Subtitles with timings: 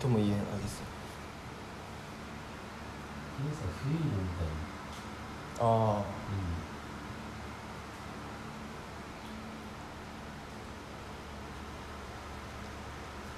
[0.00, 0.82] とも言えん味す
[3.38, 4.46] 皆さん冬に飲みたい
[5.60, 6.00] ああう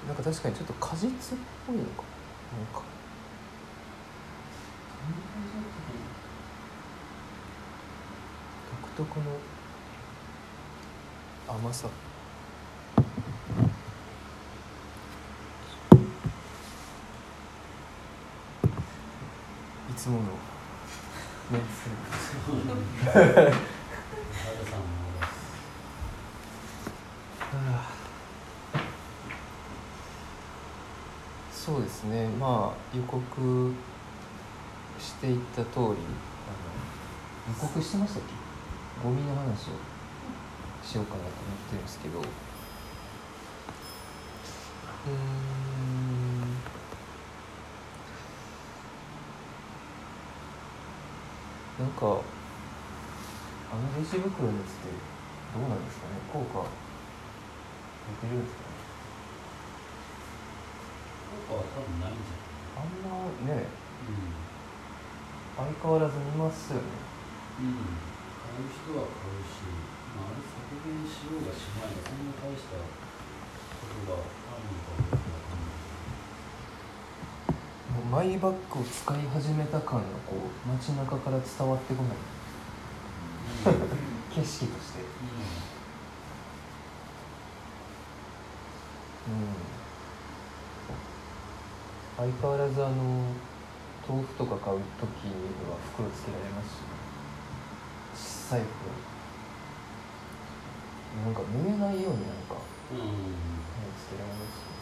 [0.05, 0.07] ん。
[0.07, 1.11] なんか確かにちょっと果実っ
[1.67, 2.03] ぽいのか。
[2.53, 2.83] なんか。
[8.95, 9.25] 独特の
[11.47, 11.89] 甘さ
[20.03, 20.23] つもの。
[21.49, 21.67] メンツ
[31.53, 32.27] そうですね。
[32.37, 33.71] まあ予告
[34.99, 35.95] していった通りあの
[37.47, 38.33] 予告してましたっけ？
[39.07, 39.79] ゴミの話を
[40.83, 42.19] しようかなと思ってるんですけど。
[42.19, 42.25] うー
[45.11, 46.03] ん
[51.79, 52.21] なんか
[53.71, 54.93] あのレジ袋のやつって
[55.53, 56.17] どうなんですかね？
[56.33, 56.65] 効果
[58.21, 58.77] 出てるんですかね？
[61.47, 62.37] 効果は多分ないんじゃ
[62.77, 63.65] あんまねない
[65.53, 66.89] 相変わらず見ますよね。
[67.61, 67.93] うん、うん、
[68.41, 69.61] 買う人は買うし、
[70.17, 72.89] まあ、あれ削減しようがしまいがそんな大したこ
[73.85, 75.77] とがあるのかどうかわかんない
[77.93, 82.17] もうマイバッグを使い始めた感がこう街中から伝わってこない。
[84.29, 84.67] 景色として。
[89.27, 89.49] うん。
[92.15, 92.93] 相変わらずあの
[94.07, 95.33] 豆腐とか買う時に
[95.67, 98.45] は袋つけられますし。
[98.45, 98.93] 小さい袋
[101.25, 102.61] なんか見えないようになんか。
[102.91, 102.99] うん。
[102.99, 103.05] うん。
[103.97, 104.72] つけられます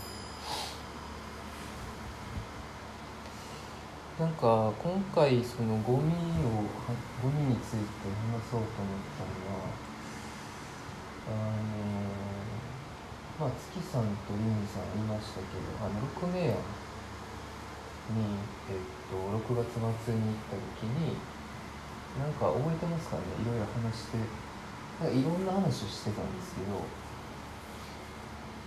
[4.17, 6.77] なんか今回そのゴミを
[7.17, 9.81] ゴミについて話そうと思ったのは
[11.25, 12.37] あの
[13.37, 16.77] まあ月さんとユミさんいましたけどあの六名庵
[18.09, 21.27] に、えっと、6月末に行った時に
[22.15, 23.23] なんか覚えてますかね？
[23.41, 24.17] いろいろ話して
[24.99, 26.91] なんかいろんな話をしてたんですけど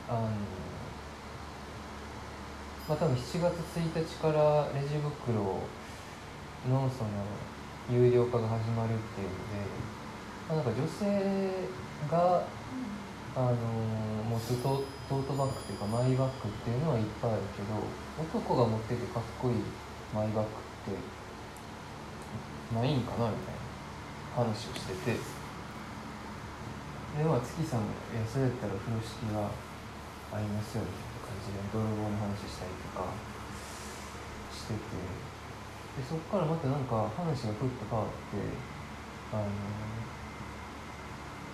[0.08, 0.30] あの
[2.88, 5.60] まあ多分7月1日からレジ袋
[6.68, 7.10] のその
[7.90, 9.64] 有料化が始まるっていうので、
[10.48, 11.68] まあ、なんか女性
[12.10, 12.44] が
[13.36, 13.56] あの
[14.28, 17.80] 持つトトートバッグっていうかマイバッグっていうのはいっぱいあるけど
[18.22, 19.54] 男が持っててかっこいい
[20.14, 20.96] マイバッグって
[22.74, 23.54] ないんかなみたい
[24.36, 25.44] な話をしてて。
[27.14, 29.46] でまあ月さんが「いやそれやったら風呂敷が
[30.34, 33.06] ありますよ」みたいな感じで泥棒の話したりとか
[34.50, 35.34] してて。
[35.94, 38.42] でそっからまたなんか話がふっと変わって
[39.30, 39.46] あの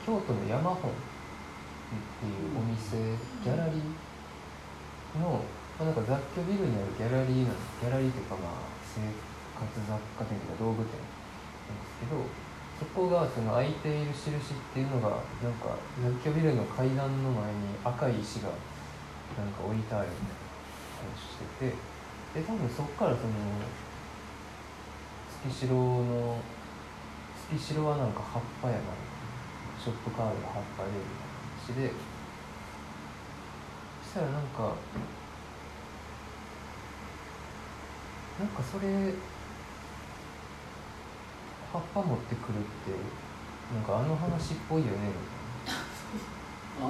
[0.01, 2.97] 京都の山本っていうお店
[3.45, 5.45] ギャラリーの、
[5.77, 9.05] まあ、なんか雑居ビルにあるギャラリーなんギャラリーとかまあ生
[9.61, 10.97] 活雑貨店とか道具店
[11.69, 12.25] なんですけど
[12.81, 18.49] そこがその空いている印っていうのがなんか雑居ビルの階段の前に赤い石が
[19.37, 23.33] なんか置いてあるみたいな話しててで多分そっからその
[25.45, 26.41] 月城の
[27.53, 28.81] 月城はなんか葉っぱやな
[29.79, 31.93] ショップカードが葉っぱでみたいな話で
[34.05, 34.73] そしたらなんか
[38.39, 39.13] なんかそれ
[41.73, 42.91] 葉っぱ持ってくるって
[43.75, 45.81] なんかあの話っぽいよねみたいな。
[46.83, 46.85] あ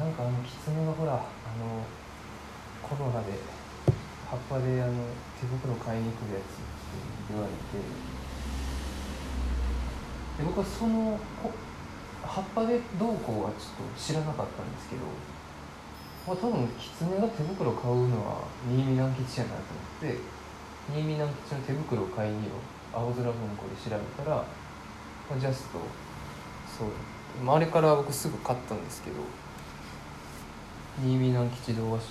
[0.00, 1.82] なんかあの狐がほらあの
[2.82, 3.32] コロナで
[4.30, 4.92] 葉っぱであの
[5.40, 6.62] 手袋買いに来るやつって
[7.32, 7.56] 言われて
[10.38, 11.50] で僕はそのこ
[12.22, 15.02] 葉っぱでどうこうはちょっと知らなかったんですけど、
[16.26, 19.60] まあ、多分狐が手袋買うのは新見南吉やなと
[20.04, 20.37] 思って
[20.94, 22.50] 新見南吉の手袋を買いにを
[22.92, 24.44] 青空文庫で調べたら、
[25.38, 25.78] ジャスト
[26.78, 26.88] そう。
[27.44, 29.16] まああれから僕すぐ買ったんですけど
[31.00, 32.06] 新見南吉童話集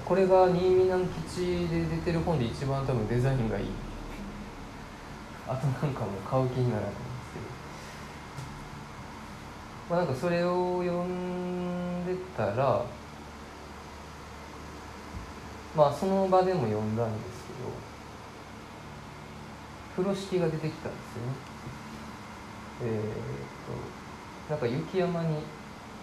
[0.00, 3.66] これが新見南吉で出てる本で一番多分デザインがいい。
[5.46, 7.04] あとなんかもう買う気にならないんです
[9.88, 9.96] けど。
[9.96, 12.84] まあなんかそれを読んでたら
[15.76, 17.70] まあその場でも読んだんですけど
[19.96, 21.32] 風呂敷が出てきたんですよね。
[22.82, 23.02] えーっ
[23.66, 24.04] と
[24.50, 25.38] なんか雪山に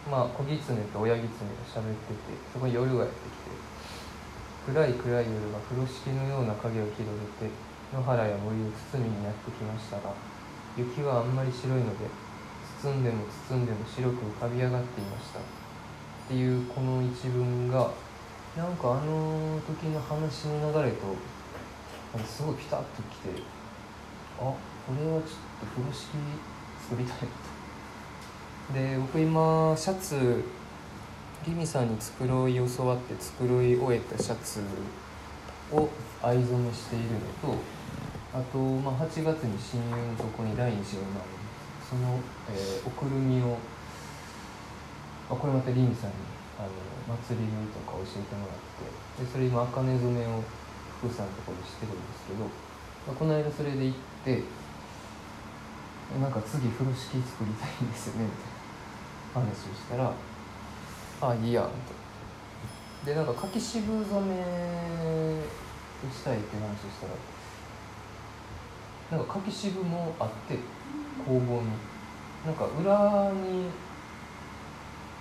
[0.09, 1.35] まあ子狐と親狐が
[1.67, 7.53] 喋っててそこに夜がやってきて暗い暗い夜が風呂敷のような影を広げて
[7.93, 10.13] 野原や森を包みにやってきましたが
[10.75, 12.09] 雪はあんまり白いので
[12.81, 15.39] 包んでも包んでも白く浮かび上がっていました。
[15.39, 15.43] っ
[16.27, 17.91] ていうこの一文が
[18.57, 21.07] なんかあの時の話の流れと
[22.13, 23.41] なんかすごいピタッときて
[24.37, 24.57] あこ
[24.89, 25.29] れはちょっ
[25.61, 26.07] と風呂敷
[26.89, 27.51] 作りたいと。
[28.73, 30.43] で僕今シャツ
[31.45, 34.61] リミさんに繕い教わって繕い終えたシャツ
[35.71, 35.89] を
[36.21, 37.05] 藍染めしている
[37.43, 37.57] のと
[38.33, 41.41] あと、まあ、8月に親友のとこに来日が生まれ
[41.89, 42.19] その、
[42.49, 43.57] えー、おくるみを、
[45.29, 46.15] あ、これまたリミさんに
[46.57, 46.69] あの
[47.07, 48.85] 祭り縫いとか教えてもらって
[49.23, 50.43] でそれ今茜染めを
[51.01, 52.51] 福さんのところでしてるんですけど、ま
[53.13, 54.43] あ、この間それで行って
[56.19, 58.31] なんか次風呂敷作りたいんですよねみ
[59.33, 60.13] たいな話をしたら
[61.21, 61.71] ああいいやんと。
[63.05, 64.35] でなんか柿渋染め
[66.11, 67.13] したいって話をしたら
[69.17, 70.59] なんか柿渋もあって
[71.25, 71.69] 工房に
[72.45, 73.71] なんか裏に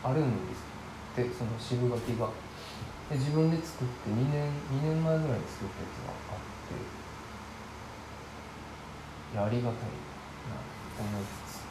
[0.02, 0.69] あるんです
[1.22, 2.28] ってその渋柿が。
[3.10, 7.00] で自分で作って2年2年前ぐらいに作ったやつがあって。
[9.32, 9.76] いやありがたいな
[10.96, 11.62] と思いつ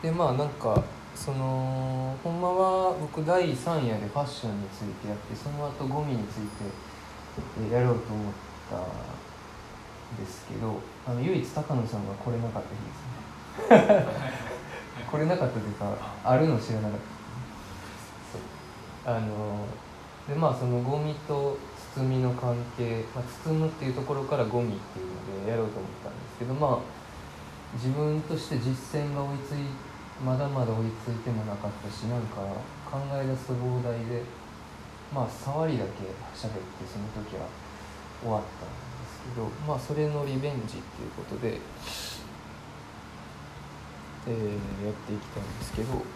[0.00, 0.82] つでまあなんか
[1.16, 8.32] そのほんまは僕第3夜でファッションについてやってその後ゴミについてやろうと思っ
[8.70, 14.06] たんですけどあの唯一高野さんが来れなかった日ですね。
[15.10, 17.15] 来れなかったというかあるの知らなかった。
[19.06, 19.64] あの
[20.28, 21.56] でまあそのゴミと
[21.94, 26.96] 包みの関係、まあ、包むっていうところからゴミっていうのでやろうと思ったんですけどまあ
[27.74, 29.54] 自分として実践が追いつい
[30.24, 32.42] まだまだ追いついてもなかったしなんか
[32.90, 34.22] 考え出す膨大で
[35.14, 35.90] まあ触りだけ
[36.34, 37.46] 喋ってその時は
[38.20, 41.60] 終わったんですけどまあそれのリベンジっていうことで、
[44.26, 46.15] えー、やっていきたいんですけど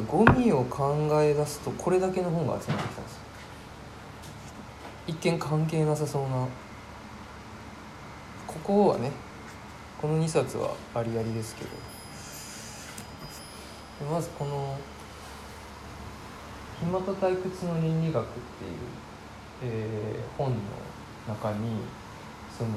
[0.00, 3.20] ゴミを考え出すとこれだけの本が集まってきたんですよ。
[5.06, 6.46] 一見関係なさそうな。
[8.46, 9.12] ここはね
[10.00, 11.92] この2冊はありありですけど。
[14.10, 14.76] まずこの
[16.80, 18.78] 「暇と退屈の倫理学」っていう、
[19.62, 20.56] えー、本の
[21.28, 21.82] 中に
[22.56, 22.70] その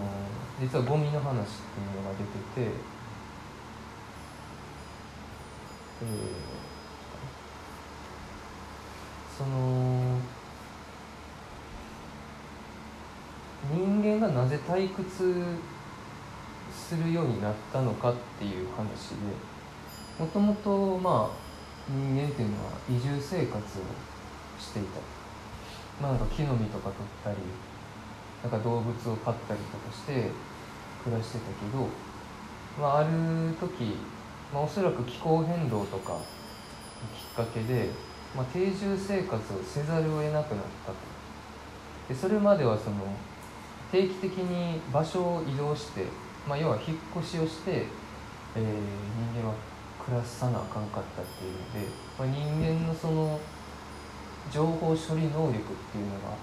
[0.60, 2.78] 実はゴミの話っていうのが出てて、
[6.02, 6.65] えー、
[9.38, 10.18] その
[13.74, 15.34] 人間がなぜ退屈
[16.74, 19.16] するようになったのかっていう話で
[20.20, 21.46] もともとまあ
[21.90, 23.62] 人間っていうのは移住生活を
[24.60, 25.00] していた。
[26.02, 27.38] まあなんか木の実とか取ったり
[28.44, 30.30] なんか動物を飼ったりとかして
[31.04, 31.88] 暮らしてたけど、
[32.80, 33.10] まあ、ある
[33.60, 33.96] 時、
[34.54, 36.18] まあ、おそらく気候変動とか
[37.16, 37.90] きっかけで、
[38.36, 40.98] まあ、定住生活をせざるを得なくなったと。
[42.10, 42.98] でそれまではその
[43.92, 46.06] 定期的に場所を移動して、
[46.48, 47.88] まあ、要は引っ越しをして、
[48.56, 48.64] えー、
[49.34, 49.56] 人間は
[50.04, 51.88] 暮らさなあかんかったっていうので、
[52.20, 53.40] まあ、人間のその
[54.52, 55.62] 情報処理能力っ
[55.92, 56.36] ていうのが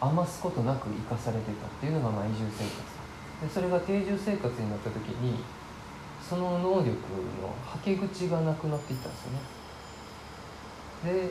[0.00, 3.00] 余すことなく生かされてたっていうのがまあ移住生活。
[3.42, 5.42] でそれが定住生活になった時に
[6.20, 9.59] その能力のはけ口がなくなっていったんですよね。
[11.04, 11.30] で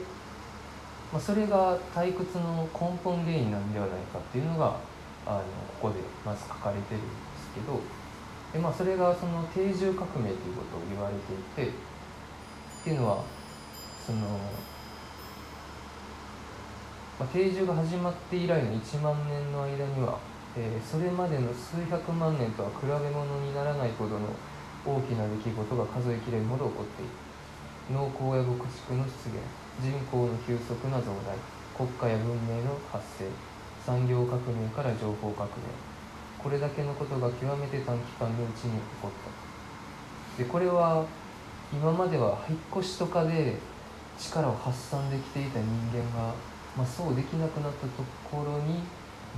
[1.11, 4.77] まあ、それが退屈の根本原因なんではないかっていうのが
[5.25, 5.41] あの
[5.81, 7.07] ここでまず書かれてるんで
[7.41, 7.81] すけど
[8.53, 11.73] で、まあ、それがその定住革命ということを言われていてっ
[12.83, 13.23] ていうのは
[14.05, 14.19] その、
[17.19, 20.19] まあ、定住が始まって以来の1万年の間には、
[20.55, 24.27] えー、それまでの数百万年とは比べ物にならないほどの
[24.85, 27.11] 大きな出来事が数えきれるほど起こっている
[27.91, 29.41] 農耕や牧畜の出現。
[29.81, 31.33] 人口の急速な増大。
[31.75, 33.25] 国家や文明の発生。
[33.85, 35.53] 産業革命から情報革命。
[36.37, 39.11] これだけのことが極めて短期間のうちに起こっ
[40.37, 40.43] た。
[40.43, 41.05] でこれは
[41.73, 43.57] 今までは引っ越しとかで
[44.17, 46.33] 力を発散できていた人間が、
[46.77, 48.83] まあ、そうできなくなったところに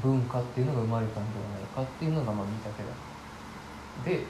[0.04, 2.90] 文化っていうのが生まれたんではないかっていうのがまあ見立てだ。
[4.06, 4.26] で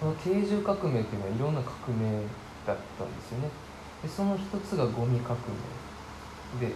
[0.00, 2.22] この定住革命っていうのはいろんな革命
[2.66, 3.50] だったんですよね。
[4.02, 5.38] でその一つがゴミ革
[6.60, 6.72] 命で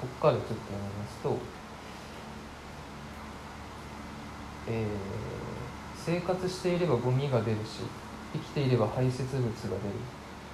[0.00, 1.36] ここからちょっと読みますと、
[4.68, 4.86] えー
[6.02, 7.82] 生活していればゴミが出るし
[8.32, 9.80] 生きていれば排泄物が出る。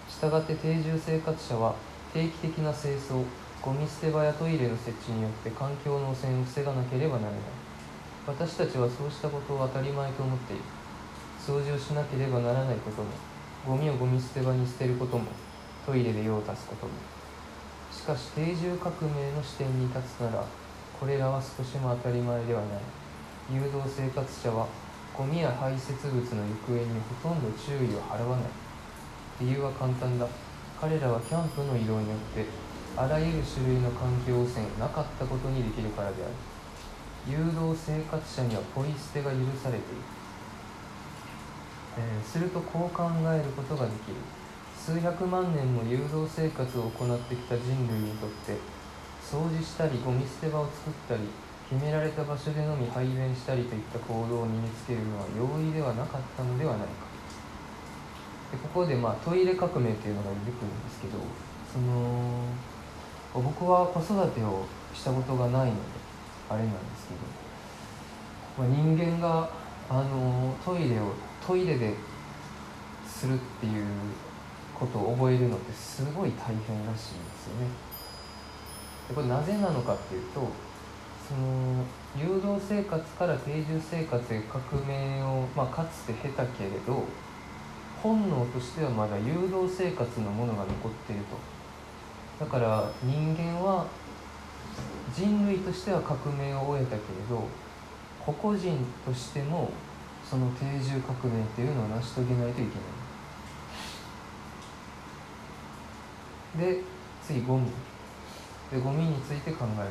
[0.09, 1.75] したがって定住生活者は
[2.13, 3.25] 定期的な清掃
[3.63, 7.41] ゴミ捨て場やトイレの設置によって環境の汚染を防がなければならない。
[8.27, 10.63] 私たちはそうしたことを当たり前と思っている。
[11.47, 13.09] 掃除をしなければならないことも
[13.65, 15.27] ゴミをゴミ捨て場に捨てることも
[15.87, 16.93] トイレで用を足すことも。
[17.95, 20.45] しかし定住革命の視点に立つなら
[20.99, 22.81] これらは少しも当たり前ではない。
[23.55, 24.67] 誘導生活者は
[25.17, 28.51] ゴミや排泄物の行方にほとんど注意を払わない。
[29.41, 30.27] 理由は簡単だ。
[30.81, 32.45] 彼らはキャンプの移動によって
[32.97, 36.35] あらゆる種類の環境汚染がなかったことにできるからである。
[37.31, 40.03] 誘導生活者にはポイ捨てが許されている、
[41.99, 44.17] えーするとこう考えることができる。
[44.87, 48.55] 数百万年も誘導生活を行ってきた人類にとって
[49.19, 51.23] 掃除したりゴミ捨て場を作ったり
[51.69, 57.11] 決められた場所でのみ排便したりといった行動を身につけるのは容易ではなかったのではないか。
[58.53, 61.19] でここで、まあ、トイレ革命っていうのが出てくるんですけど
[61.73, 62.47] その
[63.35, 65.81] 僕は子育てをしたことがないので
[66.49, 67.15] あれなんですけ
[68.63, 69.51] ど、まあ、人間が
[69.91, 71.11] あのトイレを
[71.47, 71.95] トイレで
[73.07, 73.87] するっていう
[74.75, 77.69] ことを覚えるのってすごい大変らしいんですよね。
[79.09, 80.41] でこれなぜなのかっていうと
[81.29, 81.85] その
[82.17, 87.05] 誘導生活から定住生活へ革命を、まあ、かつて経たけれど
[88.03, 91.23] 本能としてはまだ誘導生活のものが残っている
[92.39, 93.87] とだから人間は
[95.15, 97.49] 人類としては革命を終えたけれど
[98.25, 99.71] 個々人としても
[100.29, 102.75] その定住革命っていうのを成し遂げないといけ
[106.59, 106.75] ない。
[106.75, 106.83] で
[107.23, 107.71] 次ゴミ。
[108.73, 109.89] でゴミについて考える。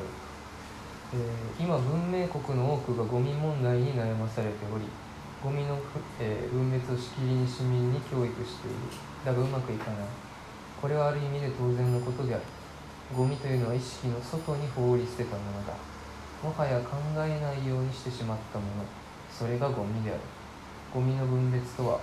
[1.13, 4.83] えー今文明国の多くがゴミ問題に悩まされており
[5.41, 5.79] ゴミの、
[6.19, 8.75] えー分別をしきりに市民に教育している。
[9.23, 10.05] だがうまくいかない。
[10.81, 12.43] これはある意味で当然のことである。
[13.15, 15.73] ゴミというのは意識の外に放り捨てたものだ。
[16.43, 19.04] もはや考えないようにしてしまったもの。
[19.37, 20.19] それがゴミである。
[20.93, 21.99] ゴミの分別とは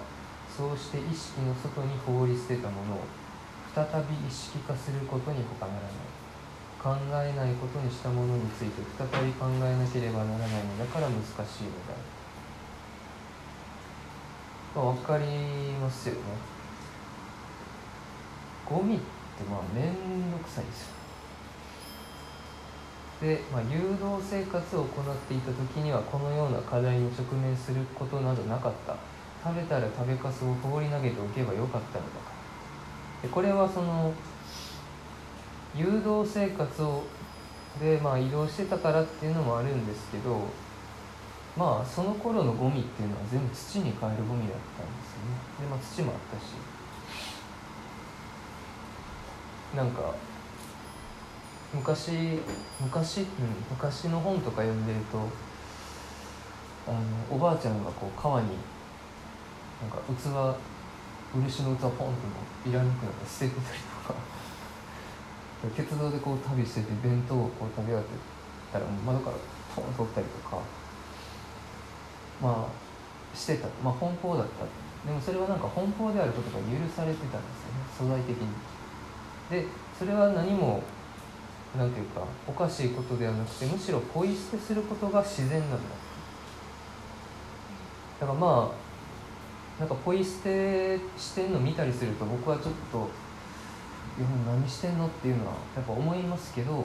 [0.54, 3.00] そうして意識の外に放り捨てたものを
[3.74, 5.90] 再び意識化することに他ならない。
[6.82, 11.46] 考えないことにしたものについて再び考えなければならないのだから難しいので
[11.94, 12.02] ある、
[14.74, 15.24] まあ、分かり
[15.80, 16.20] ますよね。
[18.68, 19.04] ゴミって
[19.48, 19.94] まあ面
[20.32, 20.91] 倒くさいですよ、
[23.52, 28.96] まあ、誘導生活を行っていた時にはこのような課題に直面することなどなかった。
[29.44, 32.30] 食べたら食べかすを放り投げておけばよかったのだか
[33.22, 33.28] ら。
[33.28, 34.12] でこれはその
[35.74, 37.02] 誘導生活を
[37.80, 40.46] で、まあ、移動してたからっていうのもあるんですけど
[41.56, 45.38] まあその頃のゴミっていうのは全部土に変えるゴミだったんですよね。
[45.60, 46.52] で、まあ、土もあったし。
[49.76, 50.14] なんか
[51.74, 52.38] 昔
[52.80, 53.26] 昔、うん、
[53.70, 55.18] 昔の本とか読んでると
[56.86, 56.98] あの
[57.30, 58.48] おばあちゃんがこう川に
[59.80, 60.28] なんか器
[61.34, 64.14] 漆の器ポンといらなくなって捨ててたりとか。
[65.76, 68.10] 鉄道でこう旅してて弁当をこう食べ終わって
[68.72, 69.36] たら窓から
[69.76, 70.58] ポンと取ったりとか。
[72.42, 73.68] まあしてた。
[73.82, 74.66] まあ奔放だった。
[75.06, 77.48] でもそれはなんか奔放であることが許されてたんで
[77.94, 78.08] すよね。
[78.08, 78.48] 素材的に。
[79.50, 80.82] でそれは何も
[81.76, 85.76] なんていうかおかしいことではなくてむしろポイ捨てすることが自然なんだ
[88.20, 88.70] だからま
[89.78, 93.08] あなんかポイ捨てしてんの見たりすると僕はちょっと
[94.18, 96.84] 「いや何してんの?」っていうのはやっぱ思いますけど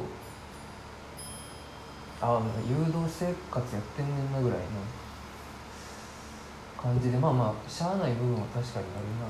[2.21, 4.65] ああ誘導生活やってんねんなぐらいの
[6.81, 9.27] 感じでまあまあしゃあない部分は確かにあるな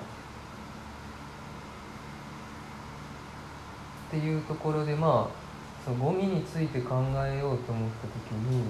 [4.07, 5.46] っていうところでまあ
[5.87, 8.61] そのゴミについて考えようと思った時に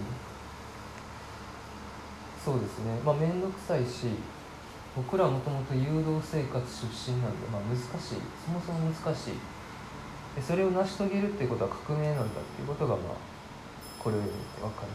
[2.45, 3.01] そうですね。
[3.03, 4.05] まあ面倒くさいし
[4.95, 7.89] 僕らはもともと誘導生活出身なんで、まあ、難しい。
[8.45, 9.33] そもそも難しい。
[10.36, 13.05] でそれを成し遂げるっていうことは革命なんだっていうことがまあ
[13.97, 14.88] これを読みて分かる。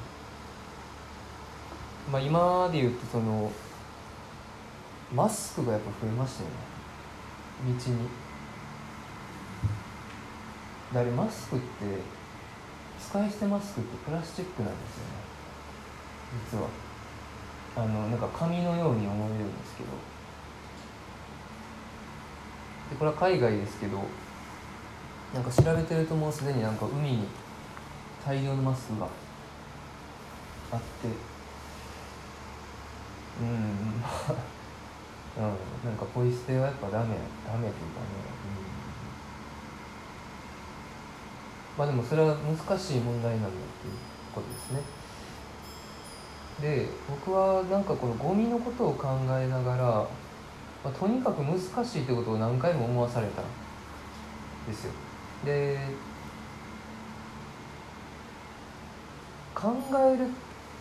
[2.13, 3.51] まあ今で言うとその
[5.13, 6.55] マスクがやっぱ増えましたよね。
[7.85, 8.22] 道に。
[10.93, 11.65] であれマスクって
[13.01, 15.13] 使い捨てマスクってプラスチックなんですよね。
[16.51, 16.69] 実は。
[17.75, 19.91] あのなんか紙のように思えるんですけど。
[22.91, 24.05] でこれは海外ですけど
[25.33, 27.27] なんか調べてるともうすでになんか海に
[28.25, 29.09] 大量のマスクが
[30.73, 31.09] あって。
[33.41, 34.35] うんまあ
[35.41, 35.89] うん。
[35.89, 38.07] なんかポイ捨てはやっぱダメダメというかね、
[38.47, 38.62] うん、
[41.77, 43.95] まあでもそれは難しい問題なんだっていう
[44.35, 44.83] ことですね。
[46.61, 50.07] で僕はなんかこのゴミのことを考えながら、ま
[50.85, 53.45] あ、とにかく難しいってことを何回も思わされたん
[54.67, 54.93] ですよ。
[55.45, 55.79] で
[59.55, 60.29] 考えるっ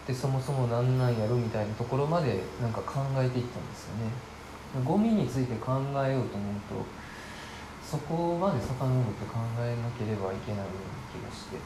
[0.07, 4.31] てそもそも何なんやろみたいなところまでなんか考えていったんですよね。
[4.85, 6.85] ゴミについて考えようと思うと
[7.91, 11.57] そこまで遡って考えなければいけないような気がして。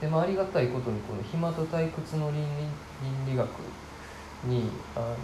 [0.00, 2.46] でもありがたいことにこの暇と退屈の倫理
[3.02, 3.48] 倫理学
[4.46, 5.14] にあの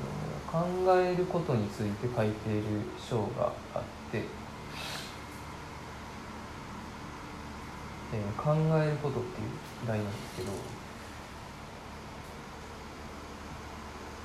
[0.50, 0.66] 考
[0.96, 2.62] えることについて書いている
[2.96, 4.18] 章があって、
[8.12, 9.48] えー、考えることっていう
[9.86, 10.52] 題なんですけど、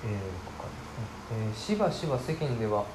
[0.05, 2.85] えー、ここかですね、えー、しばしば世間では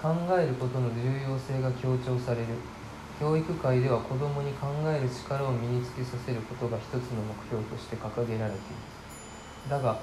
[0.00, 2.46] 考えることの重要性が強調される。
[3.18, 8.76] 教育界では子どもに考える力を身につけさせることが一つの目標として掲げられている。
[9.68, 9.98] だが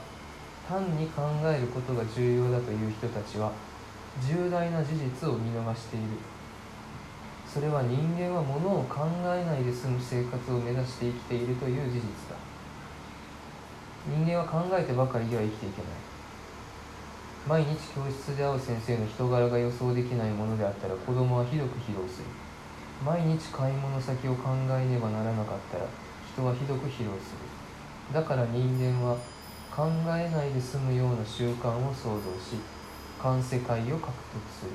[0.68, 3.54] 単に考えることが重要だという人たちは
[4.20, 6.06] 重大な事実を見逃している。
[7.48, 12.36] それは人間はものを考えないで済む生活を目指して生きているという事実だ。
[14.12, 16.05] 人間は考えてばかりでは生きていけない。
[17.48, 22.26] 毎日教室で会う先生の人柄が予想できないものであったら子供はひどく疲労する。
[23.06, 25.86] 毎日買い物先を考えねばならなかったら
[26.34, 27.46] 人はひどく疲労する。
[28.14, 29.16] だから人間は
[29.70, 29.86] 考
[30.18, 32.58] えないで済むような習慣を創造し
[33.22, 34.12] 環世界を獲得
[34.50, 34.72] する。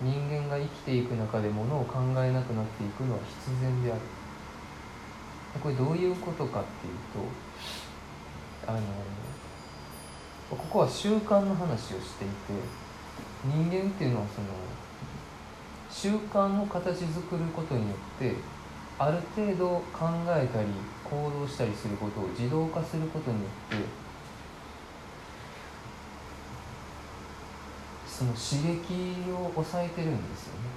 [0.00, 4.00] 人間が生きていく中でものを考えなくなっていくのは必然である。
[5.62, 8.80] これどういうことかっていうとあの
[10.56, 12.34] ここは習慣の話をしていて
[13.44, 14.48] 人間っていうのはその
[15.90, 18.34] 習慣を形作ることによって
[18.98, 20.68] ある程度考えたり
[21.04, 24.02] 行動したりすることを自動化することによって
[28.06, 30.68] その刺激を抑えてるんですよね。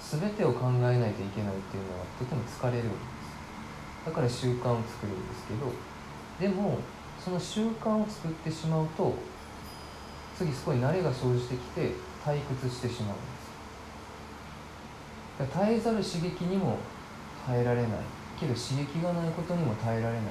[0.00, 4.06] 全てを考えないといけないっていうのはとても疲れるんです。
[4.06, 6.78] だから習慣を作るんですけどでも
[7.24, 9.14] その習慣を作ってしまうと
[10.36, 13.22] 次そこに慣れが生じてきて退屈してしまうんで
[15.48, 15.56] す。
[15.56, 16.76] 絶えざる刺激にも
[17.46, 17.90] 耐えられない。
[18.38, 20.24] けど刺激がないことにも耐えられない。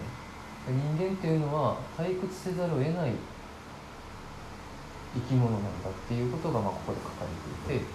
[0.68, 3.14] 人間っていうのは退屈せざるを得ない。
[5.16, 7.26] 生き物なんだっていうことがまあここで書か
[7.68, 7.86] れていて。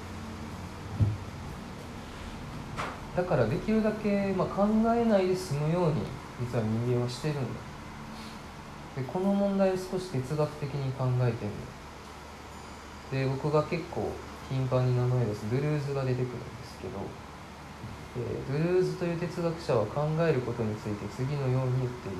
[3.16, 6.02] だからできるだけまあ考えないで済むように
[6.40, 7.67] 実は人間はしてるんだ。
[8.98, 14.11] でこの問題を少し哲学的に考えてるで僕が結構
[14.50, 15.50] 頻繁に名前を出す。
[15.50, 17.04] ドゥルーズが出てくるんですけど、
[18.16, 22.18] えドゥルーズという哲学者は考えることについて次のように言っている。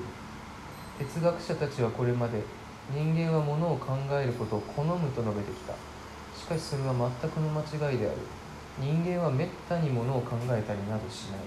[0.99, 2.41] 哲学者たちはこれまで
[2.93, 5.73] 人間は物を考えることを好むと述べてきた。
[6.37, 8.17] しかしそれは全くの間違いである。
[8.77, 11.39] 人間はめったに物を考えたりなどしない。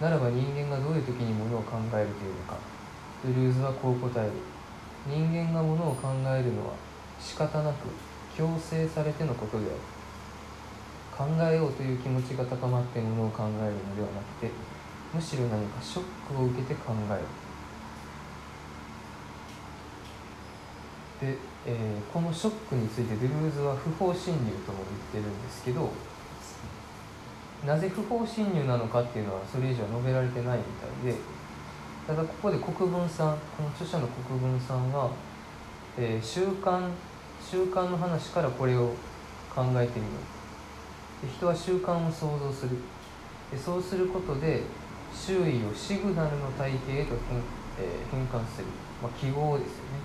[0.00, 2.77] ならば人間がどういう時に物を考えるというのか。
[3.24, 4.32] ドゥルーズはこう答える。
[5.06, 6.74] 人間が物を考えるのは
[7.20, 7.88] 仕方なく
[8.36, 9.74] 強制されてのことである。
[11.18, 14.52] 考えようという気持ちが高まってものを考えるのではなくて
[15.12, 17.22] むしろ何かショックを受けて考える。
[21.20, 24.78] で、えー、このショックについてドゥルーズは不法侵入とも
[25.12, 25.90] 言ってるんですけど
[27.66, 31.18] なぜ不法侵入なのかっていうのはそれ以上述べられてないみたいで
[32.08, 35.10] ただここで国分さんこの著者の国分さんは、
[35.98, 36.88] えー、習慣
[37.38, 38.94] 習慣の話からこれを
[39.54, 40.12] 考えてみよ
[41.22, 42.78] うで人は習慣を想像する。
[43.52, 44.62] でそうすることで
[45.14, 47.36] 周囲をシグナルの体系へと変,、
[47.78, 48.68] えー、変換する、
[49.02, 50.00] まあ、記号ですよね。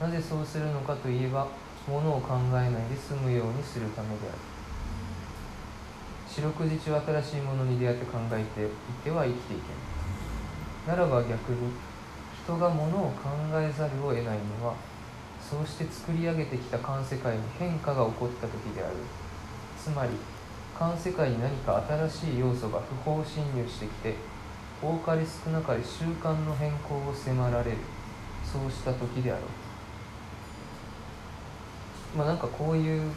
[0.00, 1.46] なぜそうするのかといえば
[1.86, 4.38] ものを考えないで済むようにするためである。
[6.26, 8.68] 四六時中新しいものに出会って考えてい
[9.04, 9.87] ては生きていけない。
[10.88, 11.70] ならば逆に
[12.42, 13.28] 人がものを考
[13.60, 14.74] えざるを得ないのは
[15.38, 18.94] そうして作り上げてきた環世界に変化が起こった時である。
[19.78, 20.10] つまり
[20.78, 24.14] 環世界に何か新しい要素が不法侵入してきて
[24.82, 27.76] 多かれ少なかれ習慣の変更を迫られる。
[28.44, 29.42] そうした時であろ
[32.14, 32.18] う。
[32.18, 33.10] まあなんかこういう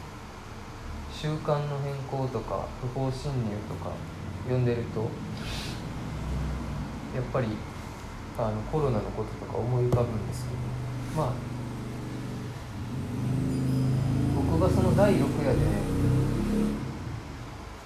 [1.10, 3.90] 習慣の変更とか不法侵入とか
[4.44, 5.08] 読んでると
[7.14, 7.48] やっぱり
[8.38, 11.32] あのコロナのこととか思い浮かぶんですけどまあ
[14.34, 15.60] 僕はその第6夜で、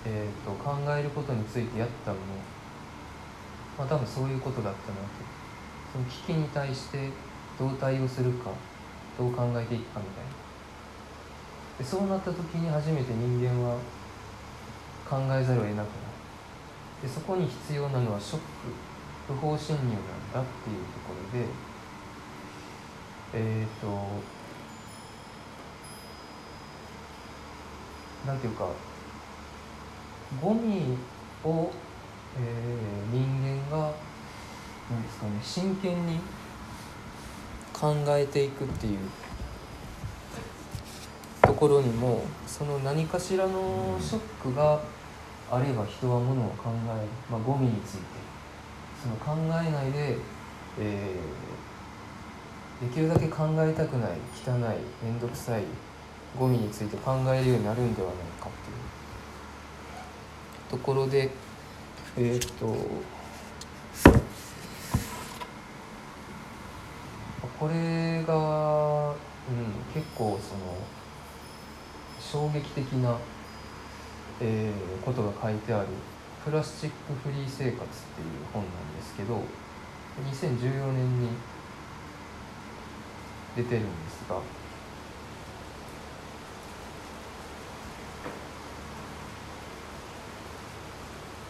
[0.04, 2.22] えーと、考えることについてやったのも、
[3.78, 5.36] まあ、多分そういうことだったなと。
[5.92, 7.08] その危機に対して
[7.58, 8.50] どう対応するか
[9.16, 10.30] どう考えていくかみたいな。
[11.78, 13.78] でそうなった時に初めて人間は
[15.08, 15.86] 考えざるを得なくなる。
[17.02, 18.44] でそこに必要なのはショック。
[19.26, 19.96] 不法侵入なん
[20.32, 21.46] だっていうところで
[23.34, 23.86] えっ、ー、と
[28.26, 28.68] なんていうか
[30.42, 30.96] ゴミ
[31.44, 31.70] を、
[32.38, 33.92] えー、人間が
[34.90, 36.18] 何ですかね真剣に
[37.72, 38.98] 考えていくっていう
[41.42, 44.80] ところにもその何かしらのショックが
[45.50, 48.15] あれば人はものを考える、まあ、ゴミについて。
[49.06, 50.16] その考えないで、
[50.80, 54.10] えー、できるだけ考えたくない
[54.44, 54.60] 汚い
[55.04, 55.62] 面倒くさい
[56.36, 58.96] ゴミについて考えるようになるんではないかっていう。
[60.68, 61.30] ところで
[62.16, 62.74] えっ、と
[67.60, 70.76] これが、うん、結構その
[72.20, 73.16] 衝撃的な、
[74.40, 75.86] えー、ことが書いてある
[76.44, 77.86] 「プラスチックフリー生活」っていう
[78.52, 78.85] 本なんです
[79.16, 79.42] けど
[80.32, 81.28] 2014年に
[83.56, 84.36] 出てるんですが。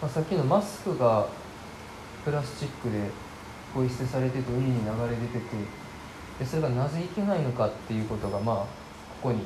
[0.01, 1.27] まあ、さっきのマスクが
[2.23, 3.11] プラスチックで
[3.75, 5.57] ポイ捨てされてて海に流れ出てて
[6.39, 8.67] でそれがなぜいけないのかっていうことがまあこ
[9.23, 9.41] こに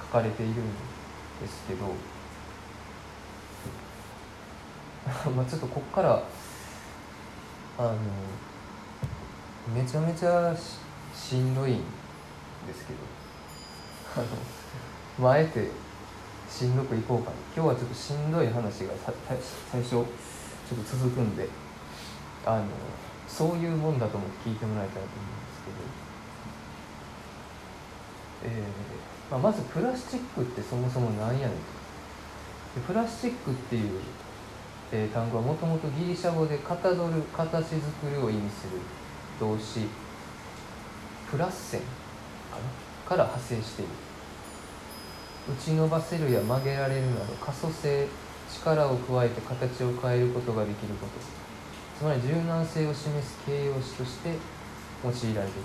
[0.00, 0.54] 書かれているん
[1.40, 2.19] ですけど。
[5.36, 6.22] まあちょっとこっから
[7.78, 7.96] あの
[9.74, 10.54] めちゃめちゃ
[11.14, 11.76] しんどいん
[12.66, 12.98] ですけど
[14.16, 14.26] あの
[15.18, 15.70] まあ、あえて
[16.48, 17.36] しんどくいこうかな。
[17.54, 18.94] 今日はちょっとしんどい話が
[19.70, 20.06] 最初ちょっ
[20.84, 21.48] と続くんで
[22.46, 22.64] あの
[23.28, 25.62] そういうもんだと思って聞いてもらいたいと思うんです
[28.42, 31.80] けど、えーまあ、まずプラスチックってそもそも何やねんと。
[32.74, 34.00] でプラスチックっていう、
[34.92, 38.78] えー、単語はもともとギリシャ語でかたどる形作るを意味する
[39.38, 39.86] 動詞
[41.30, 41.86] プラッセンか
[42.56, 43.90] なから派生している。
[45.48, 48.06] 打ち伸ばせるや曲げられるなど可塑性
[48.48, 51.40] 力を加えて形を変えることができること。
[52.00, 54.30] つまり柔軟性を示す形容詞として
[55.04, 55.62] 用いられてき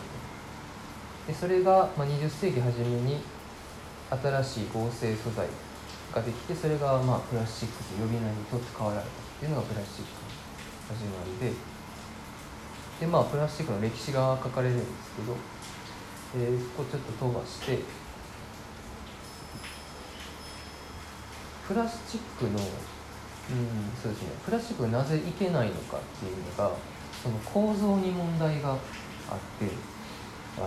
[1.27, 3.21] たでそれが、ま、20世紀初めに
[4.09, 5.47] 新しい合成素材。
[6.15, 11.53] ができてそれが、まあ、プラスチックと呼び名にとって変わられたっていうのがプラスチックの始まりで
[13.01, 15.35] でまあプラスチックの歴史が書かれるんですけど、
[16.39, 17.79] えー、ここちょっと飛ばして
[21.67, 22.57] プラスチックの、うん、
[24.01, 26.71] そうですね、プラスチックがなぜいけないのかっていうのが
[27.21, 29.67] その構造に問題があって
[30.57, 30.61] あ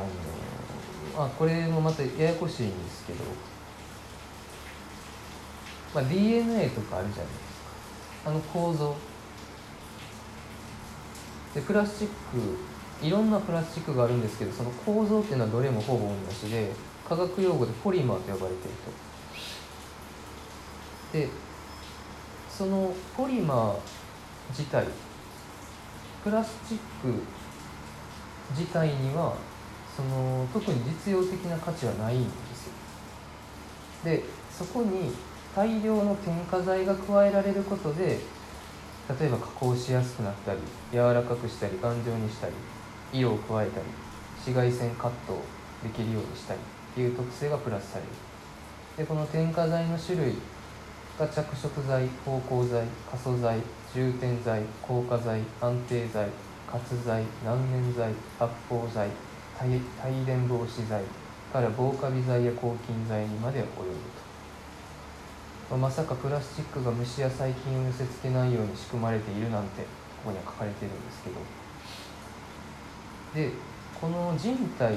[1.18, 3.24] のあこれもまたややこしいんですけど、
[5.98, 8.30] まあ、DNA とかあるじゃないですか。
[8.30, 8.94] あの構造。
[11.54, 16.14] でプラスチックいろんなプラスチックがあるんですけどその構造っていうのはどれもほぼ同
[16.46, 16.70] じで
[17.08, 18.76] 化学用語でポリマーと呼ばれている
[21.12, 21.18] と。
[21.18, 21.28] で
[22.48, 23.76] そのポリマー
[24.50, 24.86] 自体
[26.22, 27.12] プラスチック
[28.56, 29.34] 自体には
[29.96, 32.72] その特に実用的な価値はないんですよ。
[34.04, 34.22] で
[34.56, 35.12] そこに
[35.54, 38.18] 大量の添加剤が加えられることで
[39.20, 40.60] 例えば加工しやすくなったり
[40.92, 42.52] 柔らかくしたり頑丈にしたり
[43.12, 43.86] 色を加えたり
[44.36, 45.42] 紫外線カットを
[45.82, 48.08] できるようにしたりっていう特性がプラスされる。
[48.96, 50.34] でこの添加剤の種類
[51.18, 53.60] が着色剤芳香剤可塑剤
[53.94, 56.28] 充填剤硬化剤安定剤
[56.70, 59.08] 活剤難燃剤発泡剤
[59.60, 61.02] 帯電防止剤
[61.52, 64.27] から防カビ剤や抗菌剤にまで及ぶと、
[65.76, 69.82] ま、さかプラスチックが虫や細菌を寄せ付けないように仕組まれているなんて
[70.24, 71.36] ここには書かれてるんですけど
[73.34, 73.52] で
[74.00, 74.94] この人体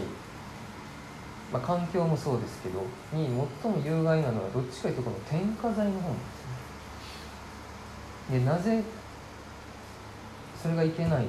[1.52, 2.80] まあ、環境もそうですけど
[3.12, 3.28] に
[3.62, 6.24] 最も有害なのはどっちかというとこの添加剤の方なんで
[8.30, 8.40] すね。
[8.40, 8.84] でなぜ
[10.62, 11.26] それがいけないのか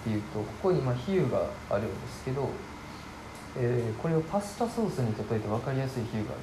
[0.00, 2.48] っていうとここにまあ比喩があるんですけど、
[3.56, 6.40] えー、これをパスタソースに例えて分かりやすい比喩がある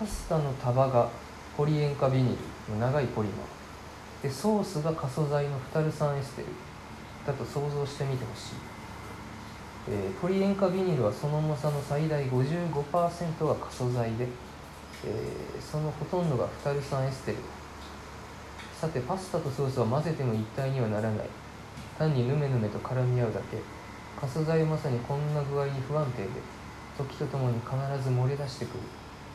[0.00, 1.10] パスタの束が
[1.58, 2.34] ポリ塩化ビニ
[2.68, 4.22] ルの長いポリマー。
[4.22, 6.48] でソースが可塑剤のフタル酸エステル。
[7.26, 8.54] だと想像してみてほしい。
[9.90, 14.26] えーポリ塩化ビニルはその重さの最大55%が可塑剤で、
[15.04, 17.36] えーそのほとんどがフタル酸エステル。
[18.80, 21.26] さてパスタとソースは混ぜても一体にはならない。
[21.98, 23.58] 単にヌメヌメと絡み合うだけ。
[24.18, 26.28] 可塑剤はまさにこんな具合に不安定で
[26.96, 28.80] 時とともに必ず漏れ出してくる。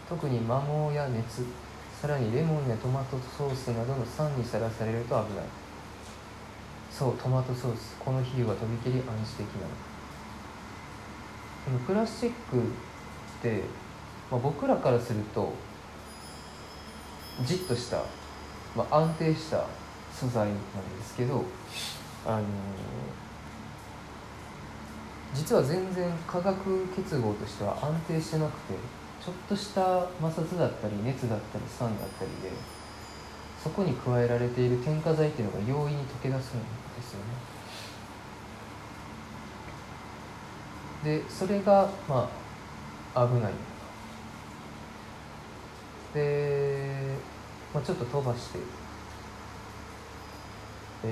[0.10, 1.44] 特に摩耗や熱
[2.02, 5.46] さらにレモンやトマトソースなどの酸にさらされると危ない。
[6.92, 7.96] そうトマトソース。
[8.00, 9.68] この比喩はとびきり暗示的な
[11.72, 12.62] のプラスチックっ
[13.42, 13.62] て、
[14.30, 15.54] まあ、僕らからすると
[17.44, 18.04] じっとした、
[18.76, 19.66] まあ、安定した
[20.14, 21.44] 素材なんですけど
[22.26, 22.44] あの
[25.34, 28.74] 実は全然化学結合としては安定してなくて
[29.26, 32.52] ちょっとした摩擦だったり熱だったり酸だったりで
[33.62, 37.20] そこに加えられている添加剤っていうのが容易に溶け出すんですよ
[41.04, 41.20] ね。
[41.20, 42.30] でそれがま
[43.16, 43.54] あ危ない。
[46.14, 47.18] で、
[47.74, 48.60] まあ、ちょっと飛ばして、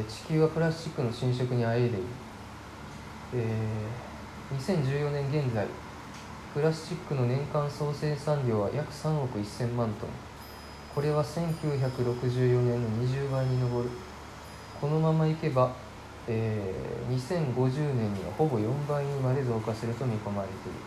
[0.07, 1.97] 地球はプラスチックの侵食にあえいでいる、
[3.33, 4.03] えー
[4.53, 5.65] 2014年現在
[6.53, 10.09] プラスチックの年間総生産量は約3億1000万トン。
[10.93, 13.89] これは1964年の20倍に上る。
[14.79, 15.73] このままいけば、
[16.27, 20.77] えー2050年にはほぼ4倍にまで増加すると見込まれている。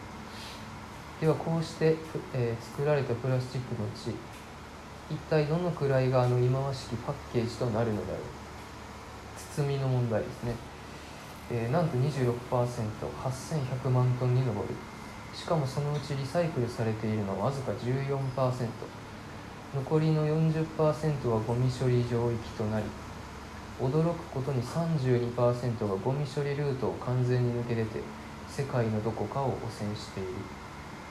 [1.21, 1.97] ではこうして、
[2.33, 4.15] えー作られたプラスチックのうち
[5.13, 8.23] 一体どのくらいがあの忌まわしきパッケージとなるのだろう。
[9.57, 10.55] 包みの問題ですね、
[11.51, 14.53] えーなんと 26%8100 万トンに上る。
[15.37, 18.69] しかもそのうちリサイクルされているのはわずか14%
[19.75, 22.87] 残りの40%はゴミ処理場域となり
[23.79, 25.37] 驚くことに32%
[25.87, 28.01] がゴミ処理ルートを完全に抜け出て
[28.49, 30.31] 世界のどこかを汚染している。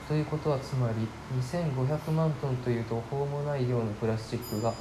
[0.08, 1.06] ということはつまり
[1.40, 4.72] 2500万トンという途方もない量のプラスチックが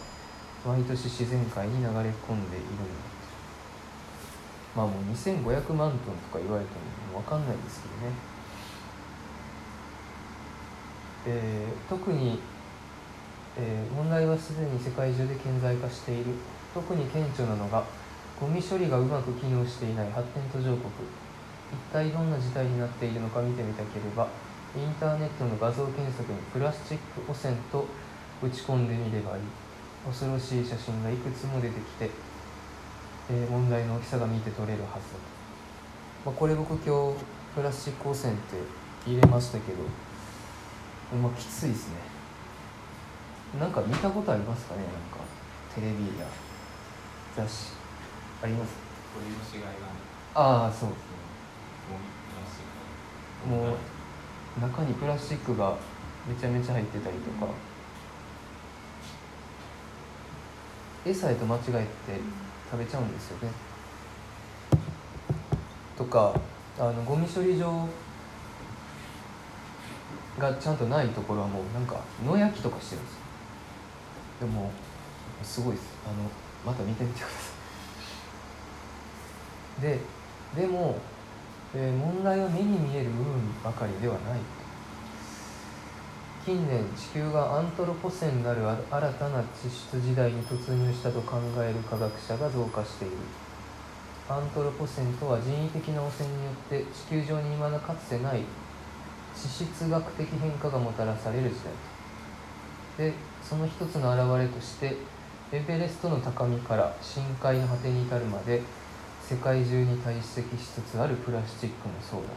[0.65, 2.34] 毎年自然界に流れ込んでいるんだ。
[4.75, 6.71] まあもう2500万トンとか言われて
[7.13, 8.35] も分かんないですけどね。
[11.25, 12.39] えー特に、
[13.57, 16.25] えー問題はすでに世界中で顕在化している。
[16.73, 17.83] 特に顕著なのが
[18.39, 20.91] ゴミ処理がうまく機能していない発展途上国。
[21.71, 24.27] 一体どんな事態になっているのか見てみたければ
[24.75, 27.88] インターネットの画像検索にプラスチック汚染と
[28.43, 29.43] 打ち込んでみればいい。
[30.05, 32.09] 恐ろしい写真がいくつも出てきて、
[33.31, 35.15] えー問題の大きさが見て取れるはず、
[36.25, 37.23] まあ、これ僕今日
[37.55, 38.57] プラスチック汚染って
[39.07, 39.79] 入れましたけど
[41.21, 41.95] まあきついですね。
[43.59, 45.23] なんか見たことありますかねなんか
[45.73, 46.25] テレビや
[47.35, 47.71] 雑誌。
[48.43, 48.71] あります？
[50.33, 50.97] ああそうゴミ
[52.29, 52.65] プラスチッ
[53.43, 53.49] ク。
[53.49, 53.77] も
[54.57, 55.77] う中にプラスチックが
[56.27, 57.51] めちゃめちゃ入ってたりとか。
[61.05, 61.87] 餌へと間違えて
[62.71, 63.53] 食べちゃうんですよね。
[65.95, 66.33] とか
[66.79, 67.87] あのゴミ処理場
[70.39, 73.19] がちゃんとないところはもうなんか野焼きとかしてるんですよ。
[74.41, 74.71] でも
[75.43, 75.88] すごいです。
[76.06, 76.30] あの
[76.65, 77.36] また見てみてくださ
[79.80, 79.82] い。
[79.82, 80.00] で
[80.56, 80.98] でも、
[81.74, 84.39] えー問題は目に見える部分ばかりではない。
[86.45, 93.15] 近年地球がアントロポセンなる新たな地質時代に突入したと考える科学者が増加している。
[94.30, 98.41] アントロポセンとは人為的な汚染によって地球上に未だかつてない
[99.36, 101.56] 地質学的変化がもたらされる時
[102.98, 104.95] 代でその一つの表れとして
[105.52, 108.62] エベレストの高みから深海の果てに至るまで
[109.21, 112.34] 世界中に堆積しつつあるプラスチックもそうだと。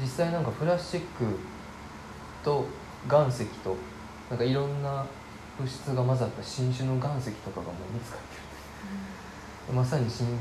[0.00, 1.24] 実際なんかプラスチック
[2.42, 2.66] と
[3.08, 3.76] 岩石と
[4.30, 5.06] なんかいろんな
[5.58, 8.36] 物質が混ざった新種の岩石とかがもう見つかって
[9.70, 9.74] る。
[9.74, 10.36] まさに新、うん、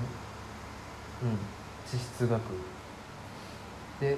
[1.86, 2.42] 地質学。
[4.00, 4.18] で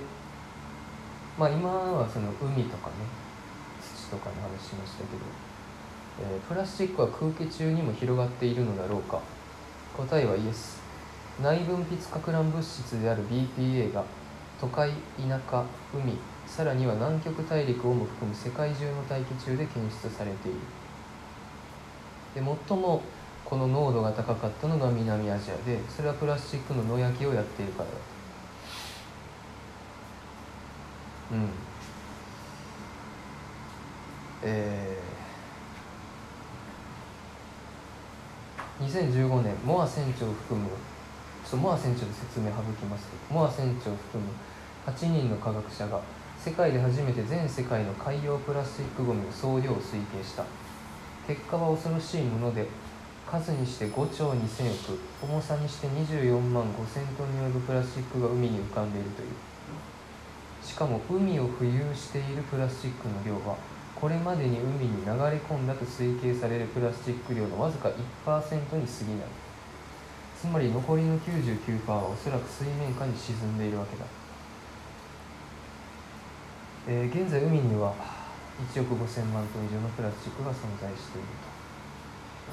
[1.37, 2.93] まあ今はその海とかね
[3.81, 5.19] 土とかの話しましたけど、
[6.21, 9.19] えープラスチックは空気中にも広がっているのだろうか。
[9.97, 10.81] 答えはイエス。
[11.41, 14.03] 内分泌かく乱物質である BPA が
[14.59, 16.17] 都会田舎海
[16.47, 20.59] さらには南極大陸をも含む世界中の大気中で検出されている。
[22.35, 23.01] で最も
[23.43, 28.14] この濃度が高かったのが南アジアでそれはプラスチックの野焼きをやっているからだと。
[31.31, 31.49] うん。
[34.43, 38.85] えー。
[38.85, 44.29] 2015年モア船長を含むちょっとモア船長で説明省きますとモア船長を含む
[44.85, 46.01] 8人の科学者が
[46.37, 50.43] 世界で初めて全世界の海洋プラスチックごみの総量を推計した。
[51.27, 52.67] 結果は恐ろしいもので
[53.25, 59.54] 数にして5兆2000億重さにして24万5000トンに及ぶプラスチックが海に浮かんでいるという。
[60.65, 63.55] しかも海を浮遊しているプラスチックの量は
[63.93, 68.85] これまでに海に流れ込んだと推計されるプラスチック量のわずか1%に過ぎない。
[70.41, 74.05] つまり残りの99%はおそらく水面下に沈んでいるわけだ、
[76.87, 77.95] えー現在海には
[78.73, 81.27] 1億5000万トン以上のプラスチックが存在している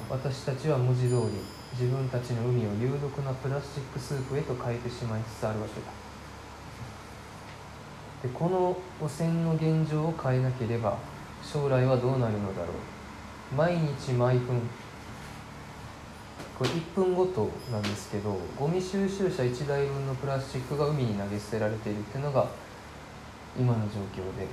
[0.09, 0.15] と。
[0.15, 6.02] 私たちは文字通り自分たちの海を有毒なプラスチックスープへと変えてしまいつつあるわけだ。
[8.23, 10.97] でこの汚染の現状を変えなければ
[11.43, 13.55] 将来はどうなるのだろう。
[13.55, 14.61] 毎日毎分。
[16.57, 22.47] これ1分ごとなんですけどゴミ収集車1台分のプラスチックが海に投げ捨てられているっていうのが
[23.59, 24.47] 今の状況で。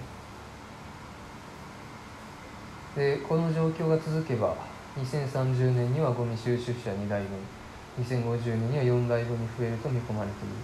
[2.97, 4.57] でこの状況が続けば
[4.99, 7.39] 2030年にはゴミ収集車2台分
[8.03, 10.55] 2050年には4台分に増えると見込まれている、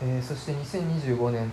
[0.00, 1.50] えーそして2025年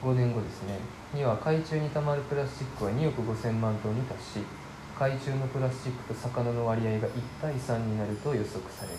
[0.00, 0.78] 5年後ですね。
[1.12, 4.46] には海中にたまるプラスチックは2億5000万トンに達し
[4.94, 8.98] 海中のプラスチックと魚の割合が1対3になると予測される。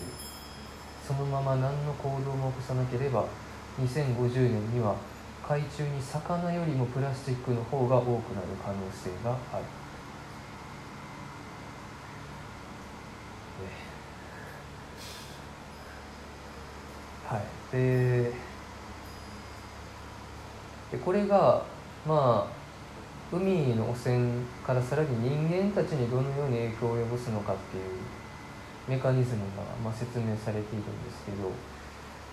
[1.00, 3.28] そのまま何の行動も起こさなければ
[3.76, 4.96] 2050年には
[5.42, 9.64] 海中に魚よりもプラスチックの方が多くなる可能性がある。
[13.58, 13.96] え
[17.22, 17.56] はい。
[17.70, 18.55] で
[20.90, 21.62] でこれが
[22.06, 27.82] まあ海の汚染からさらに人間たちにどのように影響を及ぼすのかっていう
[28.88, 31.50] メカニズムが、まあ、説明されているんですけど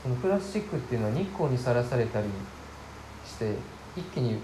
[0.04, 2.28] そのプラスチックっていうのは日光にさらされたり
[3.26, 3.56] して
[3.96, 4.38] 一気に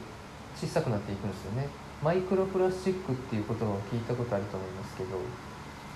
[0.55, 1.67] 小さくなっていくんですよね。
[2.01, 5.09] マイクロプラスチックっていう言葉を聞いたことあると思いますけど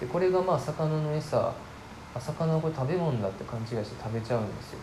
[0.01, 1.53] でこれがまあ魚の餌
[2.13, 4.79] あ魚はこれ食べ物だって勘違いして食べちゃうんですよ。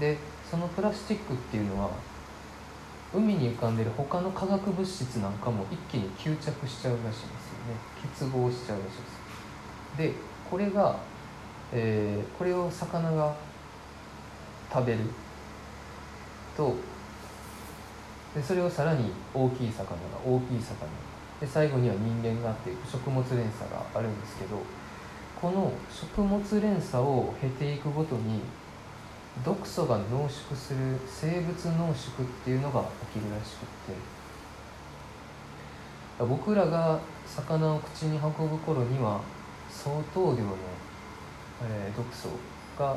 [0.00, 0.16] で
[0.50, 1.90] そのプラスチックっていうのは
[3.12, 7.24] 海に浮かんでる他の化学物質なんかも一気に吸着しちゃうらしいんですよ
[7.66, 7.76] ね。
[8.02, 9.20] 結合しちゃうらしいです。
[9.98, 10.12] で
[10.48, 10.96] これが、
[11.72, 13.34] えーこれを魚が
[14.72, 15.00] 食べる
[16.56, 16.74] と
[18.34, 20.86] でそれをさらに大きい魚が大きい魚
[21.40, 24.56] で最後には人間があって食物連鎖があるんですけど
[25.40, 28.40] この食物連鎖を経ていくごとに
[29.44, 34.20] 毒素が濃縮する生物濃縮っていうのが起きるらしくって。
[36.24, 39.22] 僕らが魚を口に運ぶ頃には
[39.70, 40.54] 相当量の、
[41.62, 42.28] えー毒素
[42.78, 42.96] が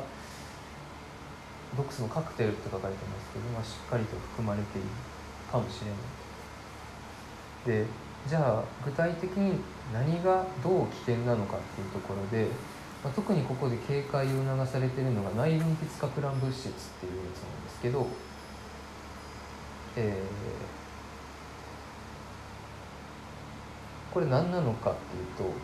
[1.74, 4.86] 毒素のカクテルって書かれてますけど、まあ、しっかりと含まれている
[5.50, 5.80] かもし
[7.66, 7.84] れない。
[7.84, 7.86] で
[8.28, 9.58] じゃあ具体的に
[9.92, 12.48] 何がどう危険なのかっていうところで、
[13.04, 18.18] まあ、特にここで警戒を促されているのが内分泌かく乱物質っていうやつなんですけど、
[19.96, 20.84] えー
[24.10, 25.62] これ何なのかっていうと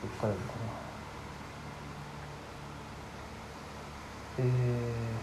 [0.00, 0.86] どっからなのかな。
[4.38, 5.15] えー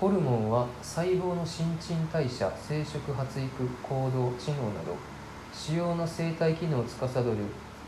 [0.00, 4.96] ホルモンは細胞の新陳代謝生殖発育行動知能など
[5.52, 7.36] 主要な生態機能を司る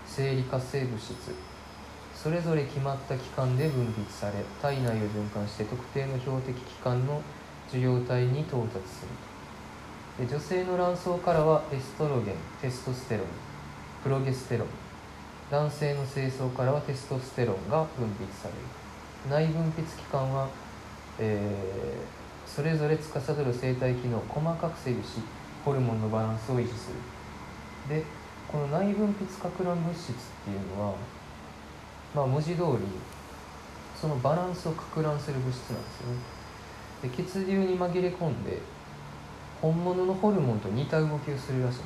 [0.07, 1.14] 生理活性物質。
[2.14, 7.22] それぞれ決まった期間で分泌され体内を循環して特定の標的器官の
[7.68, 9.07] 受容体に到達す
[10.20, 10.28] る。
[10.28, 13.26] 女性の卵巣からはエストロゲンテストステロン
[14.03, 14.68] プロゲステロン。
[15.51, 19.45] 男性の精巣からはテストステロンが分泌される。
[19.45, 20.49] 内分泌器官は、
[21.21, 25.21] えーそれぞれ司る生体機能を細かく制御し
[25.64, 26.97] ホルモンのバランスを維持する。
[27.89, 28.03] で
[28.51, 30.12] この内分泌かく乱物質っ
[30.45, 30.95] ていうのは
[32.12, 32.64] まあ文字通り
[33.95, 36.18] そのバランスをかく乱する物質なんですよね。
[37.03, 38.59] で血流に紛れ込んで
[39.62, 41.85] 本物のホルモンと似た動きをするらしいんで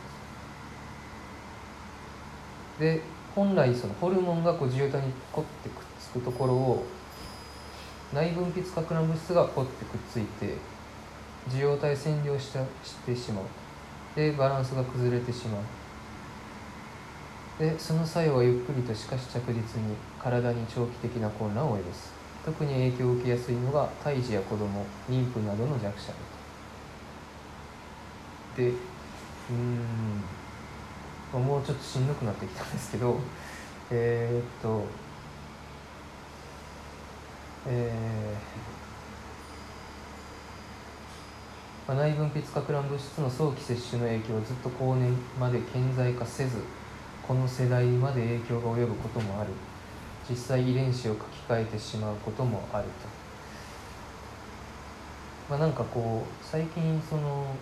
[2.79, 2.81] す。
[2.81, 3.03] で
[3.35, 6.87] 本来そのホルモンがこう受容体にポッてくっつくところを
[8.15, 10.55] 内分泌かく乱物質がポッてくっついて
[11.49, 13.45] 受容体占領したしてしまう。
[14.15, 15.63] でバランスが崩れてしまう。
[17.59, 22.13] でその作用はゆっくりとしかし着実に体に長期的な混乱を及ぼす。
[22.45, 26.15] 特に影響を受けやすいのが胎児や子供妊婦などの弱者だ
[28.57, 28.63] と。
[28.63, 28.73] で
[29.51, 30.23] うん。
[31.33, 33.19] もうちょっとしんどくなってきたんですけど
[33.91, 34.85] えーっと
[37.67, 46.59] えーまあ、内分泌かく乱物質の早期摂取の影響はずっと後年まで顕在化せず
[47.27, 49.51] この世代まで影響が及ぶこともある。
[50.29, 52.91] 実際遺伝子を書き換えてしまうこともあると、
[55.51, 57.55] まあ、なんかこう最近その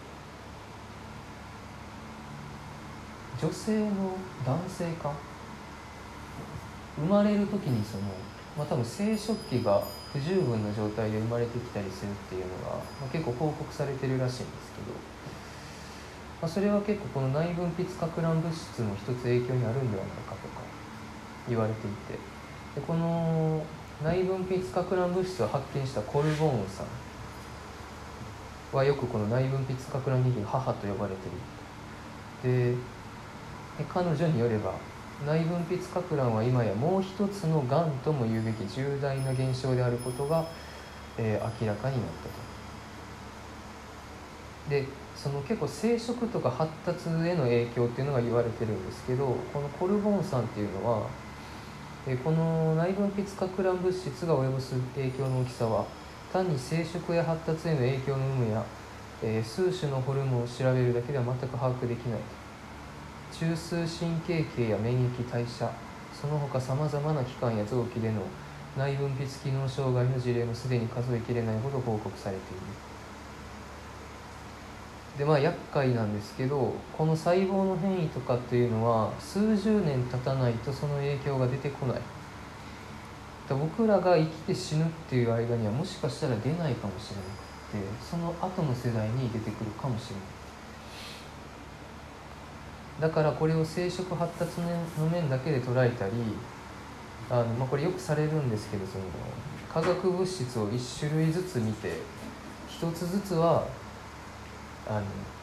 [3.41, 5.13] 女性の男性化？
[6.97, 8.05] 生まれる時にその
[8.57, 9.83] まあ、多分生殖器が
[10.13, 14.93] 不十分な状態で生まれてきたりするっていうのが、まあ、結構報告されてるらしいんですけど、
[16.43, 20.61] まあ、それは結構この内分泌かく乱物質の一つ影響にあるんではないかとか
[21.49, 22.19] 言われていて
[22.75, 23.65] でこの
[24.05, 26.87] 内分泌かく乱物質を発見したコルボーンさん
[28.77, 32.77] はよくこの内分泌かく乱人間母と呼ばれているで
[33.89, 34.75] 彼女によれば
[35.27, 40.45] 内分泌かく乱は今やもう一つのがんとも言うべき重大な現象であることが、
[41.17, 42.53] えー、明らかになったと。
[44.69, 51.07] でその結構生殖とか発達への影響っていうのが言われてるんですけどこのコルボン酸っていうのは、
[52.07, 55.85] えー、この内分泌かく乱物質が及ぼす影響の大きさは
[56.33, 58.65] 単に生殖や発達への影響の有無や、
[59.23, 62.42] えー、数種のホルモンを調べるだけでは全く把握できないと。
[63.33, 65.71] 中枢神経系や免疫代謝
[66.13, 68.23] その他さまざまな器官や臓器での
[68.77, 72.63] 内分泌機能障害の事例もすでに数えきれないほど報告されている。
[75.19, 82.01] でまあ厄介なんですけどこの細胞の変異とかっていうのは数十年経たないとその影響が出てこない。
[83.49, 90.42] 僕らが生きて死ぬっていう間にはもしかしたら出ないかもしれなくてその後の世代に出てくるかもしれない。
[93.03, 96.13] だからこれを生殖発達の面だけで捉えたり
[97.29, 99.05] あの、まあ、これよくされるんですけどその
[99.69, 101.99] 化学物質を1種類ずつ見て
[102.69, 103.67] 1つずつは
[104.87, 105.03] あ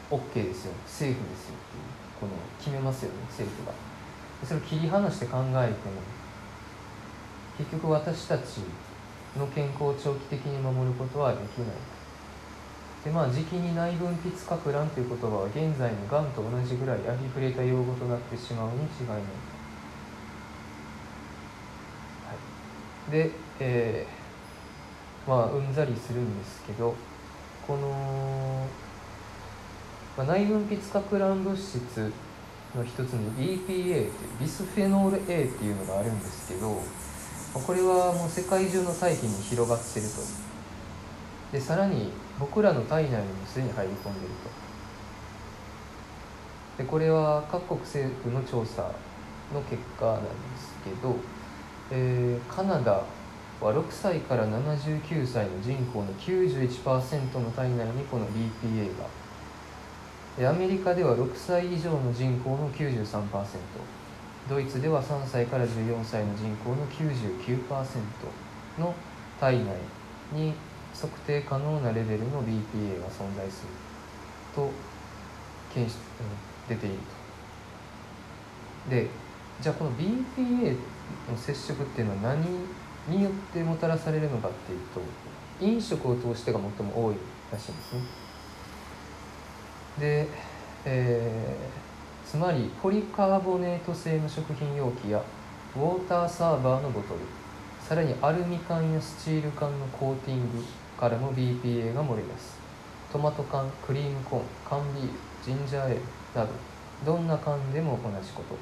[0.09, 0.73] の OK ですよ。
[0.87, 1.83] セーフですよっていう
[2.21, 3.73] この決めますよね政府が。
[4.45, 5.75] それを切り離して考えても
[7.57, 8.61] 結局私たち
[9.37, 11.98] の健康を長期的に守ることはできない。
[13.03, 19.23] でまあ時期に内分泌かく乱という言葉は現在のがんと同じぐらいありふれた用語となってしまうに違いない、は
[23.07, 26.93] い、で、えー、まあうんざりするんですけど
[27.65, 28.67] この、
[30.17, 31.79] まあ、内分泌かく乱物質
[32.75, 36.81] の一つに BPA というビスフェノール A っていうのがあるんですけど
[37.53, 40.49] これはもう世界中の大気に広がってると。
[41.51, 44.29] でさらに僕らの体内にもすでに入り込んでいる
[46.77, 46.83] と。
[46.83, 48.83] でこれは各国政府の調査
[49.53, 51.15] の結果なんですけど、
[51.91, 53.03] えー、カナダは
[53.61, 59.05] 6歳から79歳の人口の91%の体内にこの BPA が。
[60.37, 63.45] でアメリカでは6歳以上の人口の93%
[64.49, 68.95] ドイツでは3歳から14歳の人口の99%の
[69.39, 69.65] 体内
[70.31, 70.53] に
[70.99, 73.69] 測定可能なレベルの BPA が存在する
[74.55, 74.69] と
[75.73, 75.97] 検出
[76.67, 76.95] 出ている
[78.85, 78.89] と。
[78.89, 79.07] で
[79.61, 80.75] じゃあこの BPA
[81.29, 82.41] の接触っていうのは何
[83.07, 85.01] によってもたらされるのかっていうと
[85.61, 87.15] 飲食を通してが最も多い
[87.51, 88.01] らしいんですね。
[89.99, 90.27] で、
[90.85, 95.21] えー、つまりポリカーボネート製の食品容器や
[95.75, 97.19] ウォーターサーバーのボトル
[97.81, 100.63] さらにアルミ缶やスチール缶のコーティング
[100.99, 102.59] からも BPA が漏れ出す。
[103.11, 105.09] トマト缶クリームコーン缶ビール
[105.43, 106.01] ジンジャーエール
[106.35, 106.51] など
[107.05, 108.55] どんな缶でも同じこと。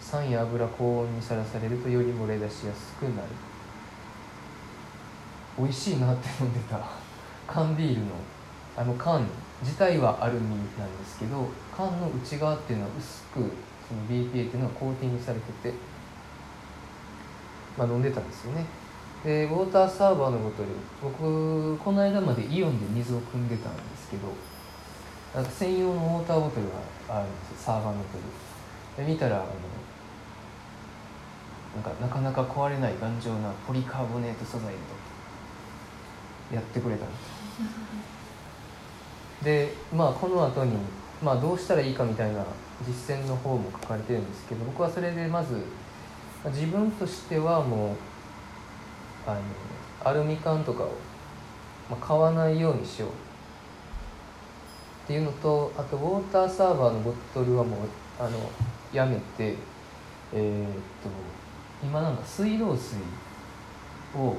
[0.00, 3.28] 酸や油高温にさらされるとより漏れ出しやすくなる。
[5.58, 6.80] 美味しいなって飲んでた。
[7.46, 8.06] 缶ビールの
[8.76, 9.26] あの缶
[9.60, 13.40] 自体はアルミなんですけど缶の内側っていうのは薄く
[13.88, 15.74] その BPA っていうのはコーティングされてて、
[17.76, 18.64] まあ、飲んでたんですよね。
[19.24, 20.68] でウォーターサーバーのボトル
[21.02, 24.28] 僕この間までイオンで水を汲んでたんですけど
[25.34, 26.66] なんか専用のウォーターボトル
[27.08, 28.18] があるんですよサーバーのボト
[28.98, 29.04] ル。
[29.04, 29.46] で見たらあの
[31.74, 34.72] なんかなかなか壊れない頑丈なポリカーボネート素材
[36.50, 37.14] でやってくれたんで
[39.40, 40.76] す でまあこの後に
[41.22, 42.44] まあどうしたらいいかみたいな
[42.86, 45.62] 実践の方も書かれてるんですけど僕はそれでまず
[46.46, 47.96] 自分としてはもう
[49.28, 49.40] あの
[50.10, 50.92] アルミ缶とかを、
[51.90, 53.12] まあ、買わないようにしようっ
[55.06, 57.78] ていうのとあとウォーターサーバーのボトルはもう
[58.18, 58.38] あの
[58.90, 59.54] やめて
[60.32, 60.72] えーっ
[61.02, 61.10] と
[61.82, 62.98] 今なんか水道水
[64.14, 64.36] を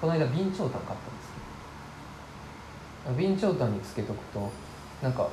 [0.00, 1.30] この間備長炭買ったんです
[3.04, 4.50] けど備長炭につけとくと
[5.02, 5.28] なんか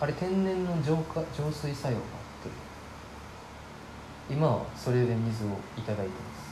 [0.00, 6.49] あれ天然の浄化浄水作用があって今はそれで水をいただいてます。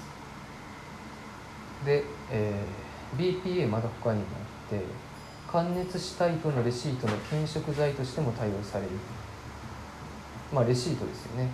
[1.85, 4.26] で、えー BPA まだ他にも
[4.70, 4.85] あって
[5.51, 8.91] 感熱紙タイプのレシートの検色剤としても対応される。
[10.53, 11.49] まあレシートですよね。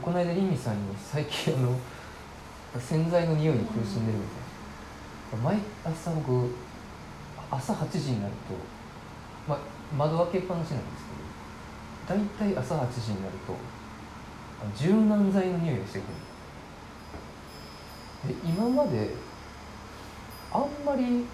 [0.00, 1.78] この間リミさんに最近あの
[2.80, 4.44] 洗剤の匂いに苦しんでるみたいな。
[5.42, 6.54] 毎朝僕
[7.50, 8.54] 朝8時になると、
[9.48, 9.58] ま、
[9.96, 11.04] 窓開けっぱなしなんです
[12.06, 13.56] けど大体朝8時になると
[14.76, 16.02] 柔軟剤の匂いがしてく
[18.28, 18.34] る。
[18.34, 19.10] で今まで
[20.52, 21.24] あんまり、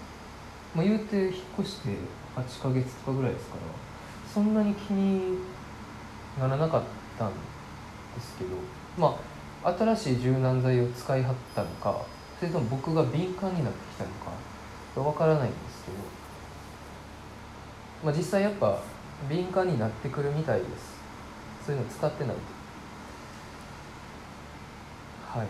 [0.75, 1.89] まあ、言うて引っ越して
[2.35, 3.61] 8ヶ月とかぐらいですから
[4.33, 5.37] そんなに気に
[6.39, 6.83] ならなかっ
[7.17, 7.35] たんで
[8.21, 8.51] すけど
[8.97, 9.17] ま
[9.63, 12.01] あ新しい柔軟剤を使いはったのか
[12.39, 14.31] それとも僕が敏感になってきたのか
[14.99, 15.97] わからないんですけど、
[18.03, 18.81] まあ、実際やっぱ
[19.29, 20.99] 敏感になってくるみたいです。
[21.65, 22.41] そういうの使ってないと。
[25.39, 25.47] はい。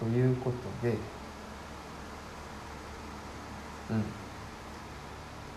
[0.00, 0.96] ということで
[3.90, 4.02] うん。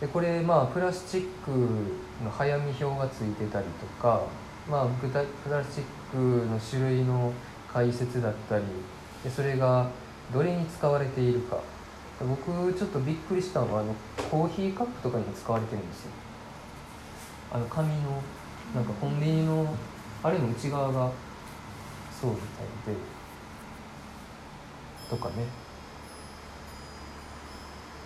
[0.02, 1.52] でこれまあプラスチック
[2.32, 4.24] 早見表がついてたりとか
[4.70, 7.34] まあ具体プラスチックの種類の
[7.72, 8.64] 解説だったり
[9.24, 9.90] でそれが
[10.32, 11.58] どれに使われているか。
[12.20, 13.94] 僕ちょっとびっくりしたのはあの
[14.32, 16.12] コーヒーカップとかにも使われてるんですよ。
[17.52, 18.22] あの紙の
[18.74, 19.76] なんかコンビニの
[20.22, 21.12] あれの内側が
[22.22, 23.00] そうみたいで
[25.10, 25.46] とかね。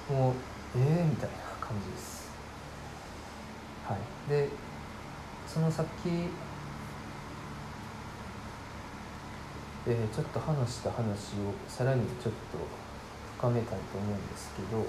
[0.09, 0.33] もう
[0.77, 2.26] ええー、みたいな感じです。
[3.87, 4.29] はい。
[4.29, 4.49] で
[5.47, 6.29] そのさっき
[9.89, 11.07] えー、ちょっと話した話を
[11.69, 12.57] さらにちょっと
[13.37, 14.85] 深めたいと思うんですけど、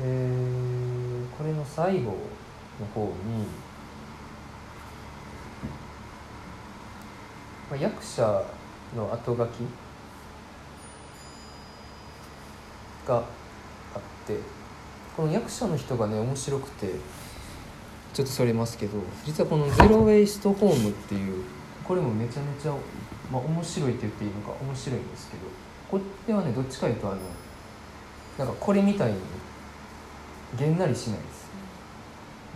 [0.00, 2.12] えー、これの最後
[2.80, 3.12] の方に、
[7.70, 8.22] まあ、役者
[8.96, 9.50] の後書き
[13.06, 13.22] があっ
[14.26, 14.38] て
[15.14, 16.94] この役者の人がね面白くて
[18.12, 21.44] ちょっとそれますけど実はこの「ゼロ・ウェイスト・ホーム」っていう
[21.84, 22.74] これもめちゃめちゃ
[23.32, 25.42] まあ、面白いって言っていいのか面白いんですけど
[25.90, 25.98] こ
[26.28, 27.18] れはねどっちかいうとあの
[28.38, 29.18] なんかこれみたいに
[30.58, 31.46] げんなりしないです。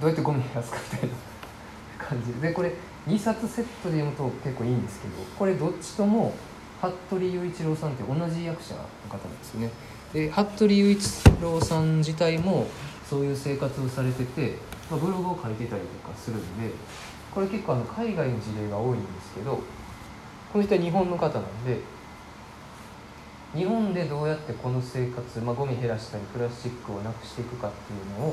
[0.01, 1.17] どうやってゴミ減らすかみたいな
[1.99, 2.41] 感じ。
[2.41, 2.75] でこれ
[3.09, 6.35] 2冊セットで読むと結構いいんですけどこれどっちとも
[6.81, 9.71] 服部雄一郎さんって同じ役者の方なんですよね。
[10.13, 12.67] で服部雄一郎さん自体も
[13.09, 14.59] そういう生活をされてて、
[14.91, 16.71] まあ、ブログを書いてたりとかするんで
[17.33, 19.63] これ結構あの海外の事例が多いんですけど
[20.53, 21.81] この人は日本の方なんで
[23.55, 28.33] 日本でどうやってこの生活、まあ、ゴミ減らしたりプラスチックをなくしていくかっていうのを、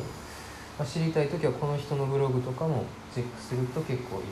[0.78, 4.24] まあ、知りたい時はこの人のブログとかもチェックすると結構いい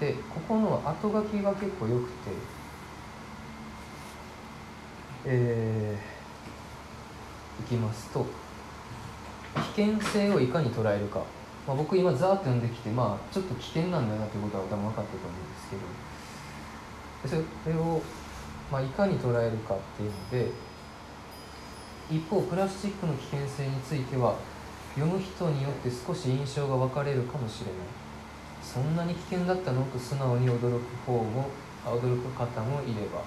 [0.00, 2.56] でここの後書きが結構よくて
[5.28, 8.24] えー、いきますと
[9.56, 11.20] 危険性をいかに捉えるか、
[11.66, 15.82] まあ、僕今ザーッと読んできてまあちょっと危険なんだなってことは多分分かったと思うんですけど。
[17.26, 17.34] そ
[17.68, 18.00] れを、
[18.70, 20.52] まあ、いかに捉えるかっていうので
[22.08, 24.36] 一方プラスチックの危険性については
[24.94, 27.74] 読む人によって少し印象が分かれるかもしれない。
[28.62, 29.82] そんなに危険だったの？
[29.86, 31.48] と素直に驚く方も
[31.84, 33.18] 驚く方もいれば、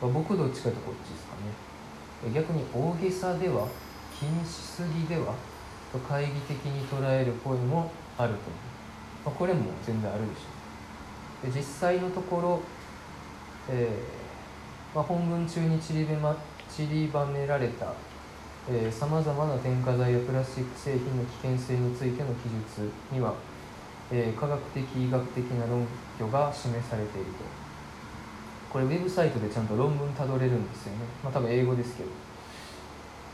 [0.00, 1.34] まあ、僕どっちかとこっちですか
[2.24, 2.32] ね。
[2.32, 3.68] 逆に大げさでは
[4.18, 5.34] 気にしすぎでは？
[5.92, 8.52] と懐疑的に捉える声もあると思う、
[9.26, 11.52] まあ、これも全然あるでしょう。
[11.52, 12.60] で実際のところ、
[13.70, 16.36] えーまあ、本文中に散りべ、ま、
[16.68, 17.94] 散りばめられた
[18.90, 23.32] さまざまな添加剤やプラスチック製品の危険性についての記述には、
[24.10, 25.86] えー、科学的医学的な論
[26.18, 27.44] 拠が示されていると。
[28.68, 30.98] これウェブサイトでちゃんと論文たどれるんですよね。
[31.24, 32.10] まあ多分英語ですけど。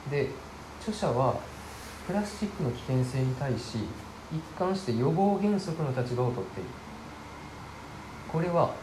[0.09, 0.31] で
[0.87, 1.37] 著者は
[2.07, 3.79] プラスチックの危険性に対し
[4.31, 6.69] 一貫して予防原則の立場をとっている。
[8.31, 8.75] これは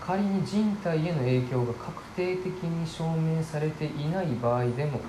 [0.00, 5.00] 仮に人体への影響が確定的に証明されていない場合でも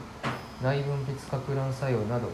[0.62, 2.28] 内分泌か乱作用など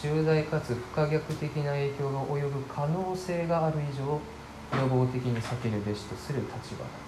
[0.00, 7.06] 重大かつ不可逆的な影響が及ぶ可能性がある以上予防的に避けるべしとする立場だと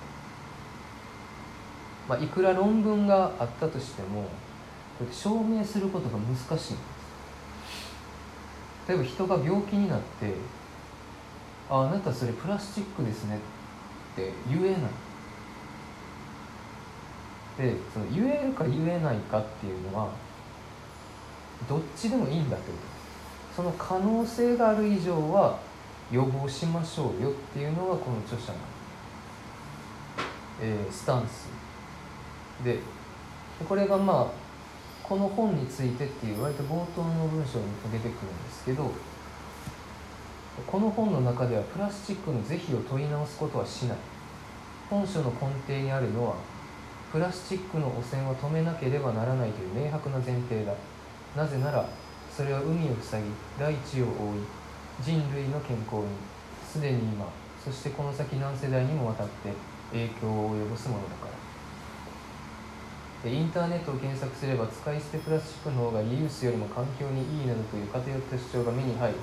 [2.09, 4.25] まあ、いくら論文があったとしても
[5.13, 6.73] 証明することが難しいんです。
[8.89, 10.35] 例えば人が病気になって
[11.71, 14.81] 「ああなたそれプラスチックですね」って言えない。
[17.59, 20.09] でその言えるか言えないかっていうのは
[21.69, 22.99] どっちでもいいんだってこと。
[23.57, 25.59] その可能性がある以上は
[26.13, 28.59] 予防しましょうよっていうのがこの著者の、
[30.63, 31.49] えー、スタンス。
[32.65, 32.79] で
[33.69, 34.38] これがまあ
[35.09, 38.93] この本についてっていう割と冒頭の文章にも出てくるんですけど
[40.67, 43.97] この本の中ではプラスチックの是非を問い直すことはしない。
[44.91, 46.35] 本書の根底にあるのは
[47.13, 50.75] プラスチックの汚染を止めなければならないという明白な前提だ。
[51.37, 51.89] なぜなら
[52.35, 53.29] それは海を塞ぎ
[53.59, 54.13] 大地を覆い
[55.03, 56.09] 人類の健康に
[56.67, 57.27] すでに今
[57.65, 59.53] そしてこの先何世代にもわたって
[59.93, 61.38] 影響を及ぼすものだから。
[63.25, 69.19] でインターネットを検索すれば使い捨てプラスチックの方がリユースよりも環境にいいなどという偏った主張が目に入る。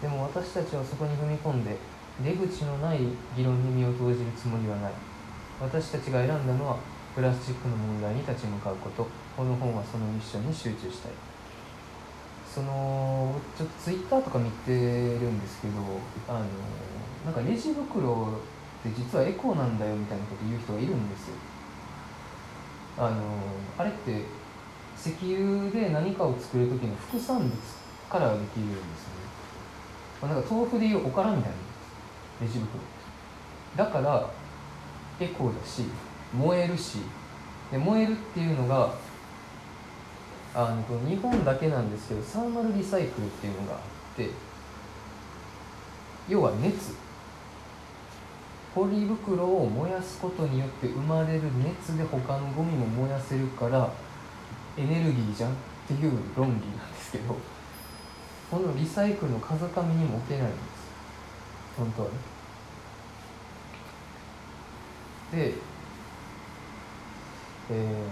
[0.00, 1.76] でも私たちはそこに踏み込んで
[2.24, 3.00] 出口のない
[3.36, 4.92] 議論に身を投じるつもりはない。
[5.60, 6.78] 私たちが選んだのは
[7.14, 9.06] プラスチックの問題に立ち向かうこと。
[9.36, 11.12] この本はそのミッションに集中したい。
[12.48, 14.78] そのちょっとツイッターとか見てる
[15.28, 15.74] んですけど
[16.26, 16.46] あの
[17.26, 18.40] なんかレジ袋
[18.80, 21.34] って実はエコなんだよみたいなこと言う人がいるんですよ。
[22.98, 23.16] あの
[23.78, 24.22] あれって
[24.96, 27.52] 石油で何かを作る時の副産物
[28.10, 29.26] からできるんですよね、
[30.22, 31.56] まあ、なんか豆腐でいうおからみたいな
[32.40, 32.80] レジ袋。
[33.76, 34.30] だから
[35.20, 35.82] エコだし
[36.34, 36.98] 燃えるし。
[37.70, 38.94] で燃えるっていうのが
[40.54, 43.80] あのこの日本だけなんですけどサーマルリサイクルっていうのがあっ
[44.16, 44.30] て
[46.28, 46.94] 要は熱。
[48.76, 53.90] ポリ袋を燃やすことによって生まれる熱で他のゴミも燃やせるから
[54.76, 55.54] エネルギーじゃんっ
[55.88, 57.38] ていう論理なんですけど
[58.52, 60.60] このリサイクルの風上にも置けないんです。
[61.78, 62.14] 本当はね。
[65.32, 65.54] で
[67.70, 68.10] え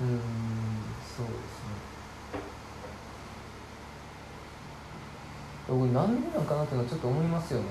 [0.00, 0.20] ー、うん
[1.14, 1.98] そうですね
[5.68, 7.66] これなんでなんかなっていうのはちょっと思いますよね。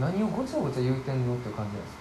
[0.00, 1.96] 何をごちゃごちゃ言うてんのっていう感じなんです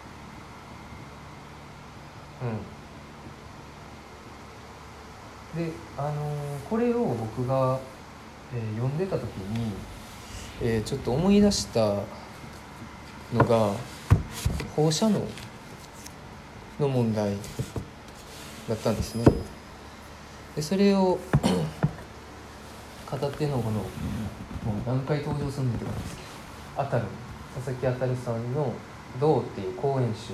[5.56, 5.66] うん。
[5.68, 7.80] であのー、これを僕が、
[8.54, 9.72] えー、読んでた時に、
[10.62, 11.80] えー、ちょっと思い出した
[13.34, 13.74] のが
[14.76, 15.22] 放射能
[16.80, 17.36] の問題
[18.68, 19.26] だったんですね。
[20.56, 21.20] でそれを
[23.10, 23.86] 語ってのこの
[24.66, 26.22] もう何回登場するんだけどですけ
[26.76, 27.06] どあたる
[27.54, 28.74] 佐々木あたるさんの
[29.22, 30.34] 「どう」っていう講演集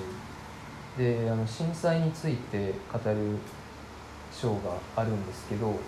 [0.96, 3.38] であの震災について語る
[4.32, 5.78] 章があるんですけど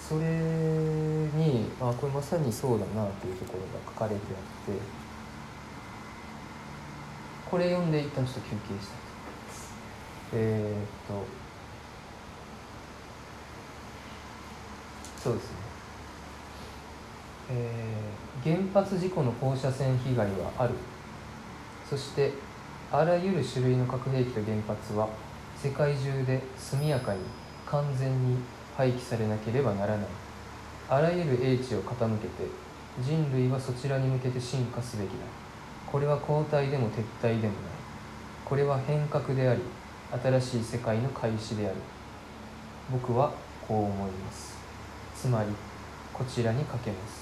[0.00, 4.80] それにあこれまさにそうだなっていうところが書かれてあって
[7.50, 9.74] これ読んで一旦ちょっと休憩したいと思います。
[10.34, 11.24] えー、っと
[15.22, 15.57] そうですね。
[17.50, 20.74] えー原発事故の放射線被害はある。
[21.90, 22.32] そして
[22.92, 25.08] あらゆる種類の核兵器と原発は
[25.60, 27.20] 世界中で速やかに
[27.66, 28.36] 完全に
[28.76, 30.06] 廃棄されなければならない。
[30.88, 32.44] あらゆる英知を傾けて
[33.00, 35.14] 人類はそちらに向けて進化すべきだ。
[35.84, 37.52] これは後退でも撤退でもない。
[38.44, 39.60] これは変革であり
[40.22, 41.76] 新しい世界の開始である。
[42.90, 43.32] 僕は
[43.66, 44.56] こう思います。
[45.16, 45.48] つまり
[46.12, 47.17] こちらにかけます。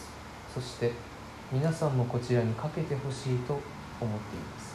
[0.57, 0.91] そして
[1.53, 4.75] 皆さんもこちらにかけてほしいと思っています。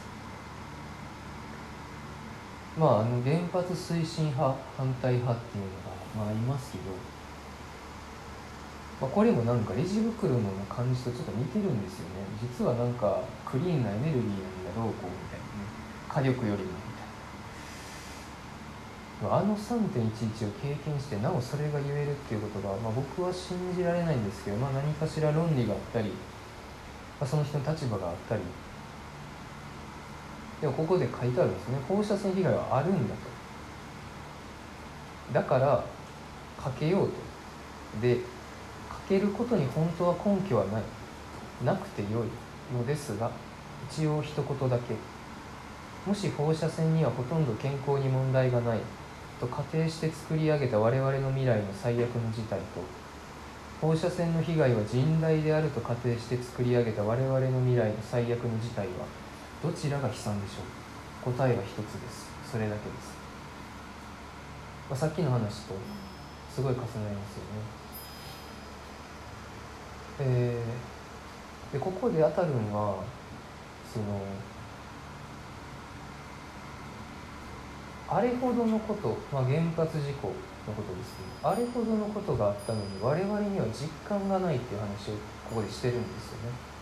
[2.78, 6.84] まああの原発推進派反対派っていうのが、まあ、いますけど、
[9.00, 12.30] まあ、これもなんかレジ袋の感じとちょっと似てるんですよね。
[12.40, 15.66] 実はなんかクリーンなエネルギーなんだろうこうみたいなね。
[16.08, 16.70] 火力よりも
[19.30, 26.14] あの3.11を経験してなおそれが言えるっていうことが、まあ、僕は信じられないんですけど、まあ、何かしら論理があったり、ま
[27.20, 28.42] あ、その人の立場があったり。
[30.60, 31.78] でもここで書いてあるんですね。
[31.88, 33.20] 放射線被害はあるんだと。
[35.32, 35.84] だから
[36.56, 37.14] かけようと。
[38.00, 38.16] で
[38.88, 40.82] かけることに本当は根拠はない。
[41.64, 43.30] なくてよいのですが
[43.90, 44.94] 一応一言だけ。
[46.06, 48.80] もし放射線にはほとんど健康に問題がない。
[49.42, 52.64] と仮定して作り上げた我々の未来の最悪の事態と
[53.80, 58.92] 放射線の被害は甚大であると仮定して作り上げた我々の未来の最悪の事態は
[59.60, 60.62] どちらが悲惨でしょ
[61.28, 61.34] う？
[61.34, 62.30] 答えは一つです。
[62.52, 63.10] それだけです、
[64.88, 65.74] まあ、さっきの話と
[66.54, 67.60] すごい重なりますよね。
[70.20, 73.02] えーでここで当たるのは
[73.90, 74.20] その
[78.14, 85.14] あれほどのこと、まあ、原発事故のことですけどあれほどのことがあったのに我々には実感がないっていう話を
[85.48, 86.72] ここでしてるんですよね。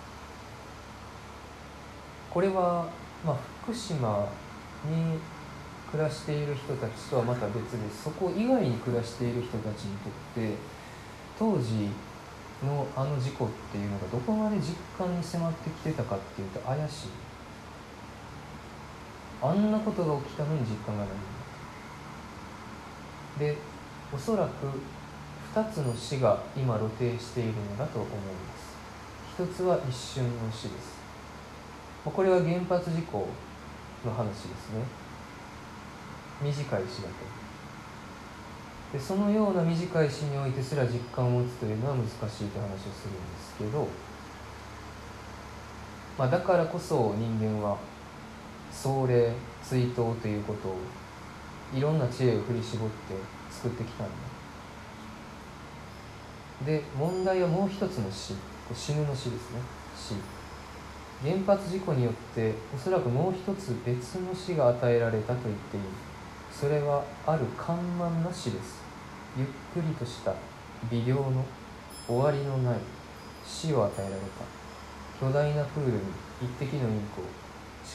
[2.30, 2.88] これは、
[3.24, 4.28] まあ、福島
[4.84, 5.18] に
[5.90, 10.54] 暮らしている人たちとはまた別でそこ以外に暮らしている人たちにとって
[11.38, 11.90] 当時
[12.64, 17.29] のあの事故っていうのがどこまで実感に迫ってきてたかっていうと怪しい
[19.42, 21.14] あんなことが起きたのに実感がない。
[23.38, 23.56] で
[24.12, 24.66] おそらく
[25.54, 28.76] 2つの死が今露呈しているのだと思います。
[29.34, 31.00] 一つは一瞬の死です。
[32.04, 33.28] これは原発事故
[34.04, 34.84] の話ですね。
[36.42, 37.40] 短い死だと。
[38.92, 43.86] でそのような短い死においてすら実感を持つというのは難しいという話をするんですけど、
[46.18, 47.78] まあ、だからこそ人間は
[48.72, 50.76] 壮麗追悼ということを
[51.74, 52.94] いろんな知恵を振り絞って
[53.50, 54.12] 作ってきたんだ。
[56.66, 58.34] で問題はもう一つの死。
[58.74, 59.60] 死ぬの死ですね。
[59.96, 60.14] 死。
[61.22, 65.82] 原発事故によっておそらくもう一つ別の死が与えられたと言っていい。
[66.50, 68.80] それはある緩慢な死です。
[69.36, 70.34] ゆっくりとした
[70.90, 71.44] 微量の
[72.06, 72.78] 終わりのない
[73.46, 74.60] 死を与えられた。
[75.20, 75.98] 巨大なプールに
[76.42, 77.24] 一滴のインクを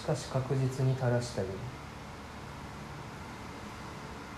[0.06, 1.52] かし確実に垂らしたよう。
[1.52, 1.58] に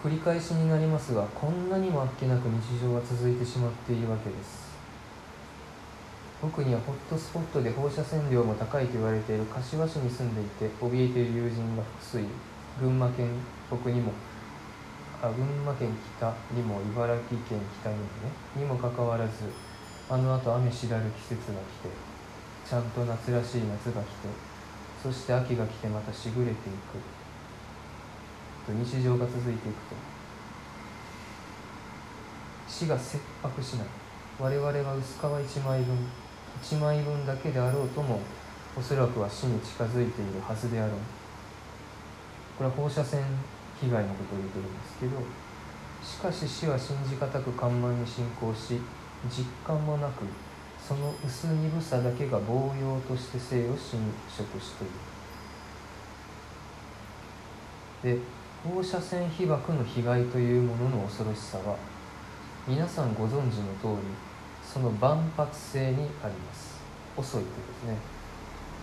[0.02, 4.68] 繰り返しになりますがこんなにもあっけなく日常は続いてしまっているわけです。
[6.42, 12.30] 僕にはホットスポットで放射線量も高いと言われている柏市に住んでいて怯えている友人が複数いる。
[12.80, 13.28] 群馬県
[13.68, 14.14] 北にも
[15.22, 18.08] あ群馬県北にも茨城県北にもね。
[18.56, 19.32] にもかかわらず
[20.10, 21.90] あのあと雨しだる季節が来て
[22.70, 24.47] ちゃんと夏らしい夏が来て
[25.02, 26.98] そして秋が来てまたしぐれていく。
[28.66, 29.96] と日常が続いていくと。
[32.68, 33.88] 死が切迫しない。
[34.40, 35.98] 我々は薄皮1枚分
[36.62, 38.20] 1枚分だけであろうとも
[38.78, 40.98] おそらくは死に近づいているはずであろう。
[42.58, 43.22] これは放射線
[43.80, 45.22] 被害のことを言ってるんですけど
[46.04, 48.82] しかし死は信じがたく緩慢に進行し
[49.30, 50.24] 実感もなく
[50.88, 54.88] その薄鈍さだけが暴揚として生を侵食してい
[58.04, 58.16] る。
[58.16, 58.22] で
[58.64, 61.76] 放射線被曝の被害というものの恐ろしさは
[62.66, 64.08] 皆さんご存知の通り
[64.64, 66.78] その万発性にあります。
[67.18, 67.98] 遅いということですね。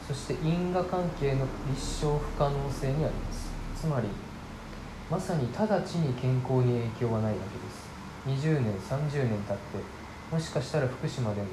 [0.06, 3.48] そして因果関係の立証不可能性にあります。
[3.80, 4.08] つまり
[5.10, 7.38] まさに直ちに健康に影響はないわ
[8.26, 8.44] けです。
[8.44, 9.78] 20年30年経って
[10.30, 11.48] もしかしたら福島でも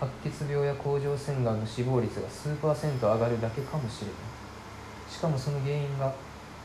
[0.00, 4.16] 白血病や甲状腺がんの死亡率が数パーセント上がるだけかもしれない。
[5.10, 6.12] しかもその原因が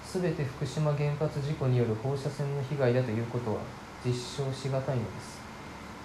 [0.03, 3.59] 全て福島原発事故による放射線の被害だということは
[4.03, 5.39] 実証しがたいのです。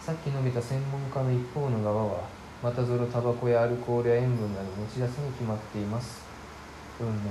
[0.04, 2.28] さっき述べた専門家の一方の側は
[2.62, 6.22] またぞろタバコやアルコールや塩分など持ち出すに決まっています。
[7.00, 7.30] うんぬんと、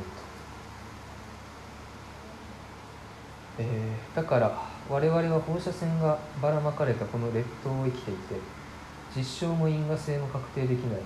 [3.60, 4.52] えーだから
[4.90, 8.36] 我々は放射線がばらまかれたこの列島を生きていて
[9.16, 11.02] 実証も因果性も確定できない。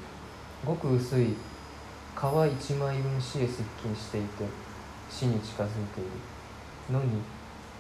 [0.66, 4.46] ごく薄い皮一枚分死へ接近していて
[5.10, 6.10] 死に近づいている。
[6.94, 7.22] のに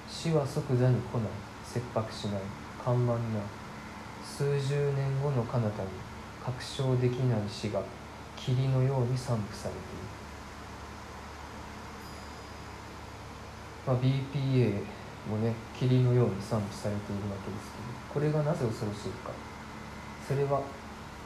[0.07, 1.30] 死は即座に来ない。
[1.65, 2.41] 切迫しない。
[2.84, 3.17] 緩慢な。
[4.23, 5.89] 数十年後の彼方に
[6.43, 7.82] 確証できない死が
[8.36, 9.82] 霧のように散布されてい
[13.88, 14.84] る、まあ、BPA
[15.30, 19.32] もね霧のように散布されているわけですけどこれがなぜ恐ろしいか。
[20.28, 20.61] それは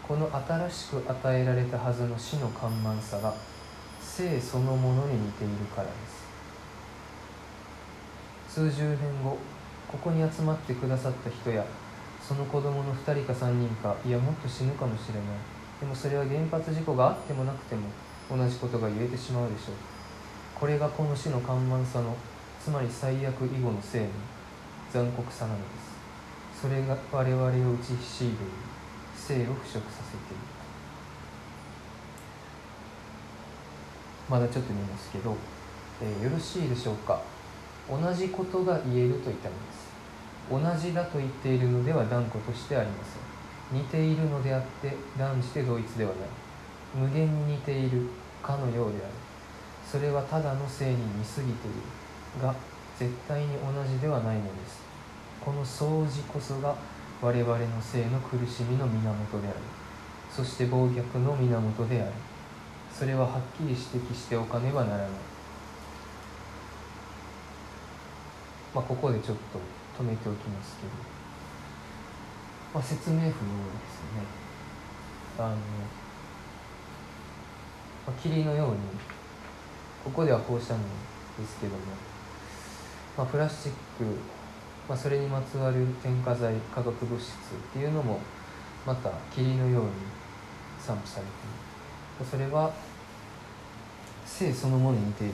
[0.08, 3.34] この新しく与えられたはずの死の緩慢さが
[4.00, 6.22] 生そのものに似ているからです。
[8.48, 9.38] 数十年後
[9.88, 11.66] ここに集まってくださった人や
[12.22, 15.24] その子供の2人か3人かいやもっと死ぬかもしれない。
[15.80, 17.88] でもそれは原発事故があってもなくても
[18.30, 19.76] 同じことが言えてしまうでしょう。
[20.54, 22.16] これがこの死の緩慢さの
[22.64, 24.06] つまり最悪以後の生の
[24.94, 25.66] 残酷さなので
[26.54, 26.62] す。
[26.62, 28.71] それが我々を打ちひしいでいる。
[29.28, 30.42] 生を腐食させている。
[34.28, 35.36] まだちょっと見ますけど、
[36.02, 37.22] えーよろしいでしょうか。
[37.90, 39.92] 同じことが言えると言ったのです。
[40.50, 43.80] 同じだと言っているのでは断固としてありません。
[43.80, 46.20] 似ているのであって断じて同一ではない。
[46.96, 48.08] 無限に似ている
[48.42, 49.14] かのようである。
[49.86, 51.78] それはただの性に似すぎている。
[52.42, 52.56] が
[52.98, 54.82] 絶対に同じではないのです。
[55.44, 56.76] この相似こそが
[57.22, 59.58] 我々の性の苦しみの源である。
[60.30, 62.12] そして暴虐の源である。
[62.92, 65.10] それははっきり指摘しておかねばならない。
[68.74, 69.60] まあここでちょっと
[70.04, 70.90] 止めておきますけど、
[72.74, 73.38] まあ、説明不要ですね。
[75.38, 75.56] あの、ま
[78.08, 78.78] あ、霧のように
[80.04, 80.80] ここではこうしたの
[81.40, 81.80] ですけども、
[83.18, 84.06] まあ、プラスチック、
[84.92, 87.32] まあ、それにまつわる添加剤化学物質っ
[87.72, 88.20] ていうのも
[88.86, 89.92] また霧のように
[90.82, 91.34] 散布されてい
[92.20, 92.26] る。
[92.30, 92.74] それは
[94.26, 95.34] 性そのものに似ている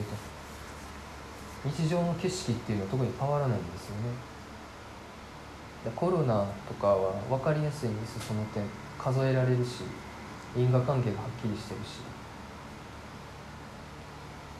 [1.64, 1.68] と。
[1.68, 5.90] 日常の景色っていうのは特に変わらないんですよね。
[5.96, 8.62] コロナとかは分かりやすいんですその点。
[8.96, 9.82] 数えられるし
[10.56, 11.98] 因果関係がはっきりしてるし。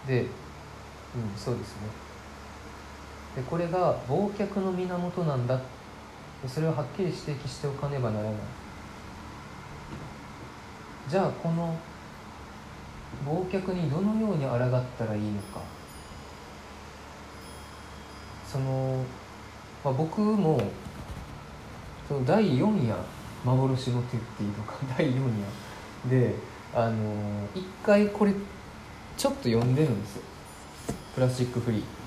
[0.08, 0.28] でうん
[1.38, 2.07] そうですね。
[3.36, 5.60] でこれが忘却の源なんだ。
[6.46, 8.34] それをはっきり指摘しておかねばならない。
[11.08, 11.76] じゃあこの
[13.26, 15.60] 忘却にどのように抗ったらいいのか。
[18.46, 19.04] その、
[19.84, 20.60] まあ、僕も
[22.06, 22.96] その第4夜
[23.44, 24.74] 幻の手っていうのか。
[24.96, 25.16] 第4
[26.06, 26.10] 夜。
[26.10, 26.34] で
[26.74, 27.14] あの
[27.54, 28.32] 一回これ
[29.16, 30.22] ちょっと読んでるんですよ。
[31.14, 31.97] プラスチックフリー。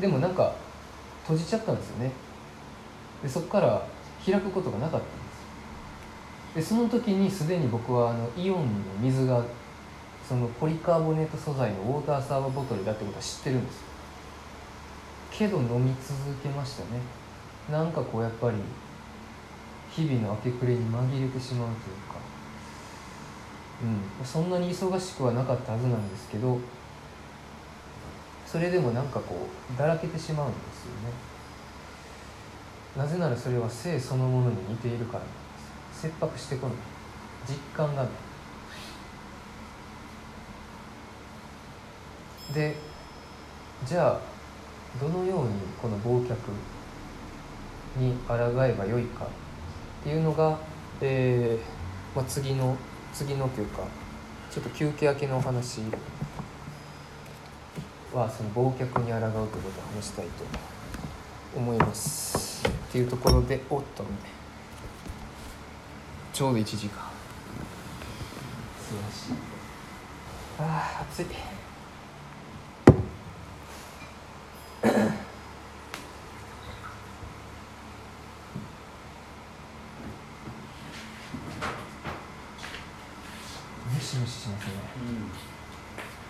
[0.00, 0.54] でもなんか
[1.22, 2.12] 閉じちゃったんですよね。
[3.22, 3.86] でそこから
[4.24, 6.70] 開くことがなかったんです。
[6.70, 8.64] でその時にすでに僕はあのイオンの
[9.00, 9.44] 水が
[10.28, 13.82] そのポリカーボネート素材のウォーターサーバーボトルだってことは知ってるんです。
[15.30, 17.00] けど飲み続けましたね。
[17.70, 18.56] なんかこうやっぱり
[19.90, 22.16] 日々の明け暮れに紛れてしまうというか。
[24.20, 24.26] うん。
[24.26, 26.58] そんなに忙しくはなかったはずなんですけど
[28.52, 31.14] それでもなんかこうだらけてしまうんですよね。
[32.94, 35.34] なぜならそれは性そのものに似ているからなんで
[35.94, 36.02] す。
[36.02, 36.76] 切迫してこない。
[37.48, 38.12] 実感がない。
[42.52, 42.74] で
[43.86, 44.20] じゃあ
[45.00, 46.36] どのようにこの忘却
[47.96, 48.34] に抗
[48.66, 49.28] えばよいかっ
[50.04, 50.58] ていうのが、
[51.00, 52.76] えーまあ、次の
[53.14, 53.84] 次のというか
[54.50, 55.80] ちょっと休憩明けのお話
[58.14, 60.44] はその忘却に抗うということを話したいと
[61.56, 62.66] 思います。
[62.66, 64.02] っていうところでおっと。
[64.02, 64.08] ね
[66.32, 67.02] ちょうど1時間。
[68.80, 69.52] 素晴らしい。
[70.58, 71.26] あー暑い
[83.94, 85.30] ムシムシしますねうん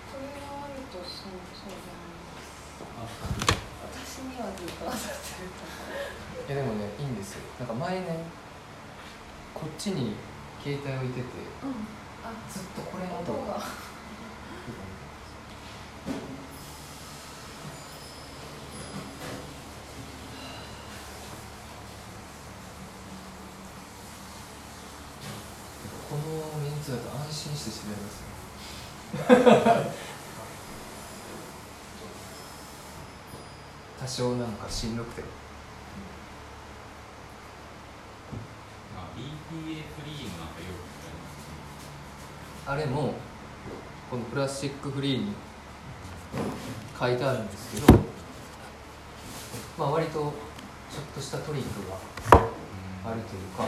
[0.09, 2.17] それがあるとそうそうじゃない
[2.81, 3.07] あ
[3.93, 8.25] 私にはずっと当たってるやでもねいいんですよなんか前ね
[9.55, 10.15] こっちに
[10.63, 11.27] 携帯置いてて
[11.63, 11.71] うん
[12.25, 13.63] あずっとこれの音が音が
[26.09, 26.23] この
[26.63, 28.21] メンツだと安心して喋れます
[29.32, 29.32] ね
[34.01, 35.23] 多少なんかしんどくて。
[38.97, 39.61] あ BPA フ
[40.07, 40.53] リーのなん
[42.65, 43.15] あれも
[44.11, 45.33] このプラスチックフリーに
[46.99, 47.99] 書いてあるんですけど
[49.79, 50.31] まあ割とちょっ
[51.15, 51.97] としたトリックが
[53.05, 53.67] あるというか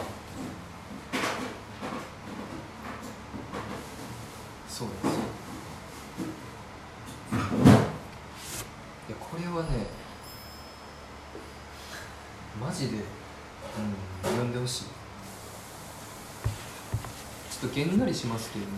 [4.68, 5.10] そうですよ
[9.08, 9.86] いやこれはね
[12.60, 13.02] マジで、うん、
[14.28, 18.70] 読んでほしいちょっとげんなりしますけどね。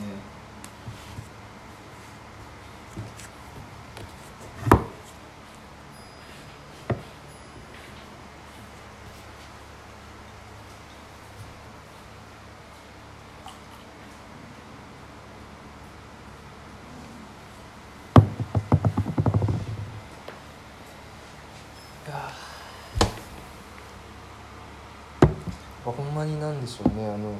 [25.84, 27.06] ほんまになんでしょうね。
[27.06, 27.32] あの、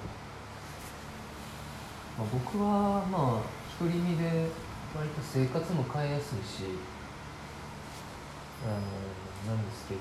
[2.32, 3.42] 僕はまあ
[3.78, 4.48] 独り身で
[4.94, 6.64] 割と生活も変えやすいし
[8.64, 8.74] あの
[9.54, 10.00] なんですけど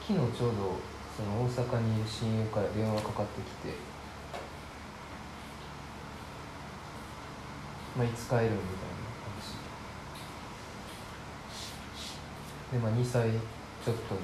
[0.00, 0.80] 昨日ちょうど
[1.16, 3.74] その大阪にいる親友から電話かかってきて
[7.96, 8.56] 「まあ、いつ帰る?」みたいな
[9.28, 9.56] 話
[12.72, 13.30] で、まあ、2歳
[13.84, 14.20] ちょっとの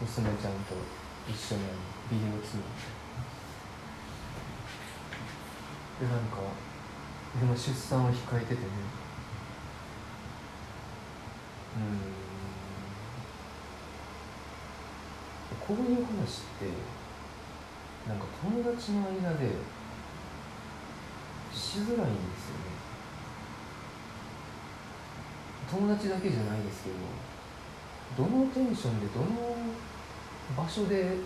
[0.00, 0.74] 娘ちゃんと
[1.28, 1.62] 一緒に
[2.10, 2.62] ビデオ通話
[6.00, 6.36] でなんか
[7.40, 8.60] でも出産を控えててね。
[11.76, 12.16] うん。
[15.66, 16.66] こういう話って
[18.08, 19.50] なんか友達の間で
[21.52, 22.76] しづらいんですよね。
[25.68, 26.90] 友達だけじゃないですけ
[28.22, 29.26] どどのテンションでどの
[30.56, 31.16] 場所で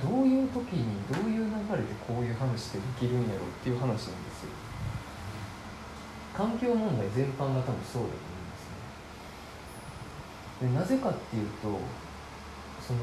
[0.00, 4.50] どういう時にどういう流れでこういう話ってできるんやろっていう話なんですよ。
[6.34, 8.72] 環境問題全般が多分そうだと思います
[10.64, 10.72] ね。
[10.72, 11.78] でなぜかっていうと
[12.80, 13.00] その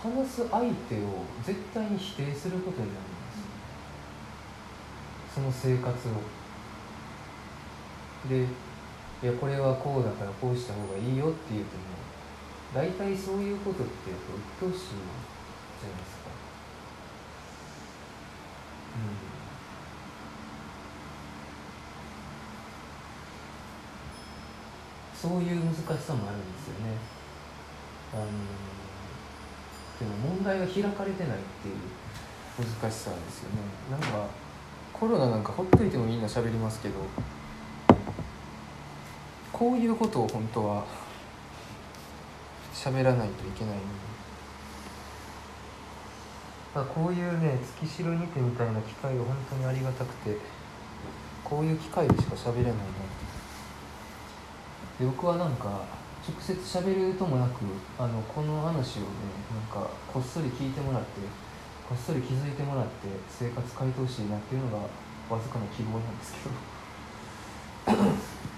[0.00, 3.44] 話す相手を絶対に否定することになるんです。
[3.44, 3.44] よ
[5.34, 6.12] その生活を。
[8.30, 8.44] で
[9.22, 11.82] いやこれはこうだからこうした方がいいよって言うても
[12.74, 14.18] 大体そういうことってやっ
[14.60, 14.94] ぱ鬱陶しい。
[15.84, 16.30] ゃいですか？
[25.24, 25.38] うん。
[25.38, 26.96] そういう難しさもあるんですよね。
[28.12, 28.24] あの
[29.98, 31.76] でも問題が開かれてないっていう
[32.58, 33.56] 難しさですよね。
[33.90, 34.26] なんか
[34.92, 36.94] コロナなんかほっといてもみんな喋りますけど
[39.52, 40.84] こういうことを本当は
[42.72, 43.88] 喋らないといけないのに、
[46.74, 50.36] まあ、こういうね月城にてみたいな機会が本当にありがたくて
[51.44, 52.78] こういう機会でしか喋れないな
[54.98, 55.84] で僕はなんか
[56.26, 57.62] 直接喋るともなく
[57.98, 59.06] あのこの話をね
[59.52, 61.20] なんかこっそり聞いてもらって
[61.88, 62.90] こっそり気づいてもらって
[63.28, 64.78] 生活変えてほしいなっていうのが
[65.30, 66.34] わずかな希望なんです
[67.86, 68.53] けど。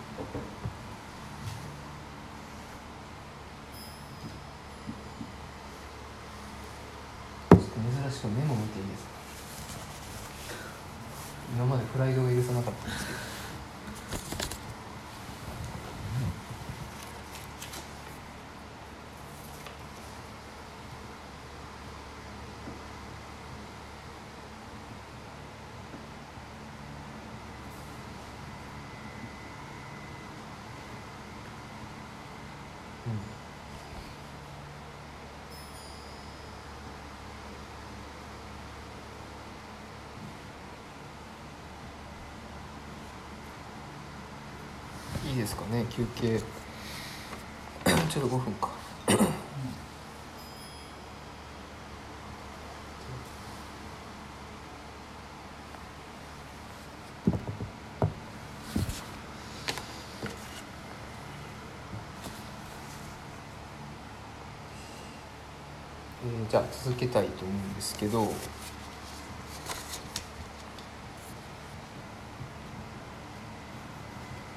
[45.47, 46.41] ですかね休憩。
[48.11, 48.69] ちょっと5分か、
[66.51, 68.33] じゃあ続けたいと思うんですけど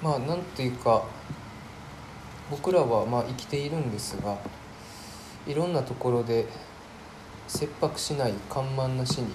[0.02, 1.04] まあなんというか
[2.50, 4.38] 僕らはまあ生きているんですが
[5.46, 6.48] いろんなところで
[7.48, 9.28] 切迫しない緩慢な死に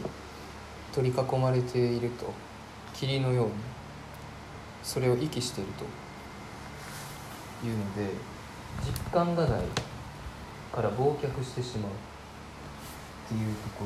[0.93, 2.33] 取り囲まれていると
[2.95, 3.53] 霧のように
[4.83, 5.85] それを息していると
[7.67, 8.15] いうので
[8.87, 9.61] 実感がない
[10.73, 13.85] から忘却してしまうっていうとこ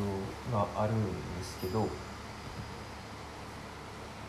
[0.53, 1.89] ろがあるんですけど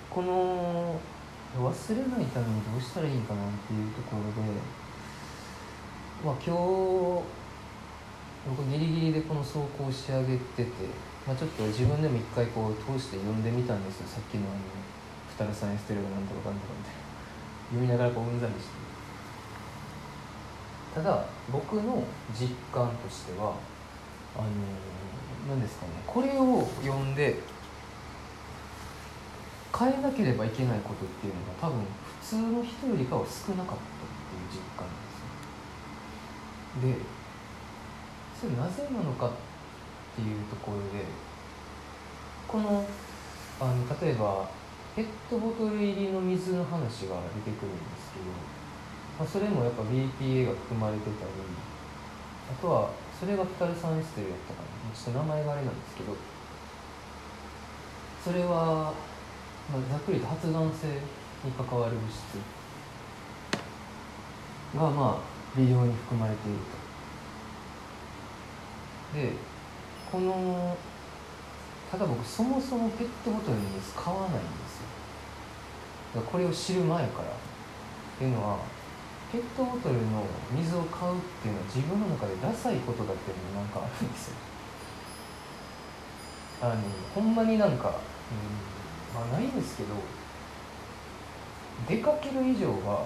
[0.10, 1.00] この
[1.58, 4.52] 忘れないためにどうしたらいいかなっていうところで
[6.24, 7.40] まあ今日
[8.48, 10.72] 僕ギリギリでこの走行を仕上げてて、
[11.28, 14.08] まあ、ちょっと自分でも一回こう通して読んでみたんですよ。
[14.08, 14.60] さっきのあの
[15.32, 17.10] 「二タルサインステレがなんとかかんとか」みたいな。
[17.70, 18.90] 読みながらこううんざりして。
[20.96, 23.54] ただ僕の実感としては
[24.36, 24.48] あの
[25.48, 25.92] 何ですかね。
[26.08, 27.38] これを読んで
[29.80, 31.80] 変えなければいけないことっていうのが多分
[32.20, 35.24] 普通の人よりかは少なかったっていう実感なんです
[36.84, 37.08] よで
[38.36, 39.32] それなぜなのかっ
[40.16, 41.08] ていうところで
[42.46, 42.84] この
[43.62, 44.52] あの例えば
[44.96, 48.28] ペットボトル入りの水の話が出てくるんですけど、
[49.20, 51.32] まあ、それもやっぱ BPA が含まれてたり
[52.52, 54.80] あとはそれがフタル酸エステルやったかな。
[54.96, 56.16] ちょっと名前があれなんですけど
[58.24, 58.94] それは、
[59.72, 60.88] まあ、ざっくりと発がん性
[61.46, 62.40] に関わる物質
[64.76, 66.58] がまあ微量に含まれている
[69.14, 69.20] と。
[69.20, 69.34] で
[70.12, 70.78] この
[71.92, 74.40] ただ僕そもそもペットボトルに水買わないんで
[74.70, 74.78] す
[76.16, 76.22] よ。
[76.22, 77.32] これを知る前からっ
[78.18, 78.60] ていうのは
[79.32, 84.36] ペットボトルの水を買うっていうのは自分の中でダサいことだっていうのがなんかあるんですよ。
[86.62, 86.76] あの
[87.16, 87.96] ほんまになんか、うん、
[89.14, 89.90] まあないんですけど
[91.88, 93.06] 出かける以上は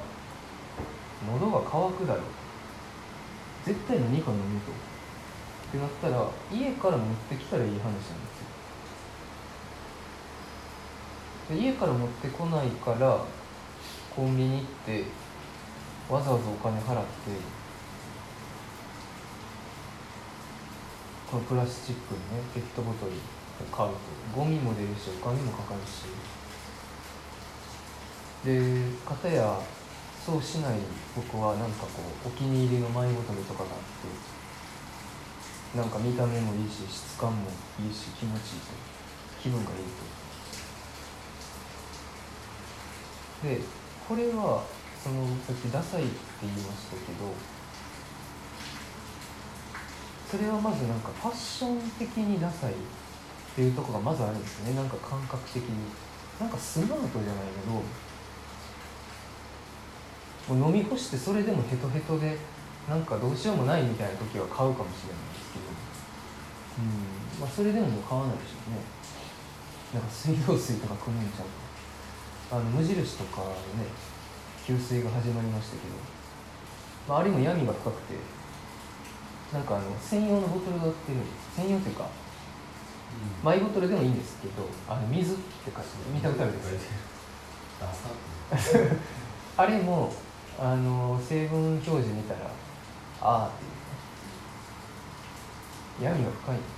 [1.32, 2.24] 喉が渇くだろう。
[3.66, 4.76] 絶対何か飲むとっ
[5.72, 8.04] てなったら家から持ってきたらいい話なんです
[11.50, 11.56] よ。
[11.56, 13.24] で家から持ってこないから
[14.14, 15.06] コンビニ行って
[16.10, 17.10] わざわざお金払って
[21.32, 23.14] このプラスチックのねペットボトル
[23.72, 23.96] 買うと。
[24.36, 26.06] ゴミも出るしお金もかかるし。
[28.44, 29.60] で片や
[30.26, 30.80] そうしない
[31.16, 33.78] 僕はなんかこうお気に入りのマイボトルとかがあっ
[35.74, 37.50] てなんか見た目もいいし質感も
[37.80, 38.74] いいし気持ちいいと
[39.42, 39.78] 気分がいい
[43.42, 43.48] と。
[43.48, 43.62] で
[44.08, 44.64] これは
[45.02, 46.12] そのさっきダサいって
[46.42, 47.34] 言いましたけど
[50.32, 52.74] それはまずなんかファッション的にダサい
[53.54, 54.74] っていうとこがまずあるんですね。
[54.74, 55.70] なんか感覚的に。
[56.40, 57.78] なんかスマートじゃないけど
[60.58, 62.36] もう飲み干してそれでもヘトヘトで
[62.90, 65.70] なんかどうしようもないみたいな時は買うかもしれないですけど。
[66.82, 67.40] うん。
[67.40, 68.82] まあそれでももう買わないでしょうね。
[69.94, 71.54] なんか水道水とか汲むんちゃう
[72.50, 73.86] かあの無印とかのね
[74.66, 75.94] 給水が始まりましたけど、
[77.08, 78.18] まあ、あれも闇が深くて。
[79.54, 81.20] なんかあの専用のボトルが売ってる。
[81.56, 82.10] 専用というか
[83.44, 85.80] マイボトルでもいいんですけどあの水って書いて
[86.14, 86.90] 見たことあるです。
[89.58, 90.14] あれも
[90.60, 92.40] あの成分表示見たら
[93.22, 93.74] ああっていう。
[96.02, 96.74] 闇が深いんです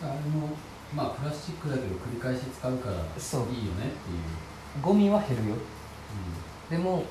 [0.00, 0.12] けど。
[0.12, 0.48] あれも
[0.94, 5.54] まあプラスチックだけど繰り返し使うからいいよねっていう、ゴミは減るよ。
[5.56, 5.58] う
[6.70, 7.04] でも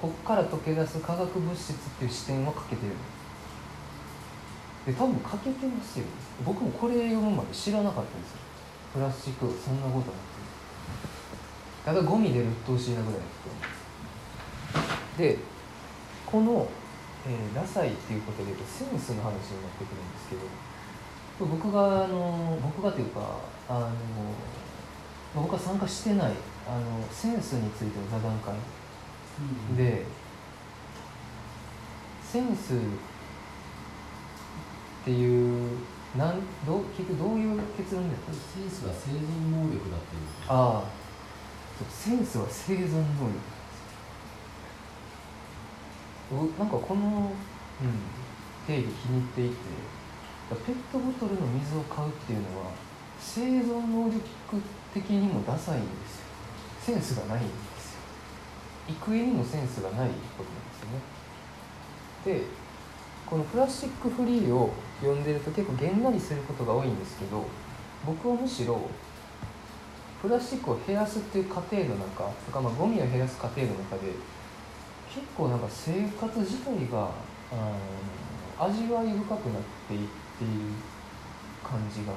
[0.00, 2.92] こっから溶け出す化学物質っていう視点はかけてる。
[2.92, 2.96] で
[4.90, 6.06] 多分かけてますよ。
[6.44, 8.38] 僕もこれ読むまで知らなかったんですよ。
[8.94, 10.32] プラスチックそんなことなくて。
[11.84, 13.20] ただゴミで鬱陶しいなぐらい
[15.18, 15.38] でで
[16.26, 16.68] この、
[17.26, 23.38] えーダサいっていうことで言うとセンスの話になってくるんですけど僕があの僕がというか
[23.68, 23.90] あの
[25.34, 26.32] 僕が参加してない
[26.66, 29.76] あのセンスについての座談会ん。
[29.76, 30.04] で
[32.22, 32.74] センス
[35.02, 35.78] っていう
[36.16, 41.02] なんどう結局どういう結論ですかセンスは生存能力だっていうああ。
[41.78, 43.52] そうセンスは生存能力。
[46.32, 49.56] おなんかこの、うん、定義気に入っていて
[50.66, 52.70] ペットボトルの水を買うっていうのは
[53.18, 54.20] 生存能力
[54.94, 56.26] 的にもダサいんですよ。
[56.80, 58.00] センスがないんですよ。
[58.88, 60.74] 幾重にもセンスがないことなんで
[62.24, 62.40] すよね。
[62.40, 62.61] で
[63.32, 67.46] このプラスチックフリーを読んでると結構げんなりすることが多いんですけど
[68.04, 68.78] 僕はむしろ
[70.20, 74.12] プラスチックを減らすっていう過程の中とか、まあ、ゴミを減らす過程の中で
[75.14, 77.08] 結構なんか生活自体が
[77.50, 77.72] あ
[78.60, 80.52] の味わい深くなっていっている
[81.64, 82.12] 感じが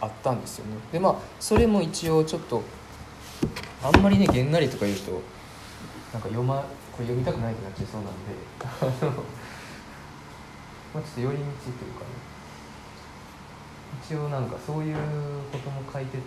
[0.00, 0.72] あったんですよね。
[0.90, 2.62] でまあそれも一応ちょっと
[3.82, 5.12] あんまりねげんなりとか言うと
[6.14, 6.64] なんか読ま
[6.96, 8.32] これ読みたくないってなっちゃいそうなんで。
[8.64, 8.66] あ
[9.04, 9.12] の
[10.94, 12.06] まあちょっと寄り道というかね。
[14.02, 14.96] 一応なんかそういう
[15.52, 16.22] ことも書いてて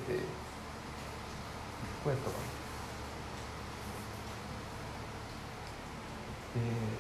[2.03, 2.59] こうやったかな。
[6.53, 6.99] で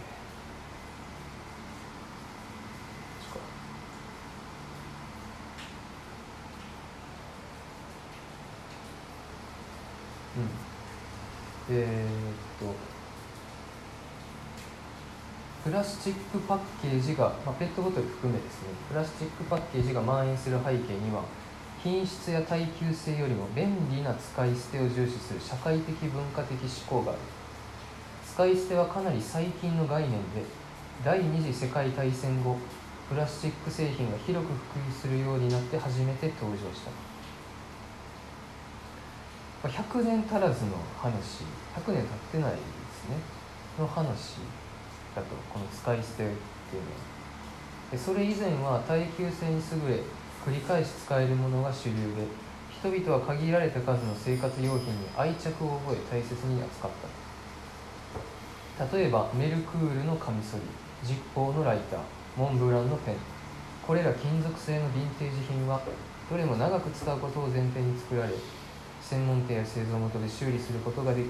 [10.37, 10.49] うん。
[11.75, 12.98] えー、っと。
[15.63, 18.69] プラスチックパッケージが、まあ、ペットボトル含めですね。
[18.87, 21.23] プラスチックパッケージが蔓延する背景には
[21.83, 27.21] 品質や耐久性よりも便利な使い捨てを重視する社会的文化的思考がある。
[28.25, 30.43] 使い捨てはかなり最近の概念で
[31.03, 32.57] 第二次世界大戦後
[33.09, 36.91] プラスチック製品が広く普及するようになって初めて登場した。
[39.67, 41.43] 100年足らずの話
[41.75, 43.17] 100年経ってないですね。
[43.77, 44.39] の話。
[45.15, 46.27] だとこの使い捨てっ
[46.69, 46.97] ていうのは。
[47.91, 50.03] でそれ以前は耐久性に優れ
[50.45, 52.27] 繰り返し使えるものが主流で
[52.69, 56.91] 人々は限られた数の生活用品に愛着を覚え大切に扱っ
[58.77, 58.95] た。
[58.95, 60.63] 例えばメルクールのカミソリ
[61.05, 61.99] ジッポーのライター
[62.37, 63.15] モンブランのペン。
[63.85, 65.81] これら金属製のヴィンテージ品は
[66.29, 68.33] どれも長く使うことを前提に作られ
[69.01, 71.27] 専門店や製造元で修理することができ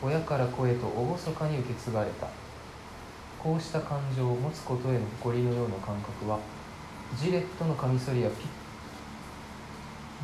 [0.00, 0.86] 親から子へと
[1.26, 2.28] 厳かに受け継がれた。
[3.38, 6.38] こうした感情を持つことへの誇りのような感覚は
[7.16, 8.30] ジレットのカミソリや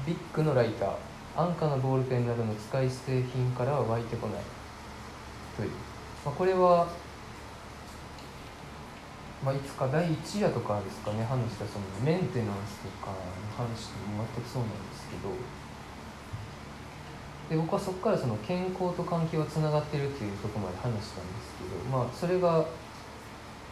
[0.06, 0.94] ビッグのライター
[1.36, 4.42] 安価なボールペンなどの使い捨て品からは湧いてこない
[5.56, 5.70] という、
[6.24, 6.88] まあ、これは、
[9.44, 13.16] まあ、いつか第1夜とかですかね話したそのメンテナンスとかの
[13.56, 15.30] 話とも全くそうなんですけど。
[17.44, 22.64] で僕はそこからその健康と環境がつながってるっていうとこまで話したんですけど、まあ、それが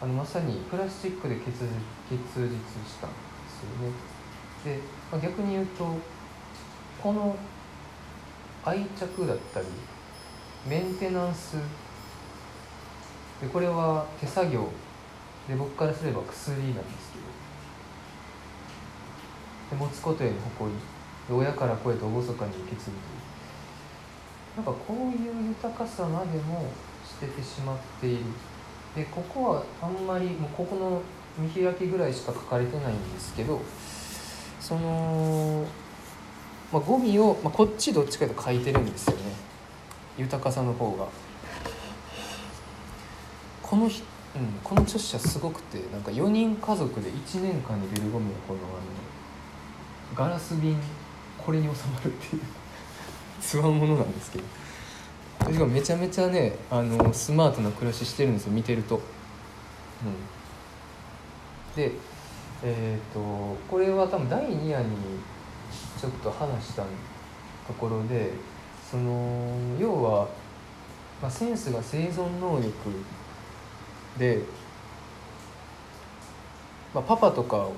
[0.03, 1.69] あのまさにプラスチックで結実
[2.11, 3.15] 結実したんで
[3.47, 3.93] すよね。
[4.65, 5.95] で、まあ、逆に言うと
[7.01, 7.37] この
[8.65, 9.65] 愛着だったり
[10.67, 11.55] メンテナンス
[13.39, 14.67] でこれは手作業
[15.47, 17.13] で僕からすれば薬なんです
[19.69, 23.07] けどで持つことへの誇り親から声と厳かに受け継ぐと
[24.59, 26.65] いうなんかこういう豊かさまでも
[27.07, 28.25] 捨ててしまっている
[28.95, 31.01] でここはあんまりもうここの
[31.37, 33.61] 見開きぐらいしか書かれてないんですけど
[34.59, 35.65] その、
[36.71, 39.23] まあ、ゴミを、まあ、こっちどっちかと書いてるんですよね
[40.17, 41.07] 豊かさの方が。
[43.63, 44.03] このひ、
[44.35, 50.77] うん、この著者すごくてなんか4人家族で1年間に出るゴミはこのあのガラス瓶
[51.43, 52.41] これに収まるっていう
[53.41, 54.62] つわものなんですけど。
[55.41, 58.95] しかもめちゃめちゃねあのスマートな暮らししてるんですよ見てると。
[58.95, 59.01] うん、
[61.75, 61.91] で
[62.63, 64.95] えっ、ー、とこれは多分第2夜に
[65.99, 66.83] ちょっと話した
[67.67, 68.31] ところで
[68.89, 70.27] その要は、
[71.21, 72.71] まあ、センスが生存能力
[74.17, 74.41] で、
[76.93, 77.73] まあ、パパとかを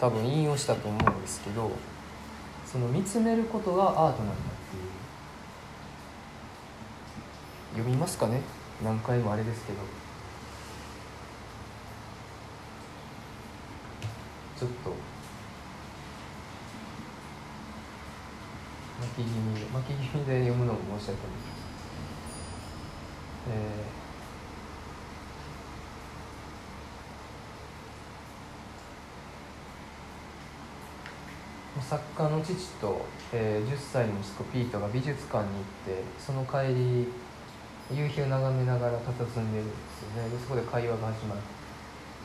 [0.00, 1.70] 多分引用したと思うんですけど
[2.64, 4.20] その見つめることがアートなんだって
[4.76, 4.80] い
[7.65, 8.40] う読みますかね？
[8.82, 9.78] 何回もあれですけど。
[14.58, 14.90] ちょっと。
[18.98, 21.36] 巻き気味巻き気味で読むのも申し訳ない。
[23.50, 24.06] えー。
[31.82, 37.06] 作家の父と、えー、10歳の息子ピートが美術館に行ってその帰り
[37.94, 40.28] 夕日を眺めながら佇んでるんですよね。
[40.28, 41.40] でそこで会話が始まる。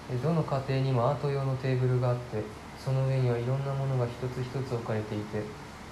[0.10, 2.42] でどの家庭にもアート用のテーブルがあって
[2.84, 5.44] その上にはいろんなものが一つ一つ置かれていて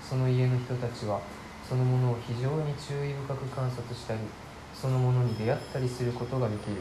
[0.02, 1.22] その家の人たちは
[1.68, 4.20] そのものを非常に注意深く観察したり
[4.74, 6.78] そのものに出会ったりすることができる。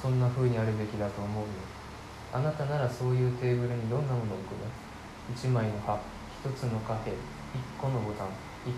[0.00, 1.48] そんな風にあるべきだと思うよ。
[2.32, 4.70] あなたならそういうテーブルにどんなものを置くの
[5.34, 5.98] ？1枚の葉
[6.46, 7.14] 1つの貨幣1
[7.80, 8.30] 個のボタン1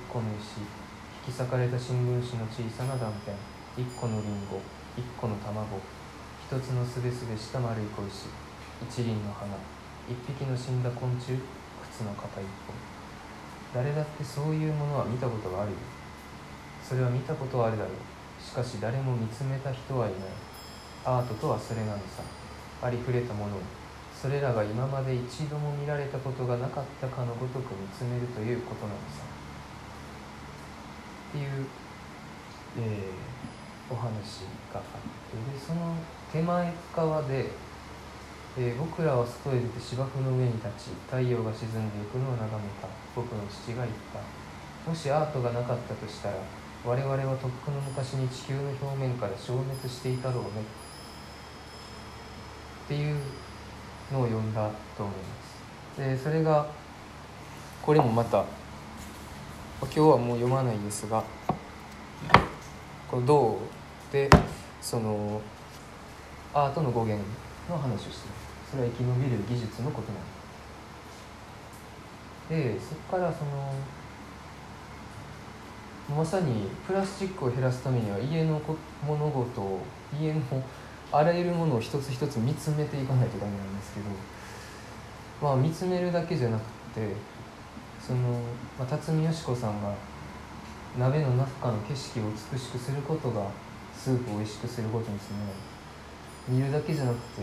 [0.08, 0.79] 個の石。
[1.26, 3.32] 引き裂かれた新聞紙の小さな断片。
[3.76, 4.56] 1個のリンゴ。
[4.96, 5.76] 1個の卵。
[5.76, 5.80] 1
[6.50, 8.26] 一つのすべすべした丸い小石。
[8.82, 9.54] 一輪の花。
[10.10, 11.38] 一匹の死んだ昆虫。
[11.86, 12.74] 靴の片一本。
[13.72, 15.78] 誰だってそういうものは見たことがあるよ。
[16.82, 18.42] それは見たことあるだろう。
[18.42, 20.20] しかし誰も見つめた人はいない。
[21.04, 22.26] アートとはそれなのさ。
[22.82, 23.60] ありふれたものを。
[24.10, 29.29] それらが今まで一度も見られたことがなかったかのごとく見つめるということなのさ。
[31.30, 31.66] っていう、
[32.78, 33.40] えー
[33.90, 35.96] お話があってでその
[36.30, 37.50] 手前側で、
[38.56, 42.86] えー僕らは外へ出て芝生の上に立ち太陽が沈んでいくのを眺めた
[43.16, 44.20] 僕の父が言った。
[44.88, 46.36] もしアートがなかったとしたら
[46.84, 50.48] 我々はとっくの昔に地球の表面から消滅していたろうね。
[52.84, 53.16] っていう
[54.12, 55.22] のを読んだと思いま
[55.96, 56.00] す。
[56.00, 56.66] でそれが
[57.82, 58.44] これもまた
[59.82, 61.24] 今日はもう読まないですが
[63.10, 63.58] この銅
[64.12, 64.30] で
[64.80, 65.40] その
[66.54, 67.24] アートの語源
[67.68, 68.50] の話をしてる。
[68.70, 70.18] それは生き延びる技術のことな
[72.56, 73.74] んでそこからその
[76.16, 78.60] まさにプラスチックを減らすためには家の
[79.04, 79.80] 物事を
[80.20, 80.40] 家の
[81.10, 84.06] あらゆるものを一つ一つ見つめていかないとダメなんですけど
[85.42, 86.62] まあ見つめるだけじゃなく
[86.94, 87.16] て
[88.10, 89.94] その、辰巳よし子さんが
[90.98, 93.46] 鍋の中の景色を美しくすることが
[93.96, 95.56] スープを美味しくすることにつながる
[96.48, 97.42] 見るだけじゃなくて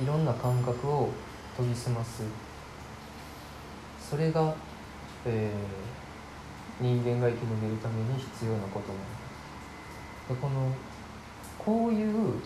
[0.00, 1.08] いろんな感覚を
[1.56, 2.22] 研ぎ澄ます
[3.98, 4.54] それが、
[5.26, 5.90] えー
[6.82, 10.72] 人間が生き延びるために必要なことなのでこの
[11.58, 12.40] こういう、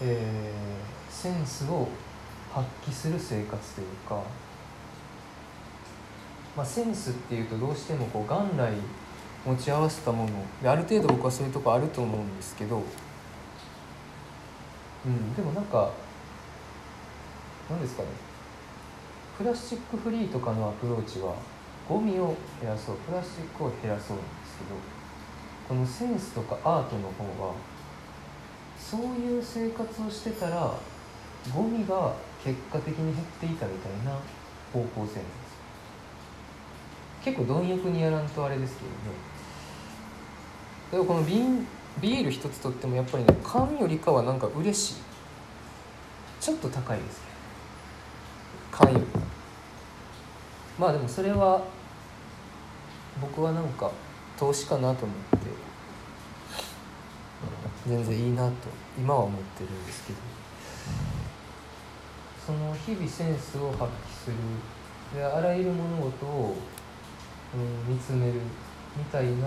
[0.00, 1.88] えーセンスを
[2.50, 4.22] 発揮する生活というか、
[6.56, 8.72] まあ、センスっていうとどうしてもこう元来
[9.46, 10.30] 持ち合わせたもの
[10.62, 12.82] である程度僕はそういうとこあると思うんですけど、
[15.06, 15.90] うん、でもなんか
[17.70, 18.08] 何ですかね。
[19.38, 21.34] プラスチックフリーとかのアプローチは
[21.88, 24.76] ゴミを減らそうプラスチックを減らそうなんですけど
[25.66, 27.54] このセンスとかアートの方は
[28.78, 30.74] そういう生活をしてたら
[31.54, 32.12] ゴミが
[32.44, 34.18] 結果的に減っていたみたいな
[34.72, 35.10] 方向性なんで
[35.46, 35.49] す。
[37.24, 38.88] 結構貪欲にやらんとあれですけど。
[38.88, 38.94] ね
[40.90, 41.66] でもこの瓶
[42.00, 44.94] ビール一つとってもやっぱりね缶よりかはなんか嬉しい。
[46.40, 47.20] ちょっと高いです
[48.70, 49.06] けど缶より。
[50.78, 51.62] まあでもそれは
[53.20, 53.90] 僕はなんか
[54.38, 55.46] 投資かなと思って
[57.86, 58.54] 全然いいなと
[58.98, 60.18] 今は思ってるんですけど。
[62.46, 63.86] その日々センスを発揮
[64.24, 64.36] する。
[65.14, 66.56] であらゆる物事を、
[67.88, 68.40] 見つめる
[68.96, 69.38] みたいな、うん、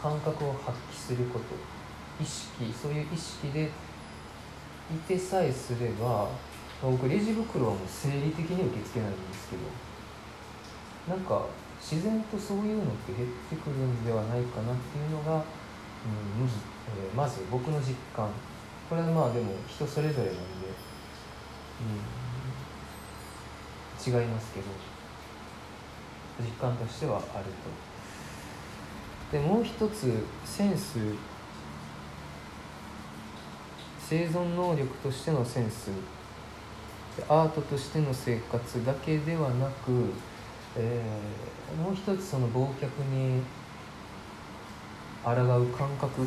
[0.00, 1.44] 感覚を発揮すること。
[2.20, 3.70] 意識そういう意識で
[4.92, 6.28] いてさえすれば
[6.82, 11.46] 僕レジ袋はもう生理的に受け付けないんですけどなんか
[11.80, 16.56] 自然とそういうのって減ってくるんではないかなっていうのが、うんむず
[16.88, 18.28] えーまず僕の実感。
[18.88, 20.42] これはまあでも人それぞれなんで、
[24.06, 24.91] うん、違いますけど。
[26.40, 27.44] 実感としてはある
[29.30, 29.36] と。
[29.38, 30.98] でもう一つセンス
[34.00, 35.90] 生存能力としてのセンス
[37.28, 40.10] アートとしての生活だけではなく、
[40.76, 43.42] えーもう一つその忘却に
[45.24, 46.22] 抗う感覚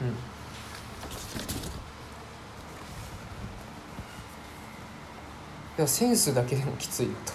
[0.00, 0.30] うん
[5.80, 7.32] やセンスだけでもきついよと。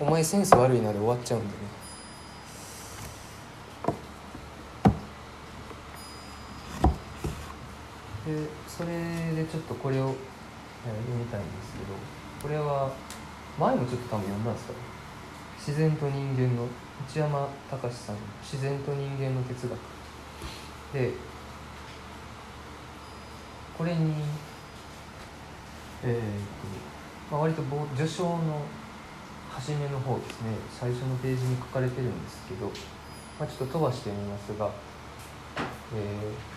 [0.00, 1.52] お前センス悪いなで終わっちゃうんでね。
[8.26, 8.88] でそれ
[9.36, 11.94] でちょっとこれを、えー読みたいんですけど
[12.42, 12.90] これは
[13.58, 14.72] 前もちょっと多分読んだんですか？
[15.58, 16.66] 自然と人間の
[17.08, 19.78] 内山隆さんの「自然と人間の哲学」
[20.92, 21.12] で
[23.78, 24.12] これに
[26.02, 26.95] えーと
[27.30, 27.62] まあ、割と
[27.96, 28.62] 序章の
[29.50, 30.52] 初めの方ですね。
[30.70, 32.66] 最初のページに書かれてるんですけど、
[33.38, 34.70] まあ、ちょっと飛ばしてみますが、
[35.94, 36.56] えー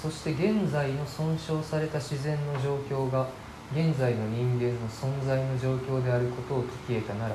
[0.00, 3.28] そして現在の損傷された自然の状況が
[3.72, 7.34] 現在の人間の存在の状況であることを解き得たなら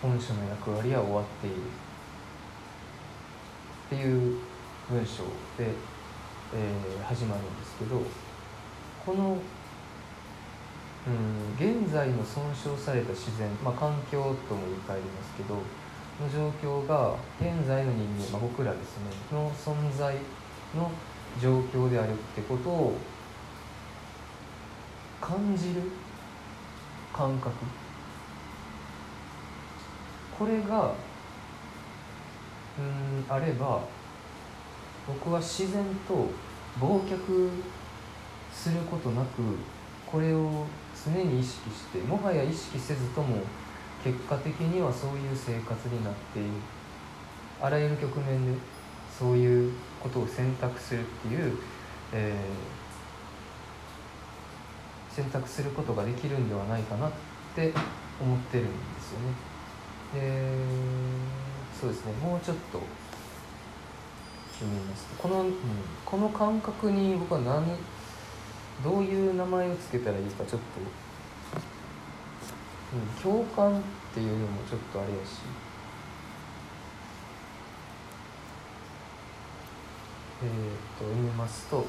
[0.00, 1.56] 本書の役割は終わっている。
[3.86, 4.38] っていう
[4.88, 5.24] 文章
[5.58, 5.66] で、
[6.54, 8.00] えー始まるんですけど
[9.04, 9.36] この、
[11.06, 15.56] うん、現在の損傷された自然、まあ、環境とも言い換えますけど
[16.20, 20.14] の状況が現在の人間、まあ、僕らですねの存在
[20.74, 20.90] の
[21.40, 22.96] 状況であるってことを
[25.20, 25.82] 感じる
[27.12, 27.50] 感覚。
[30.38, 30.92] これが
[32.78, 33.80] うんあれば
[35.06, 36.28] 僕は自然と
[36.80, 37.50] 忘却
[38.52, 39.42] することなく
[40.06, 40.66] これを
[41.04, 43.38] 常に意識してもはや意識せずとも
[44.02, 46.48] 結果的にはそういう生活になっている。
[47.60, 48.58] あらゆる局面で
[49.18, 51.56] そういうことを選択するっていう、
[52.12, 52.84] えー
[55.14, 57.12] 選択することができるんではないかなっ
[57.54, 57.72] て
[58.20, 60.20] 思ってるんですよね。
[60.20, 60.56] で
[61.80, 62.12] そうですね。
[62.14, 62.80] もうちょっと
[64.54, 65.06] 読みます。
[65.16, 65.54] この、うん、
[66.04, 67.64] この感覚に僕は何
[68.82, 70.80] どういう名前をつけたらいいかちょっと、
[73.28, 73.82] うん、共感っ
[74.12, 75.40] ていうのもちょっとあれやし。
[80.42, 80.50] えー、
[80.98, 81.86] と読みますと、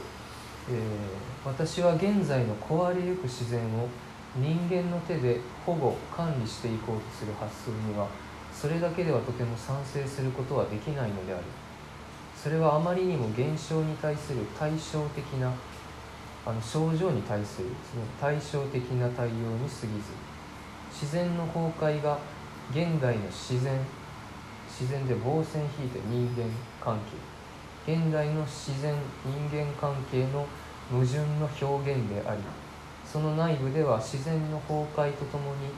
[0.69, 3.87] えー私は現在の壊れゆく自然を
[4.35, 8.07] 人間の手で保護管理していこうとする発想には
[8.51, 11.43] それだけではとても賛成することはできないのである。
[12.35, 15.51] それはあまりにも現象に対する対照的な
[16.45, 20.13] あの症状に対するその対照的な対応に過ぎず
[20.91, 22.19] 自然の崩壊が
[22.71, 23.79] 現代の自然
[24.69, 26.43] 自然で棒線引いて人間
[26.83, 26.99] 関
[27.85, 28.93] 係現代の自然
[29.23, 30.45] 人間関係の
[30.91, 32.41] 矛盾の表現であり
[33.05, 35.69] その内部では自然の崩壊とともに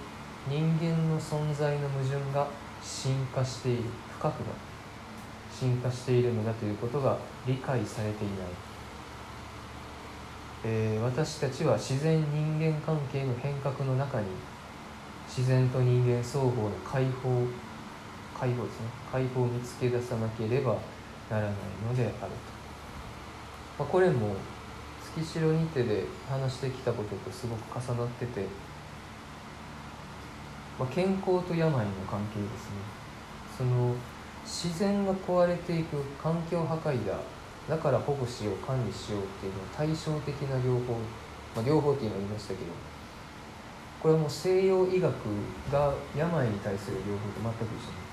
[0.50, 2.48] 人間の存在の矛盾が
[2.82, 3.84] 進化している
[4.18, 4.46] 深くな
[5.52, 8.38] 進化しているのだということが理解されていない、
[10.64, 14.28] えー私たちは自然人間関係の変革の中に
[15.28, 17.46] 自然と人間双方の解放
[18.38, 20.78] 解放ですね解放を見つけ出さなければ
[21.30, 21.52] ならない
[21.88, 22.26] のであると、
[23.80, 24.36] まあ、これも
[25.16, 28.46] 月城にてで話してきたこととすごく重なってて、
[30.80, 31.78] まあ、健康と病の
[32.10, 32.98] 関係ですね。
[33.58, 33.96] その
[34.46, 37.18] 自然が壊れていく環境破壊だ
[37.70, 40.94] だから保護しよう管理しようっていうのは対照的な療法、
[41.56, 42.72] まあ、療法っていうのは言いましたけど
[44.02, 45.14] これはもう西洋医学
[45.72, 48.08] が病に対する療法と全く一緒。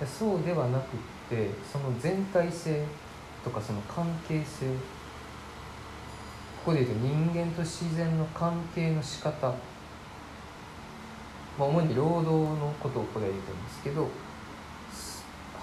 [0.00, 0.86] でそうではなくっ
[1.30, 2.84] てその全体性
[3.44, 4.66] とかその関係性
[6.64, 9.48] ここで言うと人間と自然の関係の仕方
[11.58, 14.08] まあ主に労働のことをこれは言ってるんですけど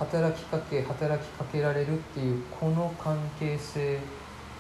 [0.02, 4.00] 働きかけ働きかけられるっていうこの関係性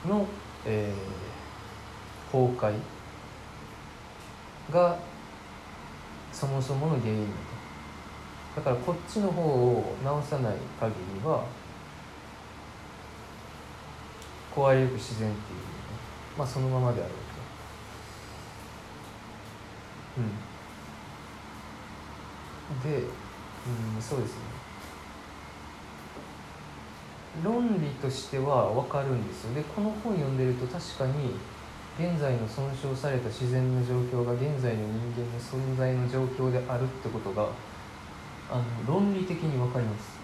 [0.05, 0.25] の、
[0.65, 1.31] えー
[2.31, 2.73] 崩壊
[4.71, 4.97] が
[6.31, 7.61] そもそもの原因だと。
[8.55, 11.45] だからこっちの方を直さない限りは
[14.51, 15.65] 壊れゆく自然っていうね
[16.37, 17.41] まあそのままであろうと。
[20.17, 20.41] うん。
[22.79, 23.03] で、
[23.65, 24.40] うん、そうですね。
[27.43, 29.55] 論理としては分かるんですよ。
[29.55, 31.35] でこの本読んでると確かに
[31.97, 37.49] 現在の損傷された自然の状況が現在の人間の存在の状況であるってことが
[38.51, 40.19] あの論理的に分かります。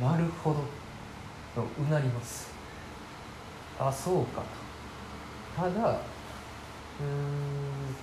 [0.00, 0.60] なるほど。
[1.54, 2.50] とうなります。
[3.80, 4.42] あそうか。
[5.56, 7.94] とただうーん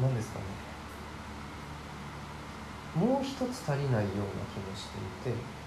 [0.00, 0.44] 何ですかね。
[2.94, 4.86] もう一つ足りないような気もし
[5.24, 5.57] ていて。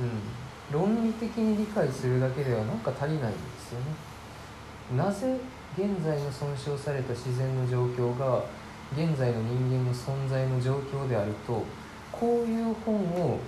[0.00, 3.86] うん、論理的に理解するだけではなんか足りないんですよね。
[4.96, 5.36] なぜ
[5.76, 8.42] 現在の損傷された自然の状況が
[8.92, 11.64] 現在の人間の存在の状況であると
[12.10, 13.38] こういう本を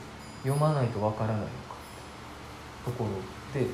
[0.45, 1.53] 読まないとわからないのか
[2.85, 3.67] ところで。
[3.67, 3.73] こ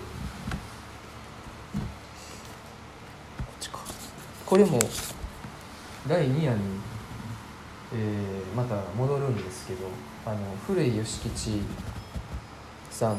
[3.53, 3.81] っちか。
[4.47, 4.79] これも
[6.07, 6.59] 第2夜に、
[7.93, 9.87] えーまた戻るんですけど
[10.27, 11.63] あの古井義吉
[12.99, 13.19] さん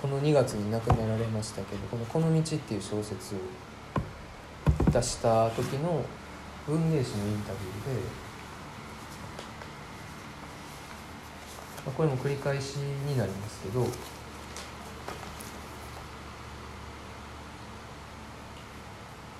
[0.00, 3.38] この2月に亡くなられましたけどこの「この道」っていう小説を
[4.88, 6.00] 出した時の
[6.64, 8.02] 文芸誌のインタビューで、
[11.96, 13.84] これも繰り返しになりますけど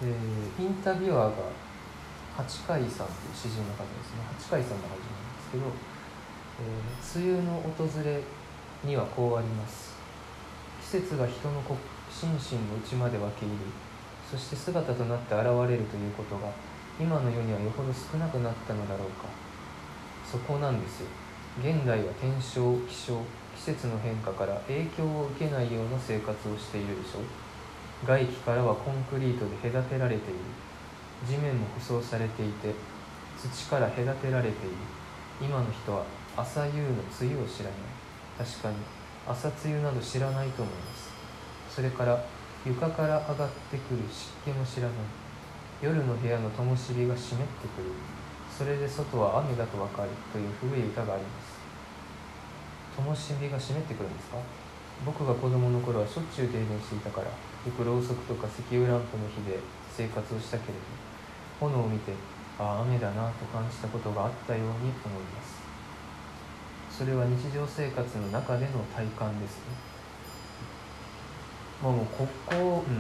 [0.03, 1.37] えーインタビュアーが
[2.37, 4.23] 八海さんという詩人の方ですね。
[4.39, 5.65] 八海さんが始まるんですけど、
[6.59, 8.21] えー梅雨の訪れ
[8.87, 9.97] にはこうあります。
[10.81, 11.61] 季節が人の
[12.09, 13.59] 心身の内まで分け入り
[14.31, 16.49] そして姿となって現れるということが
[16.99, 19.27] 今の世にはよほど少なくなったのだろうか。
[20.25, 21.07] そこなんですよ。
[21.59, 23.19] 現代は天象気象
[23.57, 27.21] 季節の変化から影響を受けないような生活をしているでしょ
[28.07, 30.41] 外気からはコンクリートで隔てられている。
[31.27, 32.75] 地面も舗装されていて
[33.39, 34.77] 土から隔てられている。
[35.41, 36.05] 今の人は
[36.37, 36.79] 朝夕の
[37.21, 37.96] 梅雨を知らない。
[38.39, 38.77] 確かに
[39.27, 41.11] 朝露など知らないと思います。
[41.71, 42.23] それから
[42.65, 44.97] 床から上がってくる湿気も知らない。
[45.83, 47.91] 夜の部屋の灯火が湿ってくる。
[48.51, 51.57] それで外は雨だとわかるという古い歌があります。
[52.97, 54.39] 灯火が湿ってくるんですか？
[55.05, 57.33] 僕が子供の頃はしょっちゅう停電していたからよ
[57.77, 59.61] くろうそくとか石油ランプの火で
[59.93, 62.13] 生活をしたけれど炎を見て
[62.59, 64.73] ああ雨だなと感じたことがあったように
[65.05, 65.56] 思います。
[66.97, 69.65] それは日常生活の中での体感ですね。
[71.83, 72.95] まあもうここうん。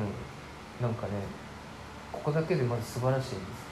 [0.00, 0.12] うん。
[0.80, 1.12] なんかね
[2.10, 3.66] ここだけでまず素晴らしいんです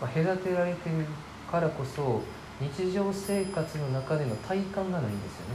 [0.00, 1.06] けど、まあ、隔てられてる
[1.48, 2.22] からこそ
[2.60, 5.48] 日常生活の中での体感がないんですよ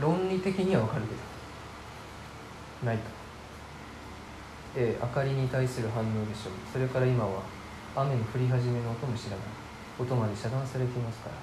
[0.00, 1.14] 論理的にはわかるけど。
[2.86, 3.02] ないと。
[4.76, 6.52] ええ明かりに対する反応でしょう。
[6.72, 7.53] それから今は
[7.96, 9.38] 雨の降り始めの音も知らない。
[9.98, 11.36] 音まで遮断されていますから。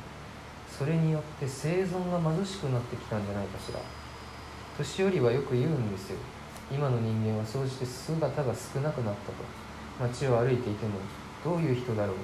[0.67, 3.79] それによって生存が貧しくなってきたんじゃないかしら。
[4.77, 6.17] 年寄りはよく言うんですよ。
[6.69, 9.43] 今の人間は総じて姿が少なくなったと。
[9.99, 10.99] 街を歩いていても
[11.43, 12.15] どういう人だろう。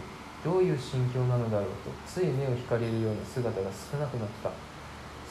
[0.43, 4.51] どういう心境なのだろうとつい目を引かれるような姿が少なくなった。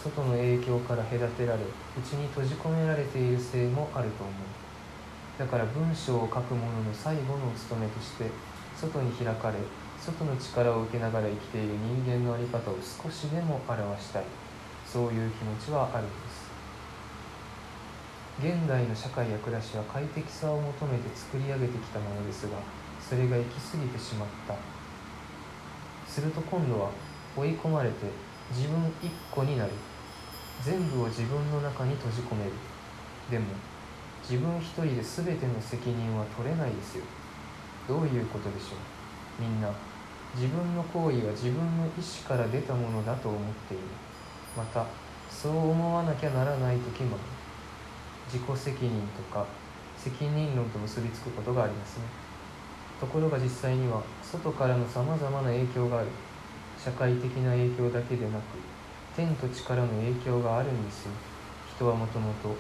[0.03, 1.61] 外の影響から隔てられ
[1.99, 4.35] 内に閉じ込められているせいもあると思う。
[5.39, 8.25] だから文章を書く者の最後の務めとして
[8.77, 9.59] 外に開かれ
[9.99, 11.69] 外の力を受けながら生きている
[12.05, 14.25] 人間の在り方を少しでも表したい。
[14.87, 16.47] そういう気持ちはあるんです。
[18.39, 22.59] 現代の社会や暮らしは快適さを求めて作り上げてきたものですが
[23.01, 24.55] それが行き過ぎてしまった。
[26.07, 26.91] すると今度は
[27.37, 27.97] 追い込まれて
[28.55, 29.73] 自分一個になる。
[30.63, 32.53] 全部を自分の中に閉じ込める。
[33.31, 33.47] でも
[34.23, 37.05] 自分一人で全ての責任は取れないですよ。
[37.89, 39.43] どういうことでしょう？
[39.43, 39.71] みんな。
[40.35, 43.83] 自分の行為は自分の意思から出たものだと思っている。
[44.57, 44.87] また
[45.31, 47.17] そう思わなきゃならない時も
[48.27, 49.47] 自己責任とか
[49.97, 52.05] 責任論と結びつくことがありますね。
[53.01, 56.09] ところが実際には外からのさまざまな影響がある。
[56.83, 58.43] 社会的な影響だけでなく
[59.17, 61.13] 天と地からの影響があるんですよ。
[61.77, 62.55] 人はもともと。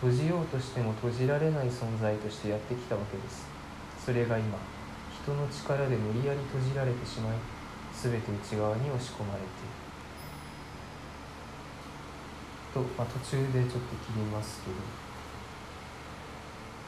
[0.00, 3.47] 閉じようとしても閉じられない存在としてやってきたわけです。
[4.04, 4.58] それが今
[5.22, 7.34] 人の力で無理やり閉じられてしまい
[7.92, 9.48] 全て内側に押し込まれてい
[12.80, 12.82] る。
[12.82, 14.76] と、まあ、途中でちょっと切りますけど。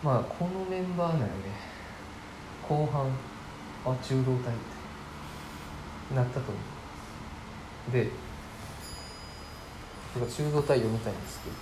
[0.03, 1.33] まあこのメンバーならね
[2.67, 3.15] 後半
[3.85, 4.55] あ中道体っ
[6.09, 6.53] てなったと思
[7.91, 8.11] うで
[10.15, 11.57] 僕は中道体読みたいんですけど、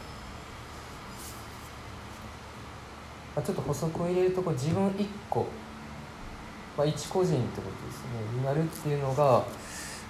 [3.38, 5.46] まあ、ちょっと補足を入れるとこ自分一個、
[6.76, 8.36] まあ、一個人ってことですね。
[8.36, 9.44] になるっていうのが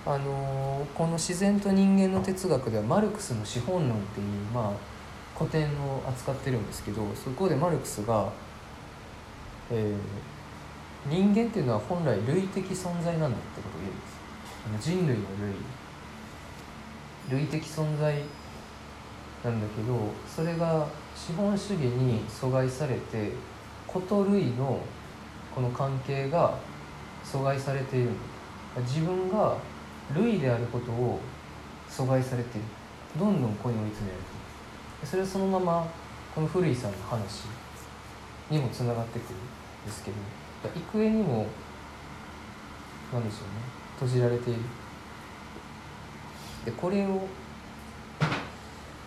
[0.06, 8.32] あのーこの自然と人間の哲学ではマルクスの資本論っていう、まあ、古典を扱ってるんですけどそこでマルクスが、
[9.70, 9.96] えー
[11.10, 14.16] 人間っていうのは本来類的存在なんだってことを言うんです。
[14.66, 15.24] あの人類の
[17.30, 17.40] 類。
[17.40, 18.14] 類的存在
[19.44, 19.96] なんだけど
[20.26, 20.88] それが
[21.26, 23.32] 資本主義に阻害されて
[23.86, 24.80] 子と類の
[25.52, 26.56] この関係が
[27.24, 28.10] 阻害されている。
[28.86, 29.56] 自分が
[30.14, 31.20] 類であることを
[31.90, 32.66] 阻害されている。
[33.18, 34.34] どんどんここに追い詰められてい
[35.02, 35.06] る。
[35.06, 35.86] それはそのまま
[36.34, 37.46] この古井さんの話
[38.50, 39.38] にもつながってくるん
[39.86, 40.16] ですけど
[40.76, 41.46] 幾重にも
[43.12, 43.48] なんでしょうね
[43.94, 44.60] 閉じられている。
[46.64, 47.26] でこれを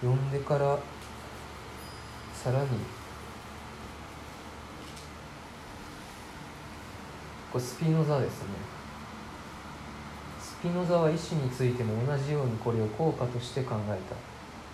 [0.01, 0.77] 読んでから
[2.43, 2.69] さらに
[7.51, 8.47] これスピノザですね。
[10.39, 14.15] スピノザは意志についても同じようにこれを効果として考えた。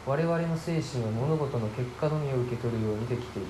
[0.10, 3.48] 我々の精神は物事の結果のみを受け取るようにできている。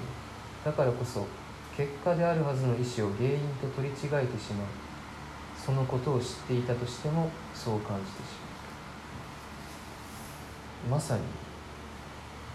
[0.66, 1.28] だからこそ
[1.76, 4.68] 結果であるはずの意志を原因と取り違えてしまう。
[5.64, 8.24] そのことを知っていたとしてもそう感じてし
[10.90, 11.00] まう。
[11.00, 11.22] まさに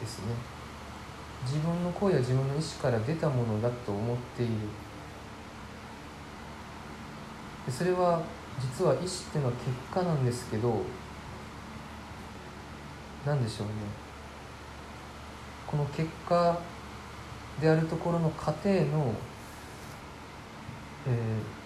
[0.01, 0.35] ですね。
[1.45, 4.53] 自分の声は自分の意思から出たものだと思っている。
[7.67, 8.23] でそれは
[8.61, 10.83] 実は意思っていうのは結果なんですけど
[13.25, 13.73] 何でしょうね。
[15.67, 16.59] この結果
[17.61, 19.15] であるところの過程の、
[21.07, 21.63] えー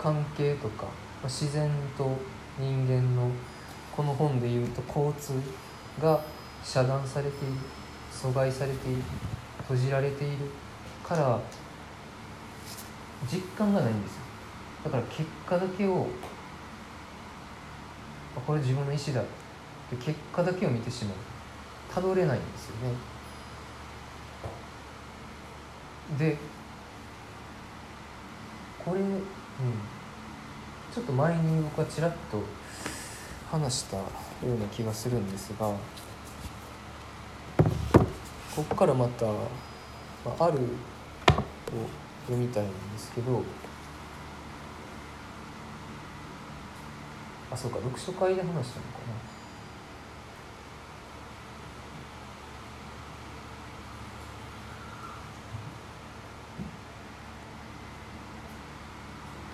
[0.00, 0.86] 関係とか
[1.24, 2.16] 自然と
[2.58, 3.30] 人間の
[3.94, 5.34] この本でいうと交通
[6.00, 6.18] が
[6.64, 7.54] 遮断されている
[8.12, 9.02] 阻害されている
[9.62, 10.36] 閉じられている
[11.04, 11.40] から
[13.30, 14.20] 実感がないんですよ。
[14.84, 16.06] だから結果だけを
[18.46, 19.24] これ自分の意思だっ
[19.90, 21.14] て結果だけを見てしまう。
[21.92, 22.94] たどれないんですよね。
[26.18, 26.36] で
[28.84, 29.22] これ、うん、
[30.94, 32.42] ちょっと前に僕はちらっと
[33.50, 34.04] 話したよ
[34.44, 35.72] うな気がするんですが
[38.56, 39.32] ここからまた、ま
[40.38, 40.60] あ、あるを
[42.26, 43.42] 読みたいんですけど
[47.52, 49.30] あそうか読書会で話したのかな。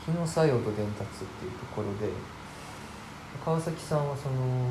[0.04, 2.12] 気の作用と伝達っていうところで
[3.44, 4.70] 川崎さんはその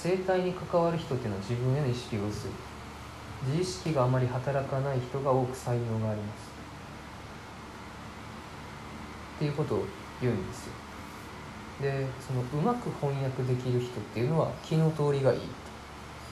[0.00, 2.50] 生態に関わる人っていうのは自分への意識が薄い。
[3.48, 6.48] 自意識があまり働かない人が多く才能があります。
[9.36, 9.84] っていうことを
[10.20, 10.72] 言うんですよ。
[11.82, 15.40] でそのうまく翻訳できる人っていうのは気の通りがいい。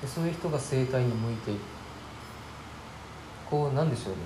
[0.00, 1.60] でそういう人が生態に向いている
[3.50, 4.18] こうなんでしょうね。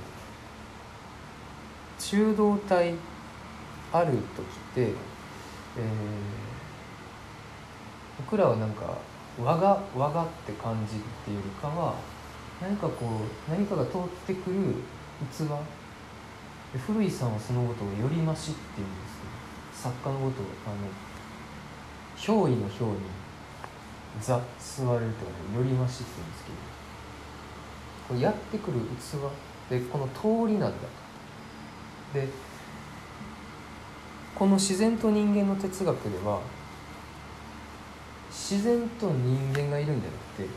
[1.99, 2.95] 中道体
[3.93, 4.19] ある時っ
[4.75, 4.95] て、えー
[8.21, 8.99] 僕らはなんか
[9.43, 11.95] 我が我がって感じっていうかは
[12.61, 14.57] 何かこう何かが通ってくる
[15.33, 15.45] 器。
[16.87, 19.09] 古井さんはそのことを「よりまし」っていうんで
[19.75, 23.01] すよ作家のことをあの憑依の憑に
[24.23, 26.71] 「座」座れるってことを「よりまし」って言うんですけど。
[28.11, 29.71] こうやってくる器。
[29.71, 30.77] でこの通りなんだ。
[32.13, 32.29] とで
[34.35, 36.41] この自然と人間の哲学では
[38.31, 40.49] 自然と人間がいるんじゃなくて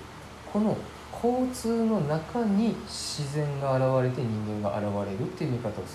[0.51, 0.77] この
[1.11, 5.93] 交通の中に自然が現れて人間が現れるっていう見方をするんです。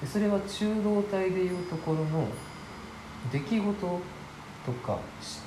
[0.00, 2.28] でそれは中道体でいうところの
[3.32, 4.00] 出来事
[4.66, 4.98] とか、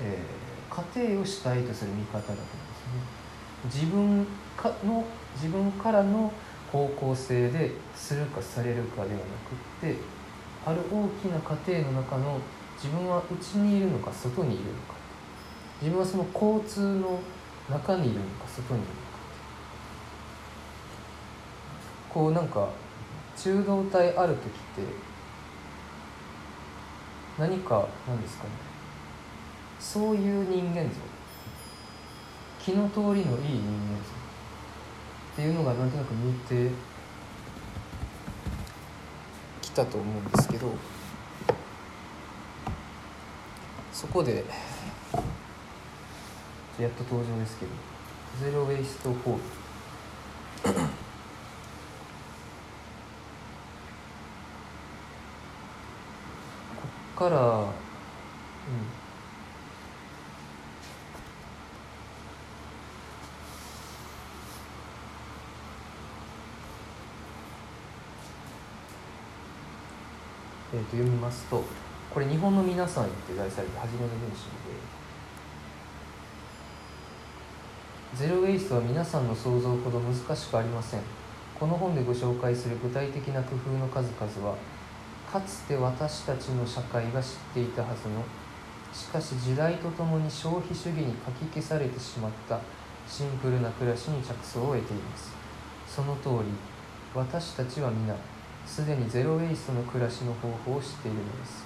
[0.02, 3.84] えー、過程を主体とする見方だと思うんですね。
[3.84, 4.26] 自分
[4.58, 5.06] かの
[5.36, 6.32] 自分からの
[6.72, 9.96] 方向性でするかされるかではなくって
[10.66, 12.40] ある大きな過程の中の
[12.76, 14.99] 自分は内にいるのか外にいるのか
[15.82, 17.20] 自分はその交通の
[17.70, 19.10] 中にいるのか外にいるのか
[22.10, 22.70] こうなんか
[23.38, 24.50] 中道体ある時って
[27.38, 28.50] 何かなんですかね。
[29.80, 30.90] そういう人間像。
[32.60, 34.20] 気の通りのいい人間像
[35.34, 36.70] っていうのがなんとなく見て
[39.62, 40.74] きたと思うんですけど
[43.94, 44.44] そこで
[46.80, 47.72] やっと登場ですけど
[48.42, 49.42] ゼロ・ウェイスト・フォール。
[49.44, 49.44] こ
[57.16, 57.70] っからうん。
[70.72, 71.64] えー、と読みますと
[72.12, 74.99] これ「日本の皆さん」って題されて初めの文章で
[78.18, 81.02] ゼロ・ウェイストは皆さんの想像ほど難しくありません。
[81.60, 84.58] この本でご紹介する具体的な工夫の数々は
[85.32, 88.24] かつて私たちの社会が知っていたはずの。
[88.92, 92.60] しかし時代とともに消費主義にかき消されてしまった
[93.08, 95.32] シンプルな暮らしに着想を得ています。
[95.88, 96.52] その通り
[97.14, 98.16] 私たちは皆
[98.66, 101.64] すでにゼロ・ウェイストの暮らしの方法を知っているのです。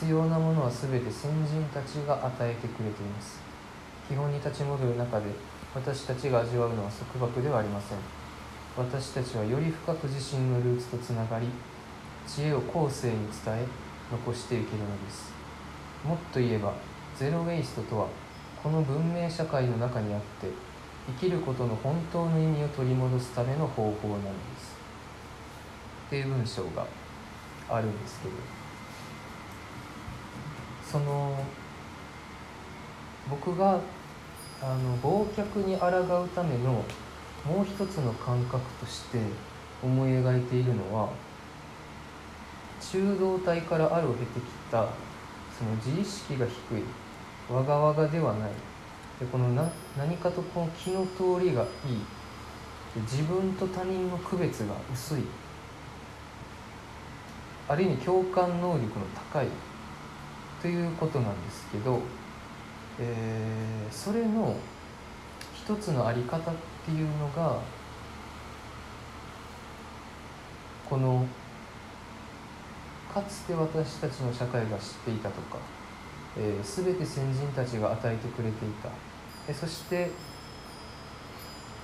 [0.00, 3.38] 必要なものは全て先人たちが与えてくれています。
[4.08, 5.26] 基本に立ち戻る中で
[5.74, 7.98] 私たちが味わうのは束縛ではありません。
[8.76, 11.46] 私たちはより深く自身のルーツとつながり
[12.26, 13.14] 知恵を後世に
[13.44, 13.66] 伝え
[14.10, 15.32] 残していけるのです。
[16.04, 16.74] もっと言えば
[17.16, 18.08] ゼロ・ウェイストとは
[18.62, 20.48] この文明社会の中にあって
[21.20, 24.28] 生きることの本当の意味を取り戻すための方法なので
[24.60, 24.76] す。
[26.06, 26.86] っていう文章が
[27.68, 28.34] あるんですけど。
[30.90, 31.36] その
[33.28, 33.78] 僕が
[34.60, 35.86] あの忘却に抗
[36.22, 36.84] うための
[37.46, 39.20] もう一つの感覚として
[39.82, 41.10] 思い描いているのは
[42.80, 44.88] 中道体からあるを経てきた
[45.56, 46.82] その自意識が低い
[47.52, 48.50] わがわがではない。
[49.18, 51.68] でこのな何かとこの気の通りがいい。
[53.02, 55.22] 自分と他人の区別が薄い。
[57.68, 59.48] ある意味共感能力の高い。
[60.62, 62.00] ということなんですけど、
[63.00, 64.54] えーそれの
[65.54, 66.54] 一つのあり方っ
[66.84, 67.58] ていうのが
[70.88, 71.26] この
[73.12, 75.58] かつて私たちの社会が知っていたとか、
[76.38, 78.88] えー、全て先人たちが与えてくれていた。
[79.48, 80.10] えそして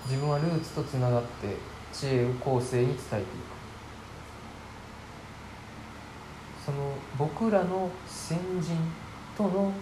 [0.06, 1.56] 自分はルーツとつながって
[1.92, 3.24] 知恵を後世に伝えていく。
[6.64, 8.76] その僕らの先人
[9.36, 9.72] との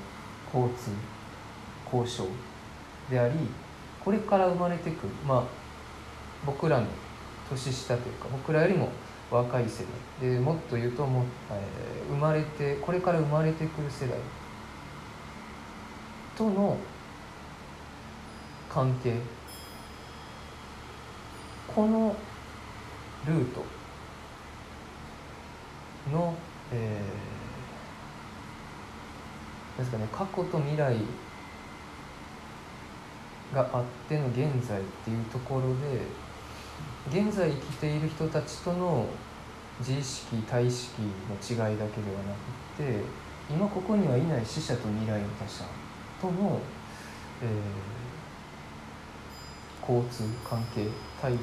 [0.52, 0.90] 交通。
[1.92, 2.26] 交渉
[3.10, 3.34] であり
[4.04, 5.44] これから生まれてくるまあ
[6.46, 6.86] 僕らの
[7.50, 8.90] 年下というか僕らよりも
[9.30, 9.84] 若い世
[10.20, 10.30] 代。
[10.30, 14.18] でもっと言うともう、えー生まれてこれから生まれてくる世代
[16.36, 16.76] との
[18.68, 19.14] 関係。
[21.74, 22.14] この
[23.26, 23.64] ルート
[26.12, 26.34] の、
[26.70, 30.96] えーですかね、過去と未来
[33.54, 35.62] があっての現在っていうところ
[37.12, 39.06] で現在生きている人たちとの
[39.80, 42.34] 自意識体意識の違いだけではな
[42.76, 43.00] くて
[43.50, 45.64] 今ここにはいない死者と未来の他者
[46.20, 46.60] との、
[47.42, 47.48] えー
[49.82, 50.86] 交通関係
[51.20, 51.40] 対話っ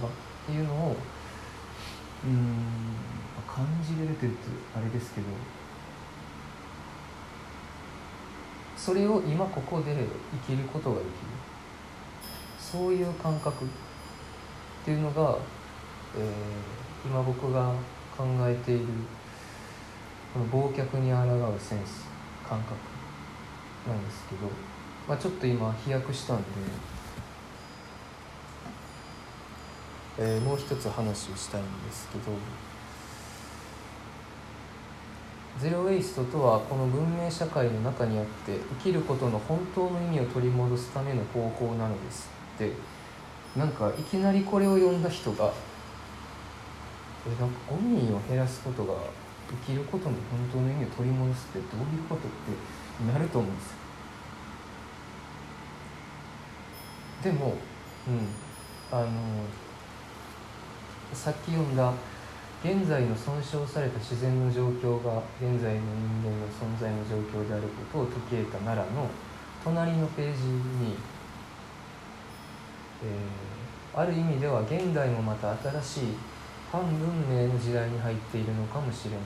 [0.48, 0.96] ていうのを
[2.24, 2.58] うん
[3.46, 4.44] 感じれるというと
[4.78, 5.28] あれですけど
[8.78, 9.94] それを今ここで
[10.48, 11.12] 生きることができる。
[12.72, 13.68] そういう感覚っ
[14.86, 15.38] ていうのが、
[16.18, 16.24] えー
[17.06, 17.72] 今僕が
[18.18, 18.86] 考えている
[20.34, 22.06] この忘却に抗うセンス
[22.48, 22.76] 感覚
[23.88, 24.42] なんですけど、
[25.08, 26.44] まあ、ちょっと今飛躍したんで、
[30.18, 32.24] えーもう一つ話をしたいんですけど
[35.58, 42.39] ゼロ・ウェイストとはこの文明社会の中にあって生きることの本当の意味を取り戻すための方法なのです。
[42.66, 42.74] って
[43.58, 45.52] なんかいきなりこれを読んだ人が
[47.26, 48.94] えなんかゴミを減らすことが
[49.66, 53.76] 生きることの本当の意味を取り戻すってどういうことってなると思うんですよ。
[57.24, 57.56] でも
[58.08, 58.28] うん
[58.92, 59.10] あの
[61.14, 61.94] さっき読んだ
[62.64, 69.10] 現在の損傷された自然の状況が現在の人間の存在の状況であることを解き得た奈良の
[69.64, 70.96] 隣のページに、
[73.04, 73.60] えー
[73.92, 76.04] ある意味では現代もまた新しい
[76.72, 79.22] 反文明の時代に入っているのかもしれない。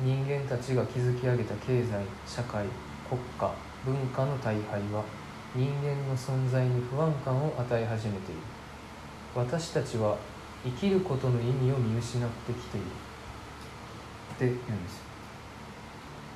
[0.00, 2.66] 人間たちが築き上げた経済社会
[3.08, 3.54] 国家
[3.84, 5.04] 文化の大敗は
[5.54, 8.40] 人間の存在に不安感を与え始めている。
[9.34, 10.18] 私たちは
[10.64, 12.86] 生きることの意味を見失ってきている。
[12.86, 15.02] って言うんです。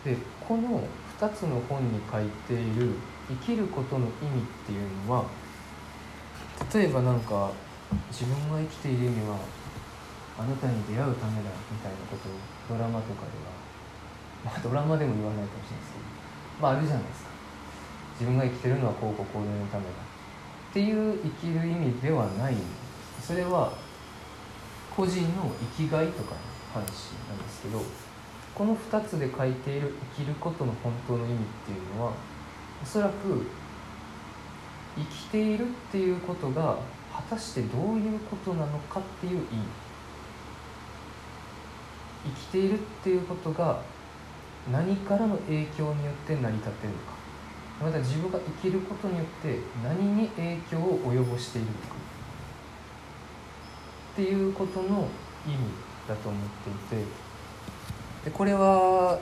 [0.04, 0.82] でこの
[1.18, 2.92] 2つの本に書いている
[3.28, 5.24] 生きることの意味っていうのは
[6.72, 7.50] 例えばなんか
[8.10, 9.38] 自分が生きている意味は
[10.38, 13.52] あなたに出会うためだみたいなことをドラマとかでは
[14.44, 16.04] まあドラマでも言わないかもしれないですけど
[16.60, 17.30] まああるじゃないですか。
[18.20, 19.90] 自分が生きてるのはこうこうこういうためだ。
[19.90, 22.54] っていう生きる意味ではない。
[23.20, 23.72] それは
[24.94, 26.36] 個人の生きがいとかの
[26.74, 27.80] 話なんですけど
[28.54, 32.12] この2つで書いている生きることの本当の意味っていうのは
[32.82, 33.46] おそらく
[34.96, 36.78] 生きているっていうことが
[37.14, 39.46] 果たしてどういうことなのかっていう意味。
[42.24, 43.80] 生きているっていうことが
[44.70, 47.20] 何からの影響によって成り立っているのか。
[47.82, 51.78] また自分が生きることによって何に影響を及ぼしているのか。
[54.12, 55.08] っていうことの
[55.46, 55.56] 意味
[56.06, 56.42] だと思っ
[56.88, 57.04] ていて。
[58.24, 59.18] でこれは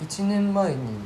[0.00, 0.98] 1年前に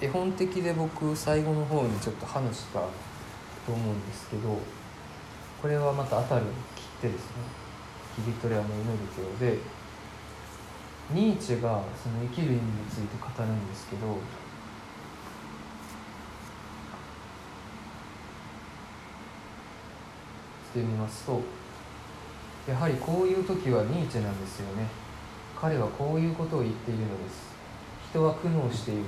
[0.00, 4.58] 絵本的で僕最後の方にちょっと話したと思うんですけど
[5.62, 7.30] これはまた当たる切手ですね
[8.14, 9.58] キリトレアの祈る教で
[11.12, 14.18] ニーチェがその生きる意味について語るんですけど
[20.70, 21.40] してみますと
[22.68, 24.88] やはりこういう時はニーチェなんですよね。
[25.58, 27.54] 彼はこういうことを言っているのです。
[28.10, 29.04] 人は苦悩している。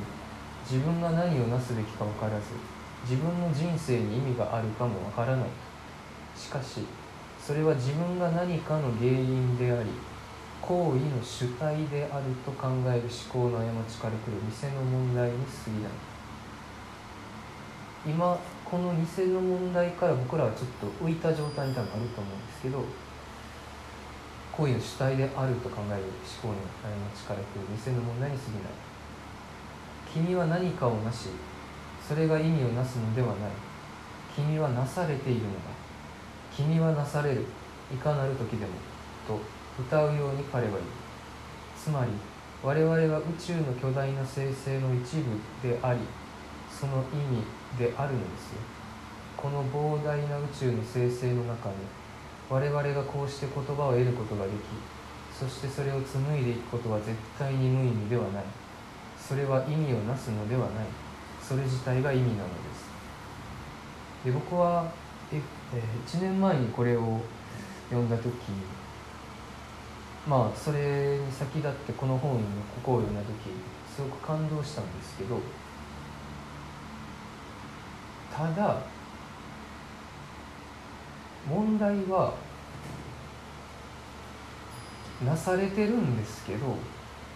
[0.71, 2.53] 自分が何をなすべきか分からず
[3.09, 5.49] 自分の人生に意味があるかも分からない。
[6.37, 6.85] しかし
[7.41, 9.89] それは自分が何かの原因であり
[10.61, 15.93] 行為の主体であると考える思考の過ちから来る店の問題に過ぎない。
[18.07, 22.85] 今この偽の問題から僕らはちょっと浮いた状態に多分あると思うんですけど
[24.53, 26.03] 行為の主体であると考える
[26.43, 26.55] 思考の
[26.85, 28.88] あれの力という偽の問題に過ぎない。
[30.19, 31.29] 君は何かをなし
[32.07, 33.37] それが意味をなすのではない。
[34.35, 35.59] 君はなされているのだ。
[36.51, 37.45] 君はなされる。
[37.93, 38.73] いかなる時でも。
[39.29, 39.39] と
[39.79, 40.83] 歌うように彼は言う。
[41.77, 42.11] つまり
[42.65, 46.01] 我々は宇宙の巨大な生成の一部であり
[46.69, 47.45] その意味
[47.79, 48.61] であるのですよ。
[49.37, 51.77] この膨大な宇宙の生成の中で
[52.51, 54.55] 我々がこうして言葉を得ることができ
[55.39, 58.45] そしてそれを紡いでいくことは絶対に無意味ではない。
[59.29, 60.87] それは意味をなすのではない。
[61.43, 62.89] それ自体が意味なのです。
[64.25, 64.91] で僕は
[65.33, 65.41] え、
[65.75, 67.21] え1年前にこれを
[67.91, 68.33] 読んだ時
[70.27, 72.45] まあそれに先立ってこの本のこ
[72.83, 73.51] こを読んだ時
[73.95, 75.39] すごく感動したんですけど
[78.35, 78.81] ただ
[81.49, 82.35] 問題は
[85.25, 86.77] なされてるんですけど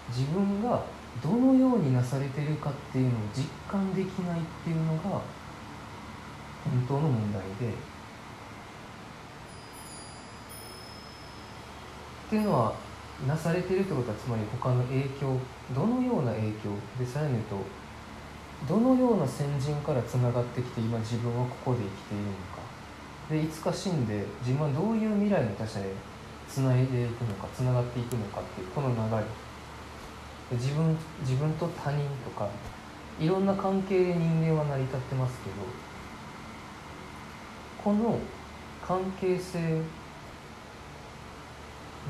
[0.09, 0.85] 自分が
[1.21, 7.75] どのようになされてるかっていうのを実感できないっていうのが本当の問題で。
[12.27, 12.73] っていうのは
[13.27, 15.37] なされてるってことはつまり他の影響
[15.75, 17.57] どのような影響でさらに言うと
[18.75, 22.63] どのような先人からつながってきて今自分はここで生きているのか。
[23.29, 25.93] でいつか死んで自分はどういう未来の他者へ
[26.49, 29.25] つないでいくのかつながっていくのかっていうこの流れ。
[30.55, 32.49] 自分自分と他人とか
[33.21, 35.57] いろんな関係で人間は成り立ってますけど
[37.83, 38.19] この
[38.87, 39.81] 関係性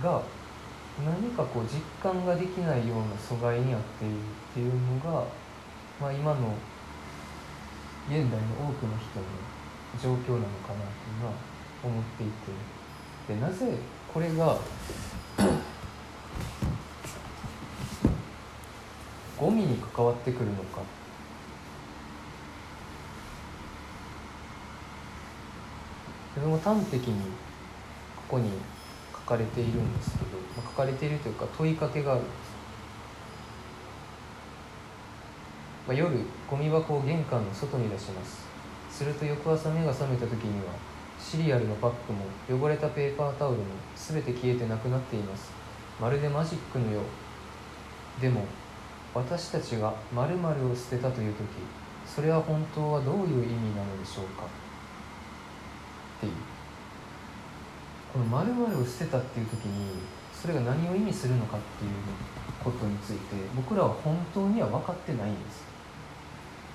[0.02, 0.22] が
[1.04, 4.18] 何かこう実感ができないような阻害にあっているっ
[4.54, 5.24] ていうのが、
[6.00, 6.54] まあ、今の
[8.08, 9.26] 現代の多くの人の
[10.02, 11.32] 状況なのかなというのは
[11.84, 12.32] 思っていて。
[13.28, 13.76] でなぜ
[14.12, 14.58] これが
[19.42, 20.82] ゴミに関わってくるのか。
[26.36, 27.32] 自分も端的に
[28.28, 28.52] ここに
[29.12, 32.34] 書かれているんですけど、まあ、書かれているというか問いかけがあるんです、
[35.88, 36.16] まあ、夜
[36.48, 38.46] ゴミ箱を玄関の外に出します。
[38.92, 40.72] すると翌朝目が覚めた時には
[41.18, 43.64] シリアルのパックも汚れたペーパータオルも
[43.96, 45.50] 全て消えてなくなっています。
[46.00, 48.20] まるでマジックのよう。
[48.20, 48.46] でも
[49.14, 51.46] 私たちが〇〇を捨てたという時
[52.06, 54.44] それは本当はどういう意味なのでしょうか？
[54.44, 56.32] っていう。
[58.12, 59.98] この〇〇を捨てたっていう時に
[60.32, 61.90] それが何を意味するのかっていう
[62.62, 65.64] ことについて僕らは本当には分かってないんです。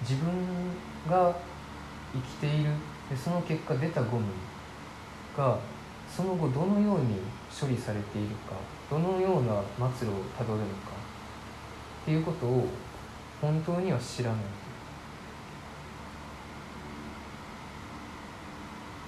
[0.02, 0.32] 自分
[1.10, 1.36] が
[2.14, 2.72] 生きている
[3.10, 4.26] でその結果出たゴミ
[5.36, 5.58] が
[6.10, 7.20] その後どのように
[7.50, 8.54] 処理されているか
[8.90, 9.62] どのような
[9.96, 10.87] 末路をたどるのか
[12.08, 12.66] っていうことを
[13.42, 14.40] 本当には知らない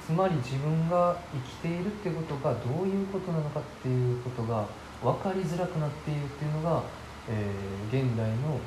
[0.05, 4.67] つまり自分が生きているってことがどういうことなのかっていうことが
[5.01, 6.83] 分かりづらくなっているっていうのが、
[7.29, 8.59] えー、現代の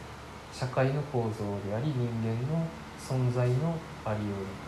[0.51, 2.67] 社会の構造であり人間の
[2.99, 3.77] 存在の
[4.07, 4.63] ありようだ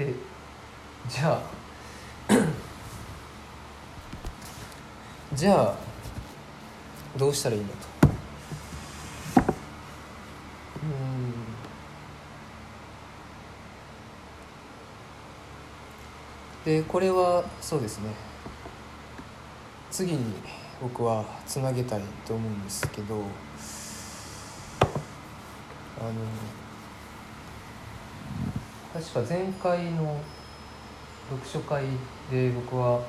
[0.00, 0.14] うん、で
[1.06, 1.55] じゃあ
[5.36, 5.76] じゃあ
[7.18, 7.86] どうしたらいいんだと。
[16.64, 18.10] でこれはそうですね
[19.88, 20.34] 次に
[20.82, 23.22] 僕はつなげたいと思うんですけど
[26.00, 26.12] あの
[28.92, 30.18] 確か前回の
[31.30, 31.84] 読書会
[32.32, 33.00] で僕は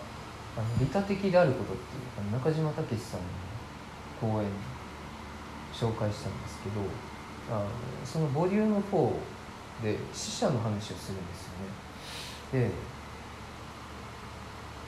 [0.57, 3.27] あの利他的であることっていう中島武さんの
[4.19, 4.49] 講演
[5.71, 6.81] 紹介したんですけど
[7.55, 7.69] あの
[8.03, 9.13] そのボリューム4
[9.83, 12.69] で死者の話をするんですよね。
[12.69, 12.71] で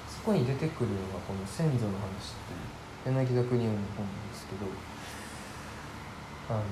[0.09, 2.41] そこに出てくるのがこの先祖の話っ
[3.05, 4.65] ていう柳田国夫の本なんですけど
[6.49, 6.63] あの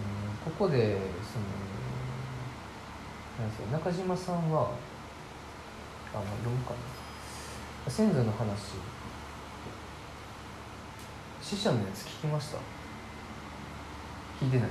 [0.43, 1.45] ここでその
[3.37, 4.71] なんですか中島さんは
[6.13, 6.96] あの読むかな。
[7.89, 8.75] 先祖の話。
[11.41, 12.57] 死者のやつ聞きました？
[14.43, 14.69] 聞いてない。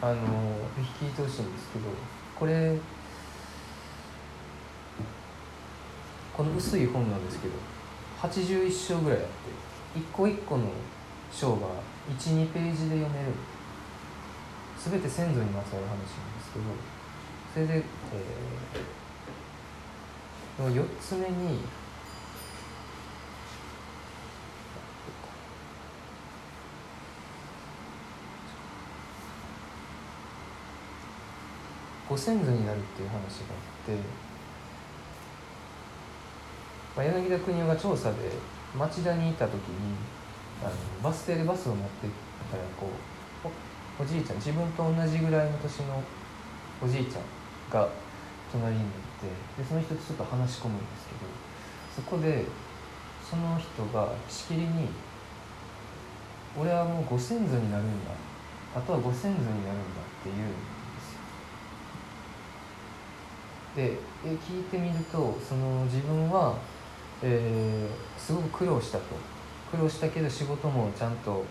[0.00, 0.14] あの
[0.76, 1.86] 聞いてほしいんですけど
[2.38, 2.78] これ
[6.36, 7.54] この薄い本なんですけど
[8.20, 9.30] 81章ぐらいあって
[9.98, 10.64] 一個一個の
[11.32, 11.66] 章が
[12.18, 13.32] 12ページで読める
[14.78, 16.06] 全て先祖にまつわる話なんで
[16.44, 16.64] すけど
[17.54, 17.82] それで、
[20.58, 21.60] えー、4つ目に
[32.16, 33.92] ご先祖になるっていう話があって、
[36.96, 38.16] まあ、柳田邦夫が調査で
[38.74, 39.60] 町田にいた時に
[40.64, 40.72] あの
[41.02, 42.08] バス停でバスを待って
[42.50, 42.88] たらこ
[43.44, 46.02] うおじいちゃん自分と同じぐらいの年の
[46.82, 47.22] おじいちゃん
[47.70, 47.86] が
[48.50, 48.84] 隣にい
[49.20, 49.28] て
[49.60, 51.20] でその人とちょっと話し込むんですけど
[51.96, 52.46] そこで
[53.28, 54.88] その人がしきりに
[56.56, 58.12] 「俺はもうご先祖になるんだ。
[58.74, 60.76] あとはご先祖になるんだ」って言うん
[63.76, 63.96] で。
[64.34, 66.56] 聞いてみるとその自分は、
[67.22, 69.04] えーすごく苦労したと
[69.70, 71.44] 苦労したけど仕事もちゃんと、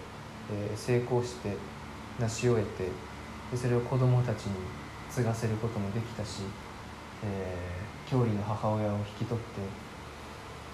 [0.52, 1.56] えー成功して
[2.20, 2.90] 成し終えて
[3.52, 4.56] でそれを子供たちに
[5.10, 6.42] 継がせることもできたし、
[7.24, 9.62] えー、郷里の母親を引き取って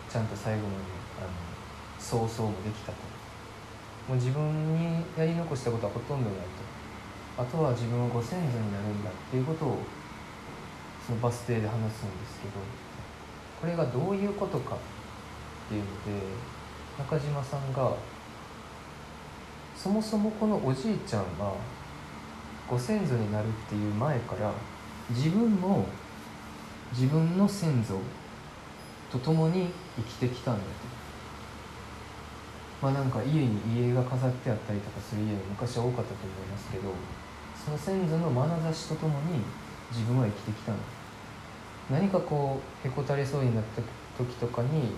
[0.09, 0.75] ちゃんと最後まで
[1.19, 1.29] あの
[1.99, 2.97] 葬送もできたと
[4.07, 6.39] もう自分にやり残したことはほとんどない
[7.37, 9.77] とあとは自分はご先祖になるんだっていうことを
[11.05, 12.53] そのバス停で話すんですけど
[13.59, 14.77] これがどういうことかっ
[15.69, 16.51] ていうので
[16.97, 17.93] 中島さんが
[19.75, 21.53] そもそもこのおじいちゃんが
[22.69, 24.51] ご先祖になるっていう前から
[25.09, 25.85] 自分も
[26.91, 27.99] 自分の先祖
[29.11, 31.01] と共に生きてきたんだと。
[32.81, 36.91] まあなんか家に家が飾ってあったりとかする家も昔は多かったと思いますけど
[37.63, 39.41] その先祖の眼差しとともに
[39.91, 40.83] 自分は生きてきたんだ
[41.91, 43.81] 何かこうへこたれそうになった
[44.17, 44.95] 時とかに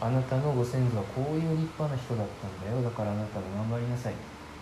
[0.00, 2.82] あなたのご先祖はこういう立派な人だったんだよ。
[2.82, 4.14] だからあなたも頑張りなさい。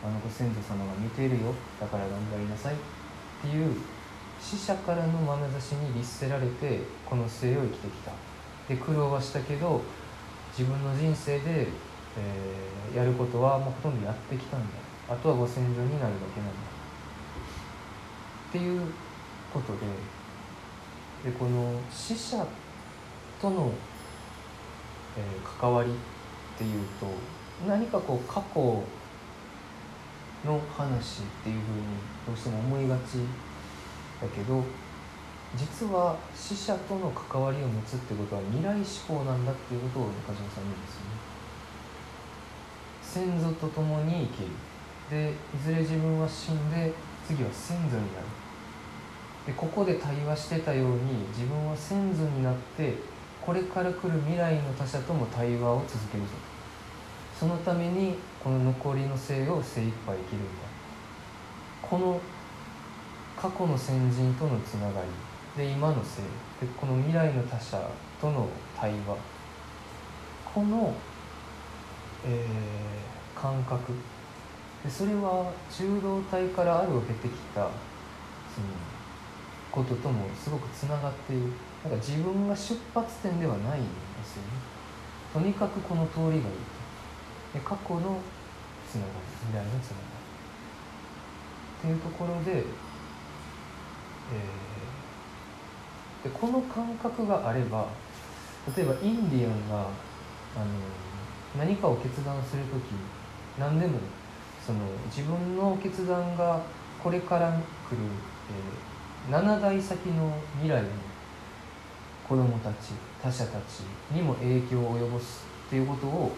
[0.05, 1.55] あのご先祖様が見ているよ。
[1.81, 2.74] だから頑張りなさい。
[2.74, 2.77] っ
[3.41, 3.74] ていう
[4.39, 8.12] 死者からの眼差しに律せられてこの生を生きてきた。
[8.69, 9.81] で苦労はしたけど
[10.57, 11.69] 自分の人生で、
[12.19, 14.66] えーやることはもうほとんどやってきたんだ。
[15.09, 16.80] あとはご先祖になるだけなんだ。
[18.51, 18.81] っていう
[19.55, 19.78] ことで
[21.31, 22.44] でこの死者
[23.40, 23.72] との、
[25.16, 25.94] えー関わりっ
[26.59, 27.06] ていうと
[27.66, 28.82] 何かこう過去
[30.44, 31.82] の話っていうふうに
[32.27, 33.18] どうしても思いがち
[34.20, 34.64] だけど
[35.56, 41.10] 実は死者との関わりを持つってことは未来志向なんだっていうことを中島さん言うんですよね。
[43.02, 44.48] 先祖と共に生きる
[45.10, 46.93] でいずれ自分は死んで
[47.27, 48.05] 次は先祖になる
[49.47, 52.95] でここで対話してたように自分は先祖になって
[53.41, 56.31] これから来る未来の他者とも対話を続けるぞ。
[57.39, 60.69] そのためにこの残りの生を精一杯生きるんだ。
[61.81, 62.21] この
[63.37, 65.01] 過去の先人とのつなが
[65.57, 65.65] り。
[65.65, 66.23] で今の生。
[66.65, 67.81] でこの未来の他者
[68.21, 68.47] との
[68.79, 69.17] 対話。
[70.55, 70.95] この、
[72.27, 73.11] えー
[73.41, 73.95] 感覚。
[74.85, 78.67] でそれは中道体からあるを経てきたその
[79.70, 81.52] ことともすごくつながっている。
[81.84, 83.88] なんか自分が出発点ではないんで
[84.24, 84.48] すよね。
[85.32, 86.48] とにかくこの通りがいいと。
[87.55, 88.20] で過去の
[88.90, 90.10] つながり未来のつながり。
[91.80, 92.64] っていうところで,、えー
[96.22, 97.86] でこの感覚があれば
[98.76, 100.66] 例えばインディアンがあの
[101.59, 102.82] 何かを決断する時
[103.59, 103.98] 何でも
[104.66, 106.60] その自分の決断が
[107.02, 107.51] これから
[107.88, 107.98] 来る、
[108.51, 108.90] えー
[109.28, 110.88] 7代先の未来に
[112.26, 112.92] 子供たち
[113.22, 113.80] 他者たち
[114.14, 116.32] にも影響を及ぼすっていうことを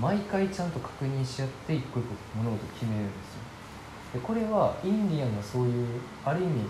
[0.00, 3.40] 毎回ちゃんと確認し合って一個一個物事を決めるんですよ。
[4.14, 6.60] でこれはインディアンがそういうある意味、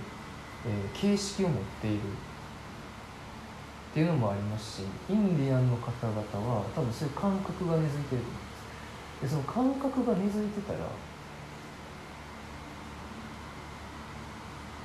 [0.67, 9.29] えー形式を持っているっていうのもありますしインディアンの方々は多分そういう感覚が根付いてると思うんです。
[9.29, 10.79] でその感覚が根付いてたら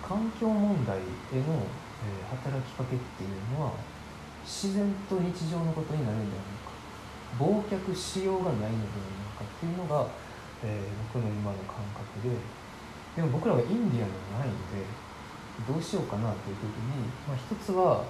[0.07, 3.73] 環境問題への、えー働きかけっていうのは
[4.45, 6.69] 自然と日常のことになるんではないか。
[7.41, 10.05] 忘却しようがないのではないかっていうのが、
[10.63, 12.35] えー僕の今の感覚で。
[13.15, 14.03] でも僕らはインディアンで
[14.35, 14.83] はないので
[15.65, 18.03] どうしようかなという時に、まあ、一つは、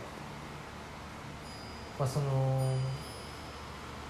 [1.99, 2.75] まあ、その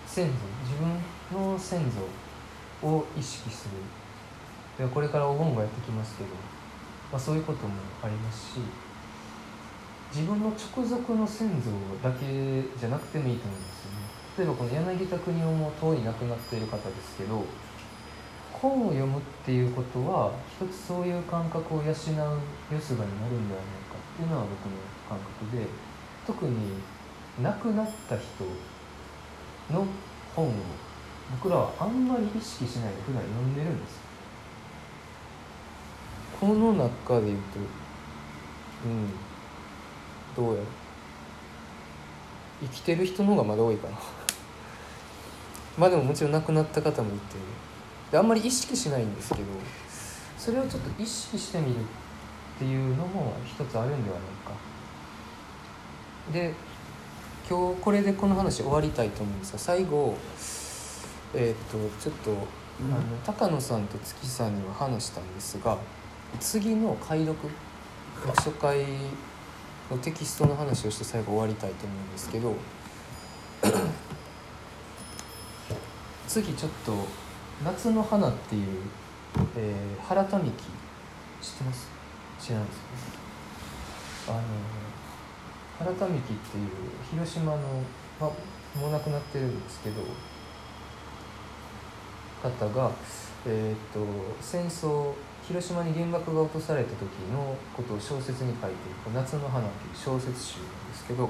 [0.07, 0.31] 先祖
[0.63, 3.67] 自分の先祖を意識す
[4.79, 4.85] る。
[4.85, 6.29] でこれからお盆がやってきますけど、
[7.11, 7.73] まあ、そういうことも
[8.03, 8.59] ありますし
[10.13, 11.71] 自分の直属の先祖
[12.01, 14.15] だけじゃなくてもいいと思うんですよね。
[14.37, 17.43] 例えばこの柳田国夫もとうに亡くなっている方ですけど
[18.51, 22.15] 本を読むっていうことは一つそういう感覚を養うよす
[22.95, 24.75] がになるんではないかっていうのは僕の
[25.07, 25.67] 感覚で
[26.25, 26.79] 特に
[27.41, 28.43] 亡くなった人
[29.73, 29.85] の
[30.35, 30.51] 本を
[31.31, 34.04] 僕らはあんまり意識しないで普段読んでるんです
[36.39, 37.59] この中で言うと
[38.85, 39.09] うん。
[40.35, 40.61] どうや？
[40.61, 40.67] ろ
[42.61, 43.97] 生きてる人の方がまだ多いかな。
[45.77, 47.35] まあでももちろん亡くなった方もいて。
[48.11, 49.47] であんまり意識しないんですけど
[50.37, 54.51] それをちょっと意識してみるっていうのも一つあるんではないか。
[56.31, 56.53] で
[57.49, 60.15] 今日これでこの話終わりたいと思うんですが最後
[61.33, 62.33] えっ、とちょっと、あ
[62.95, 65.77] の高野さんと月さんには話したんですが
[66.39, 67.37] 次の解読
[68.25, 68.85] 読書会
[69.91, 72.55] のテキストの話をして最後終わりたいと思うんですけど
[76.27, 76.93] 次ちょっと
[77.63, 78.81] 「夏の花」っていう、
[79.55, 80.63] えー原田美樹
[81.41, 81.87] 知ってます？
[82.39, 84.41] 知らないですかあの
[85.79, 86.69] 原田美樹っていう
[87.11, 87.57] 広島の、
[88.19, 90.01] まあ、もう亡くなってるんですけど
[92.43, 92.91] 方が、
[93.45, 94.05] えー、と
[94.41, 95.13] 戦争
[95.47, 97.01] 広島に原爆が落とされた時
[97.31, 98.73] のことを小説に書いている
[99.13, 101.29] 「夏の花」という小説集なんですけど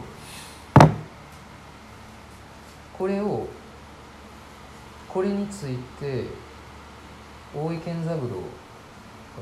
[2.97, 3.47] これを
[5.09, 6.27] これについて
[7.53, 8.31] 大井健三郎が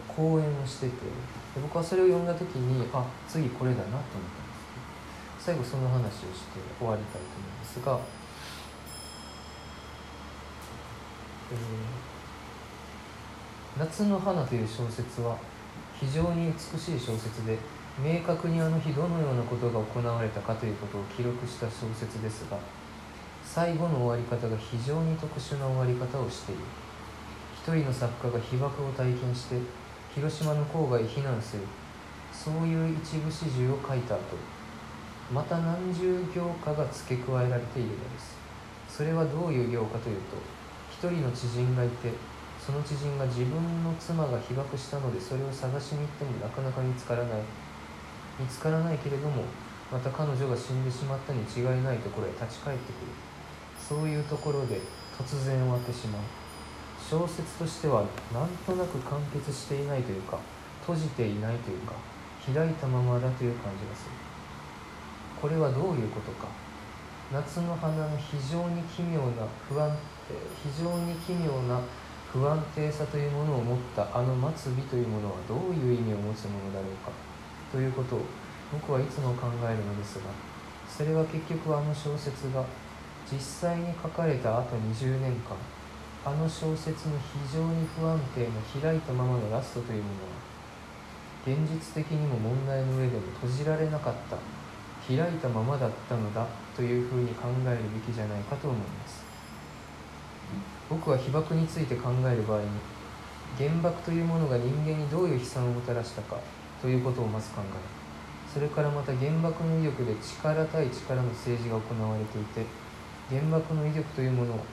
[0.07, 0.93] 講演をしてて
[1.61, 4.11] 僕はそれを読んだ時にあ次これだなと思ったんで
[5.37, 7.99] すけど最後その話をして終わりたいと思うんですが、
[11.51, 12.12] えー
[13.77, 15.35] 夏の花」という小説は
[15.99, 17.57] 非常に美しい小説で
[18.03, 22.57] 明確にあの日どのようなことが行われたかということを記録した小説ですが
[23.43, 26.61] 最後の終わり方が非常に特殊な終わり方をしている。
[27.55, 29.55] 一人の作家が被爆を体験して
[30.13, 31.63] 広島の郊外へ避難する。
[32.31, 34.21] そういう一部始終を書いた後
[35.31, 38.35] また何十行かが付け加えられているのです。
[38.89, 40.37] それはどういう行かというと
[40.91, 42.09] 一人の知人がいて
[42.63, 47.41] その知人が自分の妻が被爆したのでそれを探しに行ってもなかなか見つからない。
[48.39, 49.43] 見つからないけれども
[49.91, 53.11] また彼女が死んでしまったに違いないところへ立ち返ってくる。
[53.77, 54.79] そういうところで
[55.19, 56.21] 突然終わってしまう。
[56.97, 60.39] 小説としてはなんとなく完結していないというか
[60.81, 61.93] 閉じていないというか
[62.47, 64.11] 開いたままだという感じがする。
[65.41, 66.47] これはどういうことか。
[67.31, 69.91] 夏の花の非常に奇妙な不安
[70.63, 71.81] 非常に奇妙な
[72.33, 77.11] 不安定さというものを持ったあの末尾というものはどういう意味を持つものだろうか。
[77.71, 78.21] ということを
[78.71, 80.25] 僕はいつも考えるのですが
[80.89, 82.65] それは結局あの小説が
[83.31, 85.57] 実際に書かれた後20年間
[86.25, 90.09] あの小説の非常に不安定な開いたままのラストというも
[91.45, 94.37] のは現実的にも問題の上でも閉じられなかった
[95.07, 99.22] 開いたままだったのだというふうに考えるべきじゃないかと思います。
[100.89, 102.67] 僕は被爆について考える場合に
[103.57, 106.37] 原爆というものが人間にどういう悲惨をもたらしたか
[106.81, 108.03] ということをまず考え
[108.53, 112.65] それからまた原爆の威力で力対力の政治が行われていて
[113.29, 114.65] 原爆の威力というものを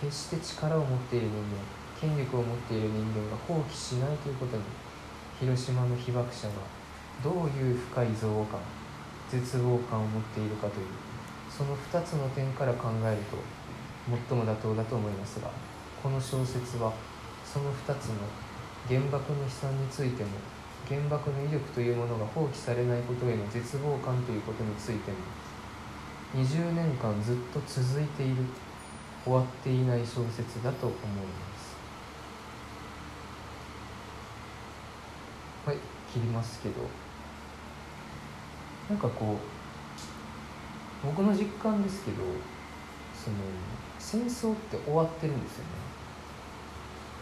[0.00, 4.62] 決して力を持っている人間権力を持っている人間が放棄しないということに
[5.38, 6.54] 広島の被爆者が
[7.22, 8.60] どういう深い憎悪感
[9.30, 10.86] 絶望感を持っているかという
[11.48, 13.38] その2つの点から考えると
[14.08, 15.50] 最も妥当だと思いますが
[16.02, 16.92] この小説は
[17.44, 18.14] その2つの
[18.88, 20.30] 原爆の悲惨についても
[20.88, 25.16] 原爆の威力というものが放棄されないことへの絶望感ということについても
[26.34, 28.36] 20年間ずっと続いている
[29.24, 31.72] 終わっていない小説だと思います。
[35.66, 35.76] はい
[36.12, 36.80] 切りますけど
[38.90, 39.38] なんかこ
[41.04, 42.16] う僕の実感ですけど
[43.14, 43.36] その
[44.12, 45.70] 戦争って終わってるんですよね。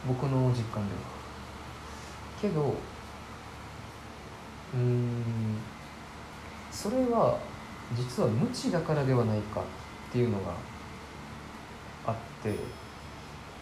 [0.08, 1.00] 僕の実感では。
[2.42, 2.74] けど
[4.74, 5.22] うん
[6.72, 7.38] それは
[7.94, 9.64] 実は無知だからではないかっ
[10.12, 10.52] ていうのが
[12.06, 12.56] あって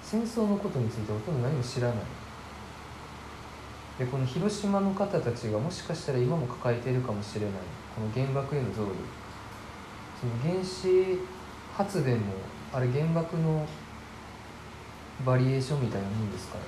[0.03, 1.99] 戦争のことについてほとんど何も知らない。
[3.99, 7.53] でこの広島の方たちがもしかしたら今も抱えているかもしれない
[7.95, 8.89] この原爆への憎悪
[10.19, 11.19] その原子
[11.77, 12.33] 発電も
[12.73, 13.67] あれ原爆の
[15.25, 16.67] バリエーションみたいなもんですからね。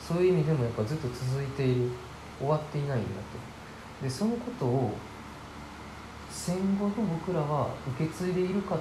[0.00, 1.90] そういう意味でもやっぱずっと続いている
[2.38, 4.04] 終わっていないんだと。
[4.04, 4.94] でそのことを
[6.30, 6.90] 戦後の
[7.24, 8.78] 僕らは受け継いでいるかっ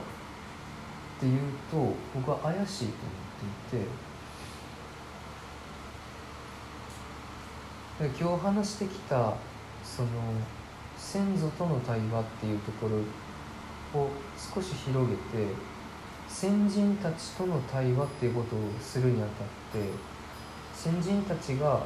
[1.19, 1.39] ていう
[1.69, 4.11] と僕は怪しいと思っていて。
[8.01, 9.35] 今日話してきた
[9.83, 10.09] その
[10.97, 12.87] 先祖との対話っていうとこ
[13.93, 15.53] ろを少し広げて
[16.31, 19.89] 先人たちとの対話っていうことをするにあたって
[20.73, 21.85] 先人たちが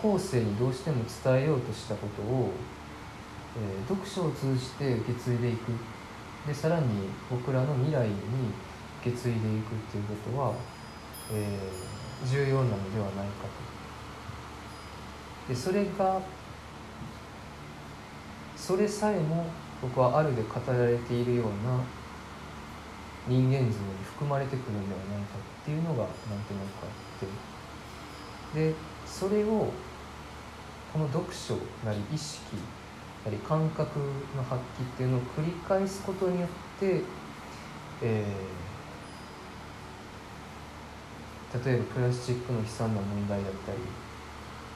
[0.00, 2.52] 後世にどうしても伝えようとしたことを、
[3.56, 5.72] えー読書を通じて受け継いでいく
[6.46, 6.86] でさらに
[7.30, 8.14] 僕らの未来に
[9.00, 10.54] 受け継いでいくっていうことは、
[11.32, 11.94] えー
[12.30, 13.44] 重要なのではないか
[15.48, 15.52] と。
[15.52, 16.20] でそれが
[18.56, 19.44] それさえも
[19.82, 21.80] 僕はあるで語られているような
[23.26, 23.70] 人間像に
[24.04, 28.74] 含まれてくるんではないかっていうのがなんとなくあってで
[29.06, 29.72] それを
[30.92, 32.56] この読書なり意識
[33.24, 33.98] なり感覚
[34.36, 36.48] の発揮っていうのを繰り返すことによっ
[36.78, 37.00] て、
[38.02, 38.64] えー
[41.54, 43.78] 例えばプラスチックの悲惨な問題だったり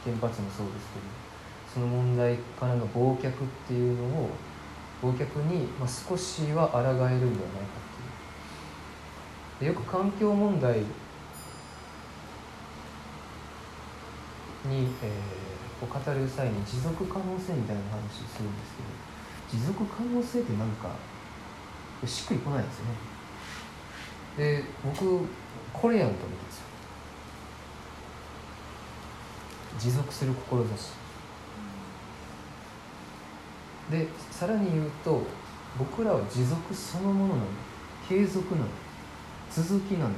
[0.04, 1.06] 原発もそうですけど
[1.74, 3.32] その問題からの忘却っ
[3.66, 4.30] ていうのを
[5.02, 7.28] 忘却に、まあ、少しは抗えるんではないかっていう
[9.60, 10.86] でよく環境問題に、
[15.02, 15.48] えー
[15.80, 20.90] を語る際に持続可能性みたいな話をするんですけど持続可能性ってなんか
[22.04, 22.90] しっくりこないですよね。
[24.36, 25.24] で僕
[25.72, 26.64] これやんと思ったんですよ。
[29.78, 30.92] 持続する志。
[33.90, 35.22] でさらに言うと
[35.78, 37.46] 僕らは持続そのものなの。
[38.08, 38.66] 継続なの。
[39.50, 40.10] 続きなの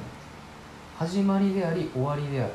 [0.97, 2.53] 始まりであり終わりである。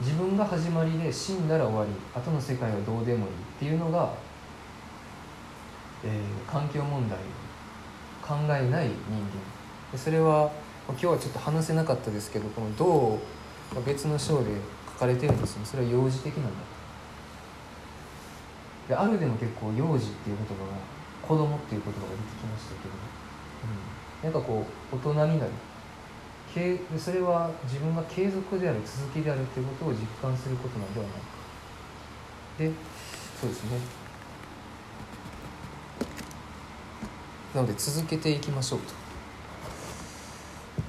[0.00, 1.90] 自分が始まりで死んだら終わり。
[2.14, 4.12] 後の世界はどうでもいいっていうのが、
[6.04, 7.18] えー環境問題。
[7.18, 7.22] を
[8.26, 8.94] 考えない人
[9.92, 9.96] 間。
[9.96, 10.50] それは
[10.88, 13.18] 今日はちょっと話せなかったですけどこの銅
[13.74, 14.50] が別の章で
[14.94, 15.64] 書かれてるんですよ。
[15.64, 16.50] それは幼児的なんだ
[18.88, 20.70] であるでも結構幼児っていう言葉が
[21.22, 22.94] 子供っていう言葉が出てきましたけど、
[24.26, 25.52] なんかこう大人になる。
[26.52, 31.20] けそれは自分が継続である続きであるということを実感することなんではないか。
[32.58, 32.72] で
[33.40, 33.78] そうですね。
[37.54, 38.92] なので続けていきましょうと。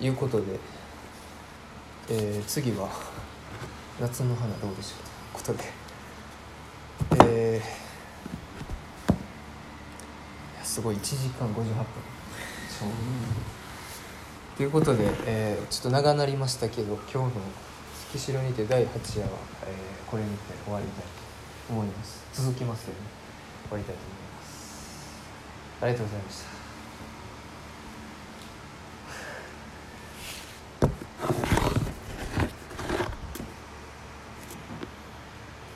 [0.03, 0.59] いうことで、
[2.09, 2.89] えー次は
[4.01, 4.95] 夏の花どうでしょ
[5.39, 5.64] うというこ
[7.14, 10.95] とで、えーすごい。
[10.95, 12.16] 1時間58分。
[12.77, 12.89] そう。
[14.57, 17.41] ということで、えー、ちょっと長なりましたけど今日の
[18.11, 19.31] 「月城にて第8夜は」
[19.65, 22.21] えー、これにて終わりたいと思います。
[22.33, 23.03] 続きますけどね。
[23.69, 24.47] 終わりたいと思います。
[25.81, 26.41] ありがとうございまし
[31.51, 31.56] た。